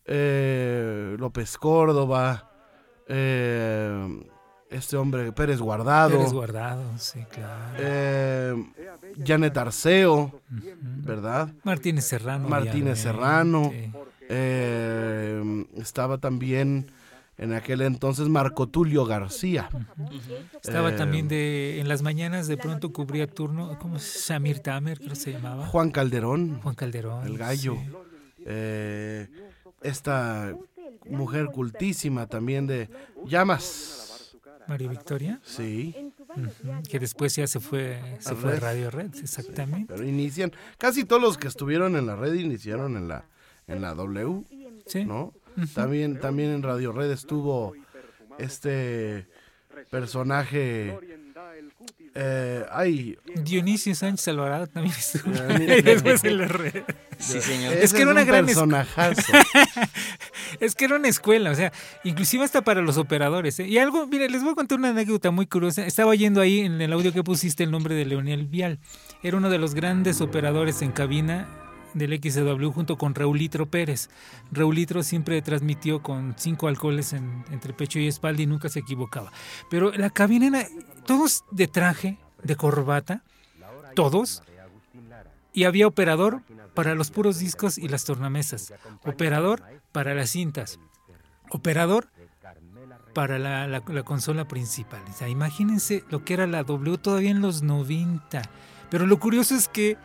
eh, 0.04 1.16
López 1.18 1.56
Córdoba, 1.58 2.50
eh, 3.08 4.20
este 4.70 4.96
hombre 4.96 5.32
Pérez 5.32 5.60
Guardado. 5.60 6.16
Pérez 6.16 6.32
Guardado, 6.32 6.82
sí, 6.98 7.24
claro. 7.30 7.74
eh, 7.78 8.54
Janet 9.24 9.56
Arceo, 9.56 10.40
¿verdad? 10.48 11.50
Martínez 11.62 12.06
Serrano. 12.06 12.48
Martínez. 12.48 12.98
Serrano. 13.00 13.70
Eh, 14.34 15.66
estaba 15.76 16.16
también 16.18 16.90
en 17.36 17.52
aquel 17.52 17.82
entonces 17.82 18.28
Marco 18.28 18.66
Tulio 18.66 19.04
García. 19.04 19.68
Estaba 20.62 20.90
Eh, 20.90 20.96
también 20.96 21.28
de 21.28 21.80
en 21.80 21.88
las 21.88 22.02
mañanas 22.02 22.46
de 22.46 22.56
pronto 22.56 22.92
cubría 22.92 23.26
turno, 23.26 23.78
¿cómo 23.78 23.96
es? 23.96 24.04
Samir 24.04 24.60
Tamer, 24.60 24.98
creo 24.98 25.10
que 25.10 25.16
se 25.16 25.32
llamaba. 25.32 25.66
Juan 25.66 25.90
Calderón. 25.90 26.60
Juan 26.62 26.74
Calderón. 26.74 27.26
El 27.26 27.36
gallo. 27.36 27.76
sí. 27.76 28.44
Eh, 28.46 29.28
esta 29.82 30.56
mujer 31.08 31.46
cultísima 31.46 32.26
también 32.26 32.66
de 32.66 32.88
Llamas. 33.26 34.36
María 34.66 34.88
Victoria. 34.88 35.40
Sí. 35.44 35.94
Que 36.88 36.98
después 36.98 37.34
ya 37.36 37.46
se 37.46 37.60
fue, 37.60 38.00
se 38.20 38.32
A 38.32 38.36
fue 38.36 38.52
Red. 38.52 38.60
Radio 38.60 38.90
Red, 38.90 39.14
exactamente. 39.20 39.92
Pero 39.92 40.08
inician, 40.08 40.52
casi 40.78 41.04
todos 41.04 41.20
los 41.20 41.36
que 41.36 41.48
estuvieron 41.48 41.96
en 41.96 42.06
la 42.06 42.16
red 42.16 42.32
iniciaron 42.34 42.96
en 42.96 43.08
la, 43.08 43.26
en 43.68 43.80
la 43.82 43.94
W, 43.94 44.42
Sí. 44.86 45.04
¿no? 45.04 45.32
También, 45.74 46.18
también 46.20 46.50
en 46.50 46.62
Radio 46.62 46.92
Red 46.92 47.10
estuvo 47.10 47.74
este 48.38 49.26
personaje, 49.90 50.98
eh, 52.14 52.64
ay, 52.70 53.16
Dionisio 53.36 53.94
Sánchez 53.94 54.28
Alvarado 54.28 54.66
también 54.66 54.94
estuvo 54.98 55.30
Dionisio- 55.32 55.82
después 55.82 56.24
en 56.24 56.38
la 56.38 56.48
red. 56.48 56.82
Sí, 57.18 57.40
señor. 57.40 57.74
Es 57.74 57.92
que 57.92 58.02
era 58.02 58.10
una 58.10 58.22
un 58.22 58.26
gran 58.26 58.40
es- 58.40 58.46
personajazo. 58.54 59.32
es 60.60 60.74
que 60.74 60.84
era 60.86 60.96
una 60.96 61.08
escuela, 61.08 61.50
o 61.50 61.54
sea, 61.54 61.72
inclusive 62.04 62.44
hasta 62.44 62.62
para 62.62 62.82
los 62.82 62.96
operadores. 62.98 63.58
¿eh? 63.60 63.66
Y 63.68 63.78
algo, 63.78 64.06
mire, 64.06 64.28
les 64.28 64.42
voy 64.42 64.52
a 64.52 64.54
contar 64.54 64.78
una 64.78 64.90
anécdota 64.90 65.30
muy 65.30 65.46
curiosa. 65.46 65.86
Estaba 65.86 66.10
oyendo 66.10 66.40
ahí 66.40 66.60
en 66.60 66.80
el 66.80 66.92
audio 66.92 67.12
que 67.12 67.22
pusiste 67.22 67.62
el 67.64 67.70
nombre 67.70 67.94
de 67.94 68.04
Leonel 68.04 68.46
Vial. 68.46 68.78
Era 69.22 69.36
uno 69.36 69.50
de 69.50 69.58
los 69.58 69.74
grandes 69.74 70.20
operadores 70.20 70.82
en 70.82 70.92
cabina 70.92 71.46
del 71.94 72.18
XW 72.20 72.70
junto 72.70 72.96
con 72.96 73.14
Raulitro 73.14 73.66
Pérez. 73.66 74.08
Raulitro 74.50 75.02
siempre 75.02 75.40
transmitió 75.42 76.02
con 76.02 76.34
cinco 76.38 76.68
alcoholes 76.68 77.12
en- 77.12 77.44
entre 77.50 77.72
pecho 77.72 77.98
y 77.98 78.06
espalda 78.08 78.42
y 78.42 78.46
nunca 78.46 78.68
se 78.68 78.80
equivocaba. 78.80 79.32
Pero 79.70 79.92
la 79.92 80.10
cabina 80.10 80.46
era 80.46 80.68
todos 81.06 81.44
de 81.50 81.66
traje, 81.68 82.18
de 82.42 82.56
corbata, 82.56 83.22
todos. 83.94 84.42
Y 85.52 85.64
había 85.64 85.86
operador 85.86 86.40
para 86.74 86.94
los 86.94 87.10
puros 87.10 87.38
discos 87.38 87.76
y 87.78 87.88
las 87.88 88.04
tornamesas. 88.04 88.72
Operador 89.04 89.62
para 89.92 90.14
las 90.14 90.30
cintas. 90.30 90.78
Operador 91.50 92.08
para 93.12 93.38
la, 93.38 93.66
la- 93.66 93.82
la 93.86 94.02
consola 94.04 94.48
principal. 94.48 95.02
Imagínense 95.28 96.02
lo 96.08 96.24
que 96.24 96.32
era 96.34 96.46
la 96.46 96.64
W 96.64 96.96
todavía 96.96 97.30
en 97.30 97.42
los 97.42 97.62
90. 97.62 98.40
Pero 98.90 99.06
lo 99.06 99.18
curioso 99.18 99.54
es 99.54 99.68
que 99.68 99.98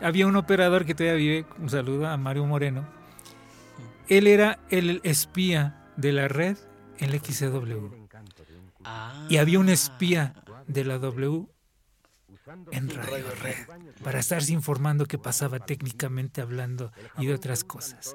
había 0.00 0.26
un 0.26 0.36
operador 0.36 0.84
que 0.84 0.94
todavía 0.94 1.16
vive, 1.16 1.46
un 1.58 1.70
saludo 1.70 2.06
a 2.08 2.16
Mario 2.16 2.44
Moreno. 2.46 2.86
Él 4.08 4.26
era 4.26 4.58
el 4.70 5.00
espía 5.04 5.86
de 5.96 6.12
la 6.12 6.28
red 6.28 6.56
en 6.98 7.10
la 7.10 7.18
XCW. 7.18 7.88
Y 9.30 9.38
había 9.38 9.58
un 9.58 9.68
espía 9.70 10.34
de 10.66 10.84
la 10.84 10.98
W 10.98 11.46
en 12.72 12.90
Radio 12.90 13.24
Red 13.42 13.54
para 14.02 14.18
estarse 14.20 14.52
informando 14.52 15.06
qué 15.06 15.16
pasaba 15.16 15.58
técnicamente 15.60 16.42
hablando 16.42 16.92
y 17.18 17.26
de 17.26 17.34
otras 17.34 17.64
cosas. 17.64 18.14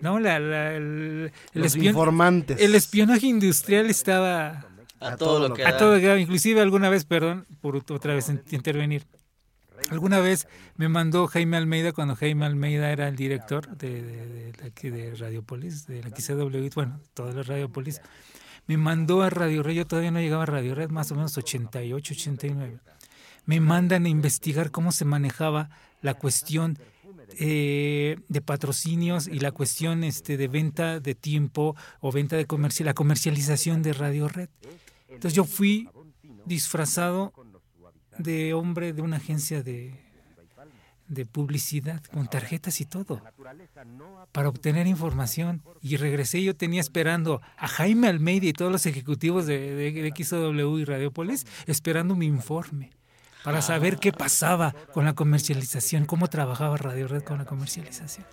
No, 0.00 0.18
la, 0.18 0.38
la- 0.38 0.72
el, 0.74 1.32
el 1.52 1.62
Los 1.62 1.76
espion- 1.76 1.88
informantes. 1.90 2.58
El 2.60 2.74
espionaje 2.74 3.26
industrial 3.26 3.86
estaba 3.90 4.64
A 5.00 5.16
todo 5.18 5.48
lo 5.48 5.54
que 5.54 5.64
a 5.66 5.72
da. 5.72 5.76
todo 5.78 5.94
lo 5.94 6.00
que 6.00 6.06
daba. 6.06 6.18
Inclusive 6.18 6.62
alguna 6.62 6.88
vez, 6.88 7.04
perdón, 7.04 7.46
por 7.60 7.76
otra 7.76 8.14
vez 8.14 8.30
in- 8.30 8.42
intervenir. 8.50 9.06
Alguna 9.90 10.20
vez 10.20 10.46
me 10.76 10.88
mandó 10.88 11.26
Jaime 11.26 11.56
Almeida, 11.56 11.92
cuando 11.92 12.16
Jaime 12.16 12.44
Almeida 12.46 12.90
era 12.90 13.08
el 13.08 13.16
director 13.16 13.76
de, 13.76 14.02
de, 14.02 14.52
de- 14.52 14.90
de 14.90 15.14
Radiopolis, 15.14 15.86
de 15.86 16.02
la 16.02 16.10
XCW, 16.10 16.68
bueno, 16.74 17.00
todas 17.14 17.34
las 17.34 17.46
Radiopolis, 17.46 18.00
me 18.66 18.76
mandó 18.76 19.22
a 19.22 19.30
Radio 19.30 19.62
Red, 19.62 19.74
yo 19.74 19.86
todavía 19.86 20.10
no 20.10 20.20
llegaba 20.20 20.42
a 20.42 20.46
Radio 20.46 20.74
Red, 20.74 20.90
más 20.90 21.10
o 21.12 21.14
menos 21.14 21.36
88, 21.38 22.14
89. 22.14 22.78
Me 23.44 23.60
mandan 23.60 24.06
a 24.06 24.08
investigar 24.08 24.70
cómo 24.72 24.90
se 24.90 25.04
manejaba 25.04 25.70
la 26.02 26.14
cuestión 26.14 26.78
eh, 27.38 28.18
de 28.28 28.40
patrocinios 28.40 29.28
y 29.28 29.38
la 29.40 29.52
cuestión 29.52 30.02
este, 30.04 30.36
de 30.36 30.48
venta 30.48 30.98
de 31.00 31.14
tiempo 31.14 31.76
o 32.00 32.10
venta 32.10 32.36
de 32.36 32.46
comercial, 32.46 32.86
la 32.86 32.94
comercialización 32.94 33.82
de 33.82 33.92
Radio 33.92 34.28
Red. 34.28 34.48
Entonces 35.08 35.34
yo 35.34 35.44
fui 35.44 35.88
disfrazado 36.44 37.32
de 38.18 38.54
hombre 38.54 38.92
de 38.92 39.02
una 39.02 39.16
agencia 39.16 39.62
de, 39.62 39.94
de 41.08 41.26
publicidad 41.26 42.02
con 42.12 42.26
tarjetas 42.28 42.80
y 42.80 42.84
todo 42.84 43.22
para 44.32 44.48
obtener 44.48 44.86
información 44.86 45.62
y 45.82 45.96
regresé 45.96 46.42
yo 46.42 46.56
tenía 46.56 46.80
esperando 46.80 47.40
a 47.56 47.68
Jaime 47.68 48.08
Almeida 48.08 48.46
y 48.46 48.52
todos 48.52 48.72
los 48.72 48.86
ejecutivos 48.86 49.46
de, 49.46 49.74
de, 49.74 49.92
de 49.92 50.10
XW 50.24 50.78
y 50.78 50.84
Radiopolis 50.84 51.46
esperando 51.66 52.14
mi 52.16 52.26
informe 52.26 52.90
para 53.44 53.62
saber 53.62 53.98
qué 53.98 54.10
pasaba 54.10 54.74
con 54.92 55.04
la 55.04 55.12
comercialización, 55.14 56.04
cómo 56.06 56.26
trabajaba 56.28 56.76
Radio 56.78 57.06
Red 57.06 57.22
con 57.22 57.38
la 57.38 57.44
comercialización. 57.44 58.26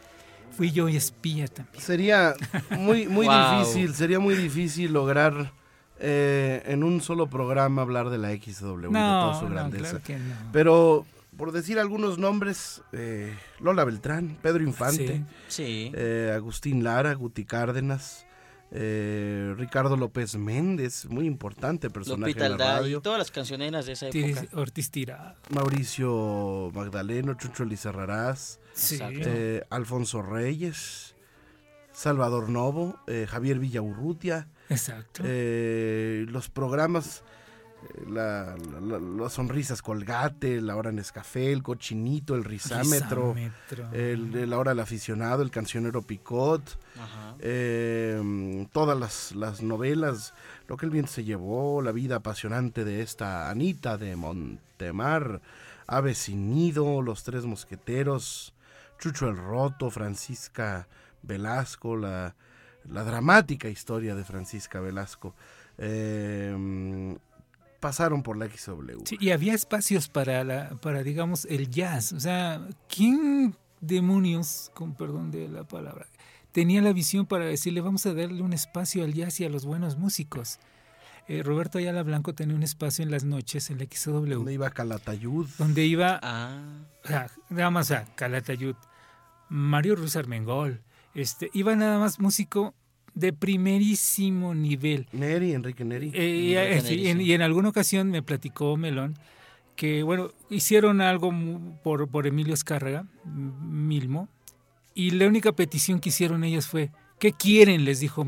Fui 0.57 0.71
yo 0.71 0.89
y 0.89 0.95
espía 0.95 1.47
también. 1.47 1.83
Sería 1.83 2.33
muy, 2.71 3.07
muy 3.07 3.27
Wow. 3.27 3.59
difícil, 3.59 3.93
sería 3.93 4.17
muy 4.19 4.33
difícil 4.35 4.91
lograr 4.91 5.51
eh, 5.99 6.61
en 6.65 6.83
un 6.83 7.01
solo 7.01 7.27
programa 7.27 7.81
hablar 7.81 8.09
de 8.09 8.17
la 8.17 8.29
XW 8.31 8.35
y 8.35 8.81
de 8.81 8.89
No, 8.89 8.89
toda 8.91 9.39
su 9.39 9.45
no, 9.45 9.51
grandeza. 9.51 9.83
claro 9.99 10.03
que 10.03 10.17
no. 10.17 10.35
Pero, 10.51 11.05
por 11.37 11.51
decir 11.51 11.79
algunos 11.79 12.17
nombres, 12.17 12.81
eh, 12.91 13.33
Lola 13.59 13.83
Beltrán, 13.85 14.37
Pedro 14.41 14.63
Infante, 14.63 15.23
Sí. 15.47 15.63
Sí. 15.65 15.91
eh, 15.95 16.31
Agustín 16.35 16.83
Lara, 16.83 17.13
Guti 17.13 17.45
Cárdenas, 17.45 18.25
eh, 18.75 19.53
Ricardo 19.57 19.95
López 19.97 20.35
Méndez, 20.35 21.05
muy 21.05 21.27
importante 21.27 21.91
personaje 21.91 22.31
Lupita 22.31 22.47
en 22.47 22.57
la 22.57 22.75
radio. 22.79 23.01
todas 23.01 23.19
las 23.19 23.29
cancioneras 23.29 23.85
de 23.85 23.91
esa 23.93 24.07
época. 24.09 24.47
Ortiz 24.59 24.89
Tirado. 24.89 25.35
Mauricio 25.51 26.71
Magdaleno, 26.73 27.35
Chucho 27.35 27.65
Lizarrarás, 27.65 28.59
Sí. 28.73 28.97
eh, 29.01 29.63
Alfonso 29.69 30.23
Reyes, 30.23 31.15
Salvador 31.91 32.49
Novo, 32.49 32.97
eh, 33.07 33.27
Javier 33.29 33.59
Villaurrutia. 33.59 34.47
Exacto. 34.73 35.23
eh, 35.25 36.25
los 36.29 36.49
programas, 36.49 37.23
eh, 37.83 38.03
la, 38.09 38.55
la- 38.57 38.79
la- 38.99 38.99
las 39.23 39.33
sonrisas 39.33 39.81
Colgate, 39.81 40.61
la 40.61 40.75
hora 40.75 40.89
en 40.89 40.99
Escafé, 40.99 41.51
el 41.51 41.63
cochinito, 41.63 42.35
el 42.35 42.43
el, 43.93 44.35
el 44.35 44.49
la 44.49 44.57
hora 44.57 44.71
del 44.71 44.79
aficionado, 44.79 45.41
el 45.43 45.51
cancionero 45.51 46.01
Picot, 46.01 46.61
Ajá. 46.99 47.35
eh, 47.39 48.67
todas 48.71 48.97
las, 48.99 49.31
las 49.35 49.61
novelas, 49.61 50.33
Lo 50.67 50.77
que 50.77 50.85
el 50.85 50.91
viento 50.91 51.11
se 51.11 51.23
llevó, 51.25 51.81
La 51.81 51.91
vida 51.91 52.15
apasionante 52.17 52.85
de 52.85 53.01
esta 53.01 53.49
Anita 53.49 53.97
de 53.97 54.15
Montemar, 54.15 55.41
Ave 55.87 56.15
sin 56.15 56.53
nido, 56.53 57.01
Los 57.01 57.23
tres 57.23 57.45
mosqueteros, 57.45 58.53
Chucho 58.99 59.27
el 59.27 59.35
Roto, 59.35 59.89
Francisca 59.91 60.87
Velasco, 61.21 61.97
la, 61.97 62.33
la 62.89 63.03
dramática 63.03 63.69
historia 63.69 64.15
de 64.15 64.23
Francisca 64.23 64.79
Velasco. 64.79 65.33
Eh, 65.77 67.17
pasaron 67.79 68.23
por 68.23 68.37
la 68.37 68.47
XW. 68.47 69.03
Sí, 69.05 69.17
y 69.19 69.31
había 69.31 69.53
espacios 69.53 70.07
para, 70.07 70.43
la, 70.43 70.69
para, 70.81 71.03
digamos, 71.03 71.45
el 71.45 71.69
jazz. 71.69 72.13
O 72.13 72.19
sea, 72.19 72.65
¿quién 72.87 73.55
demonios, 73.81 74.71
con 74.73 74.95
perdón 74.95 75.31
de 75.31 75.49
la 75.49 75.65
palabra, 75.65 76.07
tenía 76.51 76.81
la 76.81 76.93
visión 76.93 77.25
para 77.25 77.45
decirle 77.45 77.81
vamos 77.81 78.05
a 78.05 78.13
darle 78.13 78.41
un 78.41 78.53
espacio 78.53 79.03
al 79.03 79.13
jazz 79.13 79.39
y 79.39 79.45
a 79.45 79.49
los 79.49 79.65
buenos 79.65 79.97
músicos? 79.97 80.59
eh, 81.27 81.41
Roberto 81.41 81.77
Ayala 81.77 82.03
Blanco 82.03 82.33
tenía 82.33 82.55
un 82.55 82.63
espacio 82.63 83.03
en 83.03 83.09
las 83.11 83.23
noches 83.23 83.69
en 83.69 83.79
la 83.79 83.85
XW. 83.85 84.33
Donde 84.33 84.53
iba 84.53 84.69
Calatayud. 84.69 85.47
Donde 85.57 85.85
iba, 85.85 86.19
Ah, 86.21 86.61
o 87.03 87.07
sea, 87.07 87.29
nada 87.49 87.69
más 87.69 87.91
a 87.91 88.05
Calatayud, 88.15 88.75
Mario 89.49 89.95
Ruiz 89.95 90.15
Armengol, 90.15 90.81
este, 91.15 91.49
iba 91.53 91.75
nada 91.75 91.99
más 91.99 92.19
músico 92.19 92.73
de 93.13 93.33
primerísimo 93.33 94.53
nivel. 94.55 95.07
Neri, 95.11 95.53
Enrique 95.53 95.85
Neri. 95.85 96.11
Eh, 96.13 96.57
Enrique 96.57 96.57
eh, 96.57 97.09
en, 97.09 97.17
sí. 97.17 97.23
y 97.23 97.33
en 97.33 97.41
alguna 97.41 97.69
ocasión 97.69 98.09
me 98.09 98.21
platicó 98.21 98.75
Melón 98.77 99.15
que, 99.75 100.03
bueno, 100.03 100.31
hicieron 100.49 101.01
algo 101.01 101.31
por, 101.83 102.07
por 102.07 102.27
Emilio 102.27 102.53
Escárraga, 102.53 103.05
Milmo, 103.25 104.29
y 104.93 105.11
la 105.11 105.27
única 105.27 105.51
petición 105.53 105.99
que 105.99 106.09
hicieron 106.09 106.43
ellos 106.43 106.67
fue, 106.67 106.91
¿qué 107.19 107.33
quieren? 107.33 107.85
Les 107.85 107.99
dijo 107.99 108.25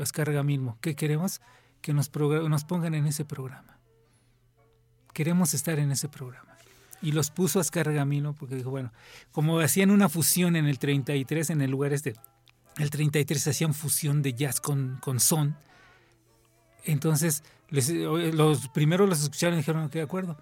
Escárraga 0.00 0.42
Milmo, 0.42 0.78
¿qué 0.80 0.94
queremos? 0.94 1.40
Que 1.82 1.92
nos, 1.92 2.10
nos 2.14 2.64
pongan 2.64 2.94
en 2.94 3.06
ese 3.06 3.24
programa. 3.24 3.78
Queremos 5.12 5.52
estar 5.54 5.78
en 5.78 5.90
ese 5.92 6.08
programa. 6.08 6.47
Y 7.02 7.12
los 7.12 7.30
puso 7.30 7.58
a 7.58 7.62
Escárraga 7.62 8.04
Milmo 8.04 8.34
porque 8.34 8.56
dijo, 8.56 8.70
bueno, 8.70 8.92
como 9.32 9.60
hacían 9.60 9.90
una 9.90 10.08
fusión 10.08 10.56
en 10.56 10.66
el 10.66 10.78
33, 10.78 11.50
en 11.50 11.60
el 11.62 11.70
lugar 11.70 11.92
este, 11.92 12.14
el 12.76 12.90
33 12.90 13.46
hacían 13.48 13.72
fusión 13.74 14.20
de 14.22 14.34
jazz 14.34 14.60
con, 14.60 14.98
con 15.00 15.20
son, 15.20 15.56
entonces, 16.84 17.42
les- 17.70 17.90
los 17.90 18.68
primeros 18.68 19.08
los 19.08 19.22
escucharon 19.22 19.54
y 19.54 19.58
dijeron 19.58 19.88
que 19.90 19.98
de 19.98 20.04
acuerdo. 20.04 20.36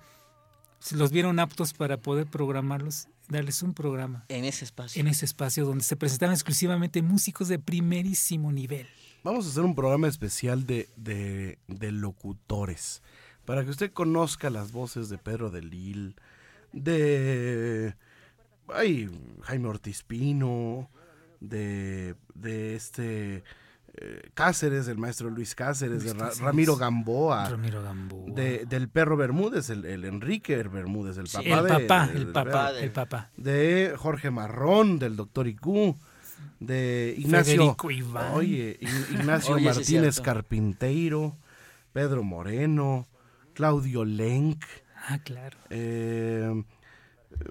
Se 0.78 0.94
Los 0.96 1.10
vieron 1.10 1.40
aptos 1.40 1.72
para 1.72 1.96
poder 1.96 2.26
programarlos, 2.26 3.08
darles 3.28 3.62
un 3.62 3.72
programa 3.74 4.24
en 4.28 4.44
ese 4.44 4.64
espacio. 4.64 5.00
en 5.00 5.08
ese 5.08 5.24
espacio 5.24 5.64
donde 5.64 5.82
se 5.82 5.96
presentaban 5.96 6.34
exclusivamente 6.34 7.02
músicos 7.02 7.48
de 7.48 7.58
primerísimo 7.58 8.52
nivel. 8.52 8.86
Vamos 9.24 9.46
a 9.46 9.48
hacer 9.48 9.64
un 9.64 9.74
programa 9.74 10.06
especial 10.06 10.66
de, 10.66 10.88
de, 10.96 11.58
de 11.66 11.90
locutores. 11.92 13.02
Para 13.46 13.64
que 13.64 13.70
usted 13.70 13.90
conozca 13.92 14.50
las 14.50 14.70
voces 14.70 15.08
de 15.08 15.18
Pedro 15.18 15.50
de 15.50 15.62
Lil, 15.62 16.14
de 16.72 17.94
ay, 18.74 19.08
Jaime 19.42 19.68
Ortiz 19.68 20.02
Pino, 20.02 20.90
de, 21.40 22.14
de 22.34 22.74
este 22.74 23.44
eh, 23.98 24.30
Cáceres, 24.34 24.88
el 24.88 24.98
maestro 24.98 25.30
Luis 25.30 25.54
Cáceres, 25.54 26.02
Luis 26.02 26.14
de 26.14 26.18
Ra-. 26.20 26.30
Ramiro 26.40 26.76
Gamboa, 26.76 27.48
Ramiro 27.48 27.82
Gamboa. 27.82 28.24
de, 28.34 28.66
del 28.66 28.88
perro 28.88 29.16
Bermúdez, 29.16 29.70
el, 29.70 29.84
el 29.84 30.04
Enrique 30.04 30.56
Bermúdez, 30.64 31.16
el 31.18 31.28
Sí, 31.28 31.36
papá 31.38 31.58
el 31.60 31.64
de- 31.64 31.86
papá, 31.86 32.06
del- 32.08 32.16
el 32.18 32.26
papá, 32.32 32.50
perro 32.68 32.78
el 32.78 32.90
papá. 32.90 33.30
de 33.36 33.94
Jorge 33.96 34.30
Marrón, 34.30 34.98
del 34.98 35.16
doctor 35.16 35.46
Icu, 35.46 35.96
de 36.60 37.14
Ignacio, 37.18 37.76
Iván. 37.90 38.32
oye, 38.34 38.78
Ign- 38.80 39.10
Ignacio 39.20 39.54
Oye, 39.54 39.66
Martínez. 39.66 40.20
Carpinteiro, 40.20 41.36
Pedro 41.92 42.22
Moreno, 42.22 43.06
Claudio 43.54 44.04
Lenk. 44.04 44.62
Ah, 45.08 45.18
claro. 45.18 45.56
eh, 45.70 46.64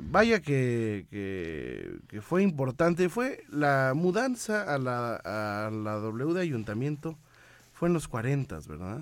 vaya 0.01 0.41
que, 0.41 1.05
que, 1.09 1.99
que 2.07 2.21
fue 2.21 2.43
importante, 2.43 3.07
fue 3.09 3.43
la 3.49 3.93
mudanza 3.95 4.63
a 4.63 4.77
la, 4.77 5.15
a 5.15 5.69
la 5.71 5.93
W 5.93 6.33
de 6.33 6.41
Ayuntamiento, 6.41 7.17
fue 7.71 7.89
en 7.89 7.93
los 7.93 8.07
40, 8.07 8.59
¿verdad? 8.67 9.01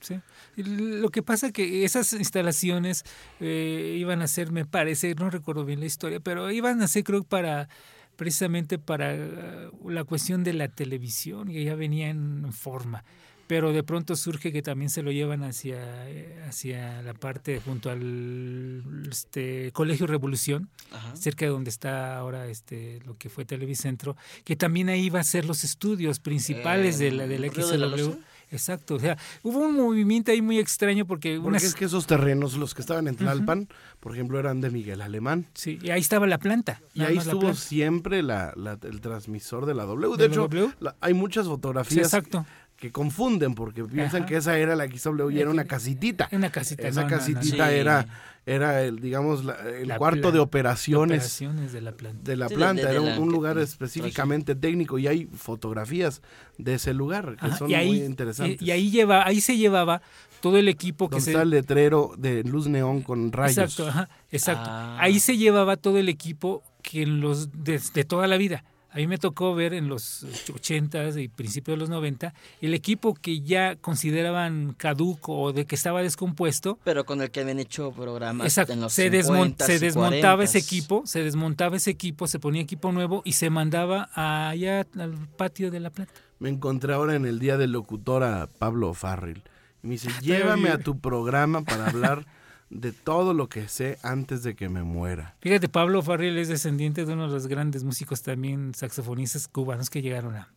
Sí. 0.00 0.20
Lo 0.56 1.08
que 1.10 1.22
pasa 1.22 1.52
que 1.52 1.84
esas 1.84 2.12
instalaciones 2.12 3.04
eh, 3.40 3.96
iban 3.98 4.20
a 4.20 4.28
ser, 4.28 4.52
me 4.52 4.66
parece, 4.66 5.14
no 5.14 5.30
recuerdo 5.30 5.64
bien 5.64 5.80
la 5.80 5.86
historia, 5.86 6.20
pero 6.20 6.50
iban 6.50 6.82
a 6.82 6.88
ser 6.88 7.04
creo 7.04 7.22
para 7.22 7.68
precisamente 8.16 8.78
para 8.78 9.14
eh, 9.14 9.70
la 9.86 10.04
cuestión 10.04 10.44
de 10.44 10.52
la 10.52 10.68
televisión 10.68 11.50
y 11.50 11.64
ya 11.64 11.74
venía 11.74 12.08
en 12.10 12.52
forma. 12.52 13.04
Pero 13.46 13.72
de 13.72 13.82
pronto 13.82 14.16
surge 14.16 14.52
que 14.52 14.62
también 14.62 14.88
se 14.90 15.02
lo 15.02 15.12
llevan 15.12 15.42
hacia, 15.42 16.08
eh, 16.08 16.42
hacia 16.48 17.02
la 17.02 17.12
parte 17.14 17.60
junto 17.64 17.90
al 17.90 18.82
este, 19.10 19.70
Colegio 19.72 20.06
Revolución, 20.06 20.68
Ajá. 20.92 21.14
cerca 21.16 21.44
de 21.44 21.50
donde 21.50 21.70
está 21.70 22.16
ahora 22.16 22.46
este 22.48 23.00
lo 23.04 23.16
que 23.18 23.28
fue 23.28 23.44
Televicentro, 23.44 24.16
que 24.44 24.56
también 24.56 24.88
ahí 24.88 25.04
iba 25.04 25.20
a 25.20 25.24
ser 25.24 25.44
los 25.44 25.64
estudios 25.64 26.20
principales 26.20 26.98
de 26.98 27.10
la, 27.12 27.26
de 27.26 27.38
la 27.38 27.46
¿En 27.48 27.54
Río 27.54 27.66
de 27.68 27.78
la. 27.78 27.86
Loza? 27.88 28.18
Exacto, 28.50 28.94
o 28.96 29.00
sea, 29.00 29.18
hubo 29.42 29.58
un 29.60 29.74
movimiento 29.74 30.30
ahí 30.30 30.40
muy 30.40 30.58
extraño 30.60 31.06
porque, 31.06 31.34
Porque 31.36 31.48
unas, 31.48 31.64
es 31.64 31.74
que 31.74 31.86
esos 31.86 32.06
terrenos, 32.06 32.56
los 32.56 32.72
que 32.74 32.82
estaban 32.82 33.08
en 33.08 33.16
Tlalpan, 33.16 33.68
por 33.98 34.12
ejemplo, 34.12 34.38
eran 34.38 34.60
de 34.60 34.70
Miguel 34.70 35.00
Alemán. 35.00 35.46
sí, 35.54 35.78
y 35.82 35.90
ahí 35.90 36.00
estaba 36.00 36.26
la 36.28 36.38
planta. 36.38 36.80
Y 36.92 37.02
ahí 37.02 37.16
la 37.16 37.22
estuvo 37.22 37.52
siempre 37.54 38.22
la, 38.22 38.52
la- 38.54 38.78
el 38.82 39.00
transmisor 39.00 39.66
de 39.66 39.74
la 39.74 39.84
W. 39.84 40.16
De, 40.16 40.22
¿De 40.22 40.28
la 40.28 40.32
hecho, 40.34 40.42
W? 40.48 40.70
la- 40.78 40.94
hay 41.00 41.14
muchas 41.14 41.46
Sí, 41.46 41.50
fotografías 41.50 42.06
exacto. 42.06 42.42
que 42.44 42.63
confunden 42.92 43.54
porque 43.54 43.84
piensan 43.84 44.22
Ajá. 44.22 44.26
que 44.28 44.36
esa 44.36 44.58
era 44.58 44.76
la 44.76 44.86
XW 44.86 45.30
y 45.30 45.40
era 45.40 45.50
una 45.50 45.64
casitita. 45.64 46.28
Una 46.32 46.50
casita. 46.50 46.86
Esa 46.88 47.02
no, 47.02 47.08
no, 47.08 47.14
no, 47.14 47.18
casitita 47.18 47.68
Sí. 47.70 47.74
era, 47.76 48.06
era 48.46 48.82
el, 48.82 49.00
digamos, 49.00 49.44
la- 49.44 49.54
el 49.70 49.88
La 49.88 49.96
cuarto 49.96 50.30
de 50.32 50.38
operaciones 50.38 51.18
operaciones 51.18 51.72
de 51.72 51.80
la 51.80 51.92
planta. 51.92 52.20
de 52.30 52.36
la 52.36 52.48
Sí, 52.48 52.54
de- 52.54 52.58
planta. 52.58 52.82
de- 52.82 52.88
de 52.88 52.92
era 52.92 53.00
un, 53.00 53.08
la- 53.08 53.18
un 53.18 53.28
que- 53.28 53.32
lugar 53.34 53.56
que- 53.56 53.62
específicamente 53.62 54.54
técnico 54.54 54.98
y 54.98 55.06
hay 55.06 55.26
fotografías 55.34 56.20
de 56.58 56.74
ese 56.74 56.92
lugar 56.92 57.36
que 57.40 57.46
Ajá, 57.46 57.56
son 57.56 57.70
y 57.70 57.74
ahí, 57.74 57.86
muy 57.88 58.02
interesantes. 58.02 58.60
Y, 58.60 58.66
y 58.66 58.70
ahí 58.72 58.90
lleva, 58.90 59.26
ahí 59.26 59.40
se 59.40 59.56
llevaba 59.56 60.02
todo 60.42 60.58
el 60.58 60.68
equipo 60.68 61.08
que 61.08 61.12
Donde 61.14 61.24
se 61.24 61.30
está 61.30 61.42
el 61.42 61.50
letrero 61.50 62.12
de 62.18 62.44
luz 62.44 62.66
neón 62.68 63.00
con 63.00 63.32
rayos. 63.32 63.56
Exacto, 63.56 63.88
ajá, 63.88 64.08
exacto. 64.30 64.68
Ah. 64.68 64.98
Ahí 65.00 65.20
se 65.20 65.38
llevaba 65.38 65.78
todo 65.78 65.96
el 65.96 66.10
equipo 66.10 66.62
que 66.82 67.06
los 67.06 67.50
de, 67.64 67.80
de 67.94 68.04
toda 68.04 68.26
la 68.26 68.36
vida. 68.36 68.62
A 68.94 68.98
mí 68.98 69.08
me 69.08 69.18
tocó 69.18 69.56
ver 69.56 69.74
en 69.74 69.88
los 69.88 70.24
80 70.54 71.20
y 71.20 71.26
principios 71.26 71.74
de 71.76 71.80
los 71.80 71.90
90 71.90 72.32
el 72.60 72.74
equipo 72.74 73.12
que 73.14 73.40
ya 73.40 73.74
consideraban 73.76 74.72
caduco 74.78 75.36
o 75.36 75.52
de 75.52 75.66
que 75.66 75.74
estaba 75.74 76.00
descompuesto. 76.00 76.78
Pero 76.84 77.04
con 77.04 77.20
el 77.20 77.32
que 77.32 77.40
habían 77.40 77.58
hecho 77.58 77.90
programas 77.90 78.46
Exacto, 78.46 78.72
en 78.72 78.80
los 78.80 78.92
se, 78.92 79.10
desmon- 79.10 79.56
50s 79.56 79.64
se 79.66 79.78
desmontaba 79.80 80.44
ese 80.44 80.60
40s. 80.60 80.62
equipo, 80.62 81.02
se 81.06 81.22
desmontaba 81.24 81.76
ese 81.76 81.90
equipo, 81.90 82.28
se 82.28 82.38
ponía 82.38 82.62
equipo 82.62 82.92
nuevo 82.92 83.22
y 83.24 83.32
se 83.32 83.50
mandaba 83.50 84.08
allá 84.14 84.86
al 84.96 85.28
patio 85.36 85.72
de 85.72 85.80
la 85.80 85.90
planta. 85.90 86.14
Me 86.38 86.48
encontré 86.48 86.94
ahora 86.94 87.16
en 87.16 87.26
el 87.26 87.40
día 87.40 87.56
del 87.56 87.72
locutor 87.72 88.22
a 88.22 88.46
Pablo 88.46 88.94
Farril. 88.94 89.42
Y 89.82 89.86
me 89.88 89.92
dice, 89.94 90.08
llévame 90.22 90.68
a 90.68 90.78
tu 90.78 91.00
programa 91.00 91.62
para 91.62 91.88
hablar 91.88 92.26
de 92.74 92.92
todo 92.92 93.32
lo 93.32 93.48
que 93.48 93.68
sé 93.68 93.98
antes 94.02 94.42
de 94.42 94.54
que 94.54 94.68
me 94.68 94.82
muera. 94.82 95.36
Fíjate, 95.40 95.68
Pablo 95.68 96.02
Farril 96.02 96.36
es 96.36 96.48
descendiente 96.48 97.06
de 97.06 97.12
uno 97.12 97.28
de 97.28 97.32
los 97.32 97.46
grandes 97.46 97.84
músicos 97.84 98.22
también 98.22 98.74
saxofonistas 98.74 99.48
cubanos 99.48 99.90
que 99.90 100.02
llegaron 100.02 100.34
a, 100.34 100.52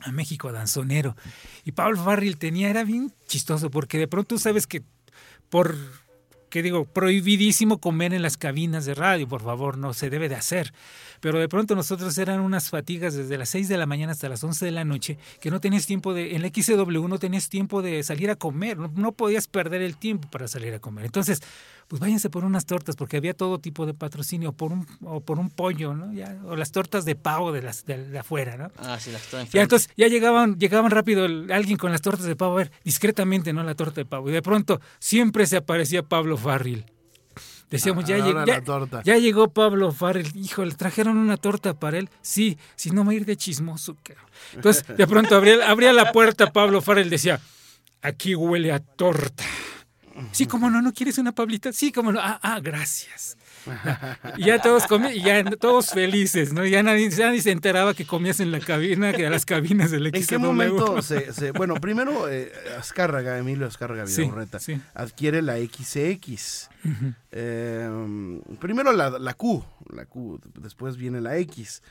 a 0.00 0.12
México, 0.12 0.52
danzonero. 0.52 1.16
Y 1.64 1.72
Pablo 1.72 2.02
Farril 2.04 2.36
tenía, 2.36 2.68
era 2.68 2.84
bien 2.84 3.12
chistoso, 3.26 3.70
porque 3.70 3.98
de 3.98 4.06
pronto 4.06 4.38
sabes 4.38 4.66
que 4.66 4.82
por, 5.48 5.74
¿qué 6.50 6.62
digo? 6.62 6.84
Prohibidísimo 6.84 7.78
comer 7.78 8.14
en 8.14 8.22
las 8.22 8.36
cabinas 8.36 8.84
de 8.84 8.94
radio, 8.94 9.26
por 9.28 9.42
favor, 9.42 9.78
no 9.78 9.94
se 9.94 10.10
debe 10.10 10.28
de 10.28 10.34
hacer. 10.34 10.72
Pero 11.20 11.38
de 11.40 11.48
pronto 11.48 11.74
nosotros 11.74 12.16
eran 12.18 12.40
unas 12.40 12.68
fatigas 12.70 13.14
desde 13.14 13.38
las 13.38 13.48
6 13.48 13.68
de 13.68 13.78
la 13.78 13.86
mañana 13.86 14.12
hasta 14.12 14.28
las 14.28 14.44
11 14.44 14.64
de 14.66 14.70
la 14.70 14.84
noche, 14.84 15.18
que 15.40 15.50
no 15.50 15.60
tenías 15.60 15.86
tiempo 15.86 16.12
de, 16.12 16.34
en 16.36 16.42
la 16.42 16.48
XW 16.48 17.08
no 17.08 17.18
tenías 17.18 17.48
tiempo 17.48 17.80
de 17.82 18.02
salir 18.02 18.30
a 18.30 18.36
comer, 18.36 18.76
no, 18.76 18.90
no 18.94 19.12
podías 19.12 19.46
perder 19.48 19.80
el 19.82 19.96
tiempo 19.96 20.28
para 20.30 20.46
salir 20.46 20.74
a 20.74 20.78
comer. 20.78 21.06
Entonces, 21.06 21.40
pues 21.88 22.00
váyanse 22.00 22.28
por 22.30 22.44
unas 22.44 22.66
tortas, 22.66 22.96
porque 22.96 23.16
había 23.16 23.32
todo 23.32 23.58
tipo 23.60 23.86
de 23.86 23.94
patrocinio, 23.94 24.50
o 24.50 24.52
por 24.52 24.72
un, 24.72 24.86
o 25.02 25.20
por 25.20 25.38
un 25.38 25.48
pollo, 25.50 25.94
¿no? 25.94 26.12
Ya, 26.12 26.36
o 26.44 26.56
las 26.56 26.72
tortas 26.72 27.04
de 27.04 27.14
pavo 27.14 27.52
de 27.52 27.62
las 27.62 27.86
de, 27.86 28.08
de 28.08 28.18
afuera, 28.18 28.56
¿no? 28.56 28.70
Ah, 28.78 28.98
sí, 29.00 29.10
las 29.12 29.22
que 29.22 29.30
Ya 29.36 29.40
enfrente. 29.42 29.60
entonces 29.62 29.90
ya 29.96 30.08
llegaban, 30.08 30.58
llegaban 30.58 30.90
rápido 30.90 31.24
el- 31.26 31.50
alguien 31.52 31.78
con 31.78 31.92
las 31.92 32.02
tortas 32.02 32.26
de 32.26 32.34
pavo, 32.36 32.54
a 32.54 32.56
ver, 32.58 32.72
discretamente, 32.84 33.52
¿no? 33.52 33.62
La 33.62 33.74
torta 33.76 34.00
de 34.00 34.04
pavo. 34.04 34.28
Y 34.28 34.32
de 34.32 34.42
pronto 34.42 34.80
siempre 34.98 35.46
se 35.46 35.56
aparecía 35.56 36.02
Pablo 36.02 36.35
Farril. 36.36 36.84
Decíamos, 37.70 38.04
A- 38.04 38.06
ya, 38.06 38.18
ya, 39.04 39.16
llegó 39.18 39.48
Pablo 39.52 39.90
Farril. 39.92 40.30
Híjole, 40.36 40.74
trajeron 40.74 41.16
una 41.16 41.36
torta 41.36 41.74
para 41.74 41.98
él. 41.98 42.08
Sí, 42.22 42.56
si 42.76 42.90
no 42.90 43.02
me 43.04 43.14
ir 43.14 43.24
de 43.26 43.36
chismoso. 43.36 43.96
cabrón. 44.02 44.24
Entonces, 44.54 44.84
de 44.96 45.06
pronto 45.06 45.34
abría, 45.36 45.68
abría 45.68 45.92
la 45.92 46.12
puerta 46.12 46.52
Pablo 46.52 46.80
Farril 46.80 47.10
decía, 47.10 47.40
aquí 48.02 48.34
huele 48.36 48.70
a 48.72 48.78
torta. 48.78 49.44
Sí, 50.32 50.46
como 50.46 50.70
no, 50.70 50.80
¿no 50.80 50.92
quieres 50.94 51.18
una 51.18 51.32
Pablita? 51.32 51.72
Sí, 51.72 51.92
como 51.92 52.12
no. 52.12 52.20
Ah, 52.22 52.38
ah, 52.42 52.60
gracias. 52.60 53.36
Y 54.36 54.44
ya 54.46 54.60
todos 54.60 54.86
comían, 54.86 55.14
y 55.14 55.22
ya 55.22 55.44
todos 55.44 55.90
felices, 55.90 56.52
¿no? 56.52 56.64
Ya 56.64 56.82
nadie, 56.82 57.08
ya 57.10 57.26
nadie 57.26 57.42
se 57.42 57.50
enteraba 57.50 57.94
que 57.94 58.06
comías 58.06 58.40
en 58.40 58.50
la 58.52 58.60
cabina, 58.60 59.12
que 59.12 59.26
a 59.26 59.30
las 59.30 59.44
cabinas 59.46 59.90
del 59.90 60.08
XW. 60.08 60.16
¿En 60.18 60.26
qué 60.26 60.38
momento 60.38 61.02
se, 61.02 61.32
se- 61.32 61.50
bueno, 61.52 61.74
primero 61.74 62.28
eh, 62.28 62.52
Azcárraga, 62.78 63.38
Emilio 63.38 63.66
Azcárraga 63.66 64.06
Sí, 64.06 64.30
sí. 64.58 64.80
adquiere 64.94 65.42
la 65.42 65.56
XX. 65.56 66.68
Eh, 67.32 68.40
primero 68.60 68.92
la, 68.92 69.10
la 69.18 69.34
Q, 69.34 69.64
la 69.90 70.06
Q, 70.06 70.40
después 70.60 70.96
viene 70.96 71.20
la 71.20 71.36
X. 71.38 71.82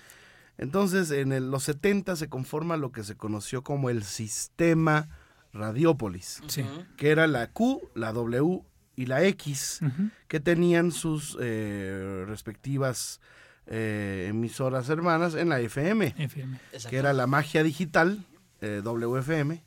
Entonces, 0.58 1.12
en 1.12 1.32
el- 1.34 1.52
los 1.52 1.64
70 1.64 2.16
se 2.16 2.30
conforma 2.30 2.78
lo 2.78 2.92
que 2.92 3.04
se 3.04 3.16
conoció 3.16 3.62
como 3.64 3.90
el 3.90 4.04
sistema 4.04 5.10
Radiópolis, 5.54 6.42
Sí. 6.48 6.66
que 6.98 7.10
era 7.10 7.28
la 7.28 7.48
Q, 7.52 7.82
la 7.94 8.12
W 8.14 8.62
y 8.96 9.06
la 9.08 9.24
X, 9.26 9.80
que 10.28 10.39
tenían 10.39 10.91
sus 10.91 11.38
eh, 11.41 12.24
respectivas 12.28 13.20
eh, 13.68 14.28
emisoras 14.30 14.89
hermanas 14.89 15.34
en 15.36 15.50
la 15.50 15.60
FM 15.60 16.14
FM. 16.18 16.60
que 16.89 16.98
era 16.98 17.14
la 17.14 17.28
magia 17.28 17.64
digital, 17.64 18.24
eh, 18.62 18.82
WFM, 18.84 19.64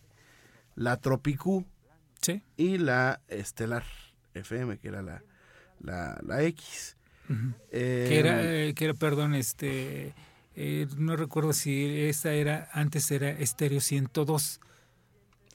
la 0.76 0.97
Tropicú 0.99 1.66
Sí. 2.20 2.43
y 2.57 2.79
la 2.79 3.20
Estelar 3.29 3.85
FM, 4.35 4.79
que 4.79 4.89
era 4.89 5.03
la, 5.03 5.22
la, 5.81 6.18
la 6.26 6.43
X. 6.45 6.97
Que 7.70 8.18
era, 8.18 8.41
eh, 8.43 8.74
que 8.74 8.87
era, 8.87 8.95
perdón, 8.95 9.35
este, 9.35 10.14
eh, 10.57 10.89
no 10.97 11.14
recuerdo 11.14 11.53
si 11.53 12.01
esta 12.09 12.33
era, 12.33 12.68
antes 12.72 13.11
era 13.11 13.31
Estéreo 13.31 13.81
102, 13.81 14.61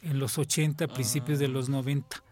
en 0.04 0.20
los 0.20 0.38
80, 0.38 0.88
principios 0.88 1.40
de 1.40 1.48
los 1.50 1.68
90, 1.70 2.23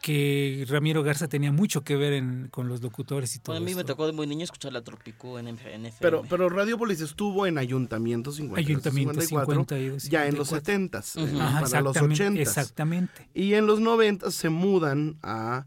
que 0.00 0.64
Ramiro 0.68 1.02
Garza 1.02 1.28
tenía 1.28 1.50
mucho 1.52 1.82
que 1.82 1.96
ver 1.96 2.12
en, 2.12 2.48
con 2.48 2.68
los 2.68 2.82
locutores 2.82 3.34
y 3.34 3.40
todo 3.40 3.54
Bueno, 3.54 3.66
a 3.66 3.68
mí 3.68 3.74
me 3.74 3.84
tocó 3.84 4.06
de 4.06 4.12
muy 4.12 4.26
niño 4.26 4.44
escuchar 4.44 4.72
la 4.72 4.82
Tropico 4.82 5.38
en, 5.38 5.48
F- 5.48 5.74
en 5.74 5.86
FM. 5.86 5.96
Pero, 6.00 6.22
pero 6.28 6.48
Radiopolis 6.48 7.00
estuvo 7.00 7.46
en 7.46 7.58
Ayuntamiento 7.58 8.30
53, 8.32 8.66
Ayuntamiento 8.66 9.20
54, 9.20 9.52
52, 9.54 10.02
ya 10.04 10.26
en 10.26 10.36
los 10.36 10.48
54. 10.48 11.00
70s, 11.00 11.16
Ujú. 11.28 11.36
eh, 11.36 11.40
Ajá, 11.42 11.60
para 11.62 11.80
los 11.80 11.96
exactamente, 11.96 12.40
80s. 12.40 12.40
exactamente. 12.40 13.28
Y 13.34 13.54
en 13.54 13.66
los 13.66 13.80
90 13.80 14.30
se 14.30 14.48
mudan 14.50 15.18
a, 15.22 15.66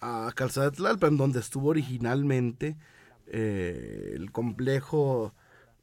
a 0.00 0.32
Calzada 0.34 0.70
de 0.70 0.76
Tlalpan, 0.76 1.16
donde 1.16 1.40
estuvo 1.40 1.68
originalmente 1.68 2.76
eh, 3.26 4.12
el 4.16 4.32
complejo 4.32 5.34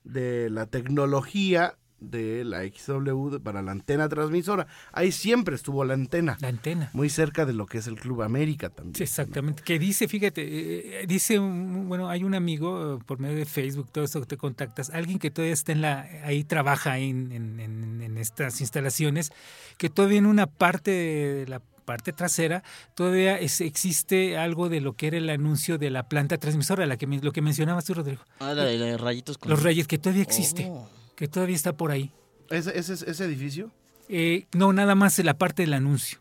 de 0.04 0.50
la 0.50 0.66
tecnología 0.66 1.78
de 2.02 2.44
la 2.44 2.64
XW 2.66 3.30
de- 3.30 3.40
para 3.40 3.62
la 3.62 3.72
antena 3.72 4.10
transmisora. 4.10 4.68
Ahí 4.92 5.12
siempre 5.12 5.56
estuvo 5.56 5.86
la 5.86 5.94
antena. 5.94 6.38
La 6.42 6.50
antena. 6.50 6.90
Muy 6.94 7.10
cerca 7.10 7.46
de 7.46 7.54
lo 7.54 7.66
que 7.68 7.78
es 7.78 7.88
el 7.88 7.96
Club 7.96 8.24
América 8.24 8.70
también. 8.70 8.96
Sí, 8.96 9.04
exactamente. 9.04 9.64
Que 9.64 9.80
dice, 9.80 10.08
fíjate, 10.08 11.02
eh, 11.04 11.06
dice, 11.08 11.40
un- 11.40 11.88
bueno, 11.88 12.10
hay 12.10 12.24
un 12.24 12.34
amigo 12.36 12.96
eh, 12.96 13.04
por 13.06 13.20
medio 13.20 13.38
de 13.38 13.46
Facebook, 13.46 13.90
todo 13.92 14.04
esto 14.04 14.20
que 14.20 14.26
te 14.26 14.38
contactas, 14.38 14.90
alguien 14.90 15.20
que 15.20 15.32
todavía 15.32 15.54
está 15.54 15.72
en 15.72 15.82
la, 15.82 16.02
ahí 16.26 16.44
trabaja 16.44 16.98
en, 16.98 17.32
en- 17.32 17.60
en- 17.60 18.02
en 18.02 18.18
estas 18.18 18.60
instalaciones, 18.62 19.32
que 19.78 19.90
todavía 19.90 20.18
en 20.18 20.26
una 20.26 20.48
parte 20.48 20.92
de 20.92 21.46
la 21.48 21.62
parte 21.86 22.14
trasera 22.14 22.64
todavía 22.96 23.38
es- 23.40 23.60
existe 23.60 24.38
algo 24.38 24.70
de 24.70 24.82
lo 24.82 24.94
que 24.94 25.08
era 25.08 25.18
el 25.18 25.30
anuncio 25.30 25.78
de 25.78 25.90
la 25.90 26.08
planta 26.08 26.38
transmisora, 26.38 26.86
la 26.86 26.96
que 26.98 27.06
lo 27.08 27.32
que 27.32 27.42
mencionabas 27.42 27.86
tú, 27.86 27.94
Rodrigo. 27.96 28.22
Ah, 28.40 28.54
la 28.54 28.66
de 28.66 28.78
los 28.78 29.02
rayitos 29.02 29.38
con... 29.38 29.50
Los 29.50 29.62
Reyes, 29.64 29.88
que 29.88 29.98
todavía 29.98 30.24
existe, 30.24 30.68
Oh. 30.70 30.88
Que 31.16 31.28
todavía 31.28 31.56
está 31.56 31.74
por 31.74 31.92
ahí. 31.92 32.12
¿Ese, 32.50 32.78
ese, 32.78 32.94
ese 32.94 33.26
edificio? 33.26 33.72
Eh, 34.10 34.46
no, 34.54 34.74
nada 34.74 34.96
más 34.96 35.18
la 35.20 35.38
parte 35.38 35.64
del 35.64 35.74
anuncio. 35.74 36.20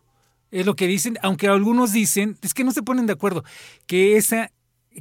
Es 0.51 0.65
lo 0.65 0.75
que 0.75 0.87
dicen, 0.87 1.17
aunque 1.21 1.47
algunos 1.47 1.91
dicen, 1.93 2.37
es 2.41 2.53
que 2.53 2.63
no 2.63 2.71
se 2.71 2.83
ponen 2.83 3.05
de 3.05 3.13
acuerdo, 3.13 3.43
que 3.87 4.17
esa, 4.17 4.51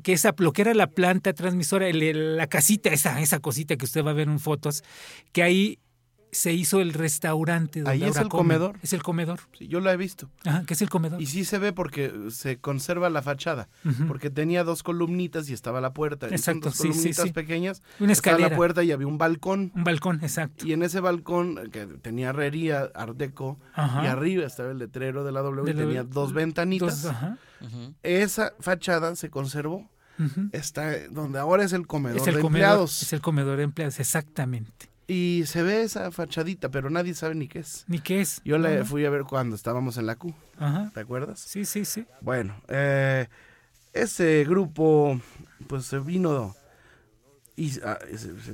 que 0.03 0.13
esa, 0.13 0.35
lo 0.39 0.53
que 0.53 0.63
era 0.63 0.75
la 0.75 0.87
planta 0.89 1.33
transmisora, 1.33 1.89
el- 1.89 2.03
el- 2.03 2.37
la 2.37 2.47
casita, 2.47 2.91
esa, 2.91 3.21
esa 3.21 3.41
cosita 3.41 3.77
que 3.77 3.85
usted 3.85 4.05
va 4.05 4.11
a 4.11 4.15
ver 4.15 4.29
en 4.29 4.39
fotos, 4.39 4.83
que 5.33 5.43
ahí 5.43 5.79
se 6.33 6.53
hizo 6.53 6.81
el 6.81 6.93
restaurante. 6.93 7.81
donde 7.81 7.91
Ahí 7.93 8.03
es 8.05 8.17
el 8.17 8.29
comen. 8.29 8.57
comedor. 8.59 8.79
Es 8.83 8.93
el 8.93 9.03
comedor. 9.03 9.41
Sí, 9.59 9.69
yo 9.69 9.81
lo 9.81 9.91
he 9.91 9.97
visto. 9.97 10.31
Ajá, 10.45 10.65
que 10.65 10.75
es 10.75 10.83
el 10.83 10.89
comedor. 10.89 11.21
Y 11.21 11.27
sí 11.27 11.45
se 11.45 11.59
ve 11.59 11.73
porque 11.73 12.13
se 12.31 12.59
conserva 12.59 13.11
la 13.11 13.23
fachada, 13.23 13.69
porque 14.09 14.31
tenía 14.31 14.65
dos 14.65 14.83
columnitas 14.83 15.49
y 15.51 15.53
estaba 15.53 15.81
la 15.81 15.93
puerta. 15.93 16.29
Exacto, 16.29 16.69
dos 16.69 16.75
sí, 16.77 16.83
sí, 16.85 16.89
columnitas 16.91 17.25
sí. 17.27 17.33
pequeñas. 17.33 17.83
Una 17.99 18.13
estaba 18.13 18.35
escalera. 18.37 18.51
la 18.51 18.57
puerta 18.57 18.83
y 18.85 18.93
había 18.93 19.07
un 19.07 19.19
balcón. 19.19 19.73
Un 19.75 19.85
balcón, 19.85 20.21
exacto. 20.23 20.67
Y 20.67 20.73
en 20.73 20.83
ese 20.83 21.01
balcón, 21.01 21.59
eh, 21.59 21.71
que 21.71 21.87
tenía 21.87 22.31
herrería, 22.31 22.91
art 22.95 23.17
deco, 23.17 23.59
Ajá. 23.75 24.05
y 24.05 24.07
arriba 24.07 24.47
estaba 24.47 24.71
el 24.71 24.79
letrero 24.79 25.25
de 25.25 25.33
la 25.33 25.41
W, 25.43 25.65
De 25.65 25.71
y 25.73 25.75
la- 25.75 25.81
tenía 25.83 26.05
dos 26.05 26.33
ventanitas. 26.33 27.03
Dos, 27.03 27.13
ajá. 27.13 27.39
Esa 28.03 28.53
fachada 28.61 29.17
se 29.17 29.31
conservó. 29.31 29.89
Está 30.53 31.09
donde 31.09 31.39
ahora 31.39 31.65
es 31.65 31.73
el 31.73 31.87
comedor 31.87 32.19
Es 32.21 32.27
el 32.27 32.35
de 32.35 32.41
comedor, 32.43 32.63
empleados. 32.69 33.03
es 33.03 33.13
el 33.15 33.23
comedor 33.23 33.57
de 33.57 33.63
empleados, 33.63 33.99
exactamente. 34.01 34.90
Y 35.11 35.43
se 35.47 35.65
ve 35.65 35.83
esa 35.83 36.13
fachadita, 36.13 36.71
pero 36.71 36.89
nadie 36.89 37.15
sabe 37.15 37.35
ni 37.35 37.49
qué 37.49 37.59
es. 37.59 37.85
Ni 37.89 37.99
qué 37.99 38.21
es. 38.21 38.41
Yo 38.45 38.59
la 38.59 38.69
Ajá. 38.69 38.85
fui 38.85 39.05
a 39.05 39.11
ver 39.11 39.25
cuando 39.25 39.57
estábamos 39.57 39.97
en 39.97 40.07
la 40.07 40.15
Q. 40.15 40.33
Ajá. 40.57 40.93
¿Te 40.95 41.01
acuerdas? 41.01 41.41
Sí, 41.41 41.65
sí, 41.65 41.85
sí. 41.85 42.07
Bueno, 42.21 42.55
eh, 42.69 43.27
ese 43.93 44.45
grupo 44.49 45.21
pues 45.67 45.87
se 45.87 45.99
vino 45.99 46.55
y 47.57 47.81
ah, 47.81 47.99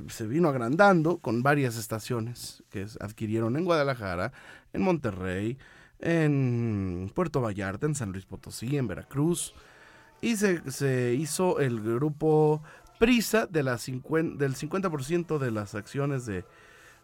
se, 0.09 0.27
vino 0.27 0.49
agrandando 0.49 1.19
con 1.19 1.43
varias 1.43 1.77
estaciones 1.77 2.63
que 2.71 2.87
adquirieron 3.01 3.59
en 3.59 3.67
Guadalajara, 3.67 4.33
en 4.73 4.81
Monterrey, 4.81 5.59
en 5.99 7.13
Puerto 7.15 7.43
Vallarta, 7.43 7.85
en 7.85 7.95
San 7.95 8.13
Luis 8.13 8.25
Potosí, 8.25 8.79
en 8.79 8.87
Veracruz. 8.87 9.53
Y 10.23 10.37
se, 10.37 10.71
se 10.71 11.13
hizo 11.13 11.61
el 11.61 11.83
grupo 11.83 12.63
Prisa 12.99 13.47
de 13.47 13.63
la 13.63 13.75
cincuen- 13.77 14.37
del 14.37 14.55
50% 14.55 15.39
de 15.39 15.51
las 15.51 15.75
acciones 15.75 16.25
de, 16.27 16.45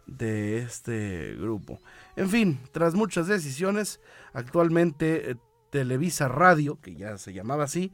de 0.07 0.59
este 0.59 1.35
grupo. 1.39 1.79
En 2.15 2.29
fin, 2.29 2.59
tras 2.71 2.93
muchas 2.95 3.27
decisiones, 3.27 3.99
actualmente 4.33 5.31
eh, 5.31 5.35
Televisa 5.69 6.27
Radio, 6.27 6.79
que 6.81 6.95
ya 6.95 7.17
se 7.17 7.33
llamaba 7.33 7.63
así, 7.65 7.91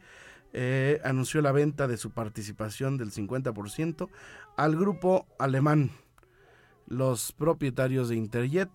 eh, 0.54 1.00
anunció 1.04 1.42
la 1.42 1.52
venta 1.52 1.88
de 1.88 1.98
su 1.98 2.12
participación 2.12 2.98
del 2.98 3.12
50% 3.12 4.10
al 4.58 4.76
grupo 4.76 5.28
alemán. 5.38 5.92
Los 6.88 7.32
propietarios 7.34 8.10
de 8.10 8.16
Interjet, 8.16 8.70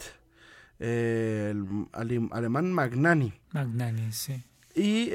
eh, 0.79 1.49
el 1.51 1.87
ale- 1.93 2.29
alemán 2.31 2.73
Magnani. 2.73 3.33
Magnani, 3.53 4.13
sí. 4.13 4.45
Y 4.77 5.11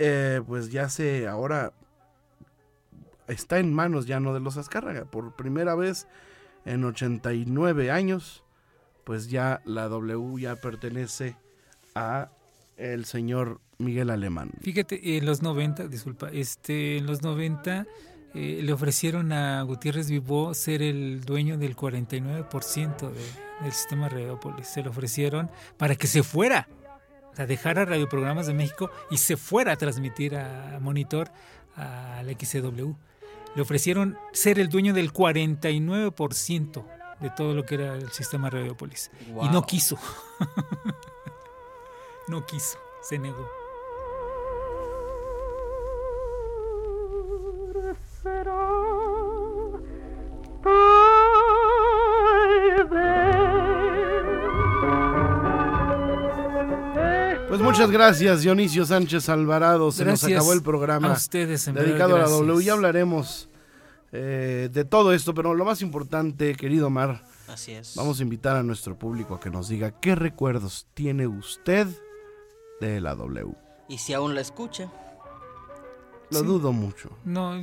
pues 0.47 0.69
ya 0.71 0.87
se 0.89 1.27
ahora 1.27 1.73
está 3.29 3.59
en 3.59 3.73
manos 3.73 4.05
ya 4.05 4.19
no 4.19 4.33
de 4.33 4.39
los 4.39 4.57
Azcárraga. 4.57 5.05
Por 5.05 5.35
primera 5.35 5.75
vez 5.75 6.07
en 6.65 6.83
89 6.83 7.91
años, 7.91 8.43
pues 9.05 9.29
ya 9.29 9.61
la 9.65 9.87
W 9.87 10.39
ya 10.41 10.55
pertenece 10.57 11.35
a 11.95 12.29
el 12.77 13.05
señor 13.05 13.59
Miguel 13.77 14.09
Alemán. 14.09 14.51
Fíjate, 14.61 15.17
en 15.17 15.25
los 15.25 15.41
90, 15.41 15.87
disculpa, 15.87 16.29
este, 16.31 16.97
en 16.97 17.05
los 17.07 17.21
90 17.23 17.85
eh, 18.35 18.59
le 18.61 18.73
ofrecieron 18.73 19.31
a 19.31 19.61
Gutiérrez 19.63 20.09
Vivó 20.09 20.53
ser 20.53 20.81
el 20.81 21.21
dueño 21.25 21.57
del 21.57 21.75
49% 21.75 23.09
de- 23.11 23.63
del 23.63 23.71
sistema 23.73 24.07
Radiópolis. 24.07 24.67
Se 24.67 24.83
lo 24.83 24.91
ofrecieron 24.91 25.49
para 25.77 25.95
que 25.95 26.07
se 26.07 26.23
fuera, 26.23 26.67
o 27.31 27.35
sea, 27.35 27.45
dejara 27.47 27.85
Radioprogramas 27.85 28.47
de 28.47 28.53
México 28.53 28.89
y 29.09 29.17
se 29.17 29.35
fuera 29.35 29.73
a 29.73 29.75
transmitir 29.75 30.35
a 30.35 30.77
Monitor 30.79 31.29
a 31.75 32.21
la 32.23 32.31
XCW. 32.33 32.93
Le 33.55 33.61
ofrecieron 33.61 34.17
ser 34.31 34.59
el 34.59 34.69
dueño 34.69 34.93
del 34.93 35.11
49% 35.11 36.85
de 37.19 37.29
todo 37.31 37.53
lo 37.53 37.65
que 37.65 37.75
era 37.75 37.95
el 37.95 38.11
sistema 38.11 38.49
Radiopolis. 38.49 39.11
Y 39.41 39.49
no 39.49 39.65
quiso. 39.65 39.97
no 42.27 42.45
quiso, 42.45 42.77
se 43.01 43.19
negó. 43.19 43.58
Muchas 57.79 57.91
gracias, 57.91 58.41
Dionisio 58.41 58.85
Sánchez 58.85 59.29
Alvarado. 59.29 59.89
Se 59.93 60.03
Gracias 60.03 60.29
nos 60.29 60.37
acabó 60.37 60.53
el 60.53 60.61
programa 60.61 61.11
a 61.11 61.13
ustedes, 61.13 61.65
en 61.65 61.75
verdad, 61.75 61.87
dedicado 61.87 62.15
a 62.17 62.19
la. 62.19 62.25
W. 62.25 62.61
Ya 62.61 62.73
hablaremos 62.73 63.47
eh, 64.11 64.69
de 64.69 64.83
todo 64.83 65.13
esto, 65.13 65.33
pero 65.33 65.53
lo 65.53 65.63
más 65.63 65.81
importante, 65.81 66.55
querido 66.55 66.89
Mar, 66.89 67.23
Así 67.47 67.71
es. 67.71 67.95
vamos 67.95 68.19
a 68.19 68.23
invitar 68.23 68.57
a 68.57 68.63
nuestro 68.63 68.99
público 68.99 69.35
a 69.35 69.39
que 69.39 69.49
nos 69.49 69.69
diga 69.69 69.91
qué 69.91 70.15
recuerdos 70.15 70.87
tiene 70.93 71.25
usted 71.27 71.87
de 72.81 72.99
la 72.99 73.15
W. 73.15 73.55
Y 73.87 73.99
si 73.99 74.13
aún 74.13 74.35
la 74.35 74.41
escucha. 74.41 74.91
Lo 76.31 76.39
Sí. 76.41 76.45
dudo 76.45 76.71
mucho. 76.71 77.09
No, 77.25 77.59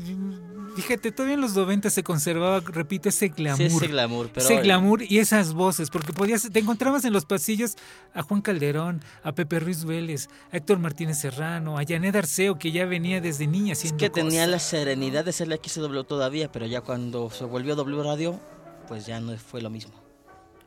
fíjate, 0.74 1.12
todavía 1.12 1.34
en 1.36 1.40
los 1.40 1.54
90 1.54 1.88
se 1.88 2.02
conservaba, 2.02 2.60
repito, 2.60 3.08
ese 3.08 3.28
glamour. 3.28 3.58
Sí, 3.70 3.76
ese 3.76 3.86
glamour, 3.86 4.30
pero- 4.32 4.44
Ese 4.44 4.60
glamour 4.60 5.02
y 5.02 5.18
esas 5.18 5.52
voces, 5.54 5.88
porque 5.90 6.12
podías, 6.12 6.48
te 6.50 6.58
encontrabas 6.58 7.04
en 7.04 7.12
los 7.12 7.24
pasillos 7.24 7.76
a 8.12 8.22
Juan 8.22 8.42
Calderón, 8.42 9.02
a 9.22 9.32
Pepe 9.32 9.60
Ruiz 9.60 9.84
Vélez, 9.84 10.28
a 10.52 10.56
Héctor 10.56 10.80
Martínez 10.80 11.18
Serrano, 11.18 11.78
a 11.78 11.84
Janet 11.86 12.16
Arceo, 12.16 12.58
que 12.58 12.72
ya 12.72 12.86
venía 12.86 13.20
desde 13.20 13.46
niña 13.46 13.72
Es 13.74 13.78
haciendo 13.78 13.98
que 13.98 14.10
tenía 14.10 14.46
la 14.48 14.58
serenidad 14.58 15.24
de 15.24 15.32
ser 15.32 15.48
la 15.48 15.56
XW 15.56 16.02
todavía, 16.04 16.50
pero 16.50 16.66
ya 16.66 16.80
cuando 16.80 17.30
se 17.30 17.44
volvió 17.44 17.76
W 17.76 18.02
Radio, 18.02 18.40
pues 18.88 19.06
ya 19.06 19.20
no 19.20 19.36
fue 19.38 19.62
lo 19.62 19.70
mismo. 19.70 19.94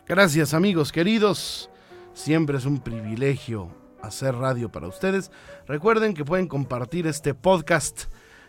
Gracias 0.08 0.54
amigos 0.54 0.92
queridos. 0.92 1.70
Siempre 2.14 2.58
es 2.58 2.66
un 2.66 2.80
privilegio 2.80 3.70
hacer 4.02 4.36
radio 4.36 4.72
para 4.72 4.88
ustedes. 4.88 5.32
Recuerden 5.68 6.14
que 6.14 6.26
pueden 6.26 6.48
compartir 6.48 7.08
este 7.08 7.34
podcast 7.34 8.04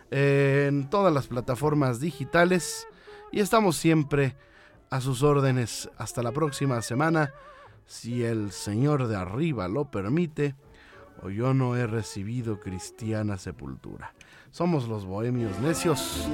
en 0.09 0.89
todas 0.89 1.13
las 1.13 1.27
plataformas 1.27 1.99
digitales 1.99 2.87
y 3.31 3.39
estamos 3.39 3.77
siempre 3.77 4.35
a 4.89 5.01
sus 5.01 5.23
órdenes. 5.23 5.89
Hasta 5.97 6.21
la 6.21 6.31
próxima 6.31 6.81
semana, 6.81 7.33
si 7.85 8.23
el 8.23 8.51
Señor 8.51 9.07
de 9.07 9.15
arriba 9.15 9.67
lo 9.67 9.89
permite, 9.89 10.55
o 11.23 11.29
yo 11.29 11.53
no 11.53 11.75
he 11.75 11.87
recibido 11.87 12.59
cristiana 12.59 13.37
sepultura. 13.37 14.13
Somos 14.51 14.87
los 14.87 15.05
bohemios 15.05 15.57
necios. 15.59 16.27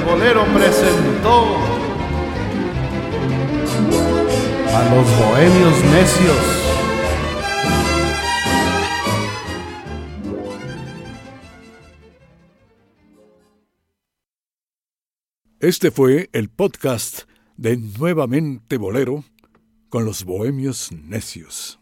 Bolero 0.00 0.44
presentó 0.54 1.81
a 4.74 4.94
los 4.94 5.06
bohemios 5.18 5.84
necios. 5.84 6.62
Este 15.60 15.90
fue 15.90 16.30
el 16.32 16.48
podcast 16.48 17.24
de 17.56 17.76
Nuevamente 17.76 18.78
Bolero 18.78 19.24
con 19.90 20.06
los 20.06 20.24
Bohemios 20.24 20.90
Necios. 20.90 21.81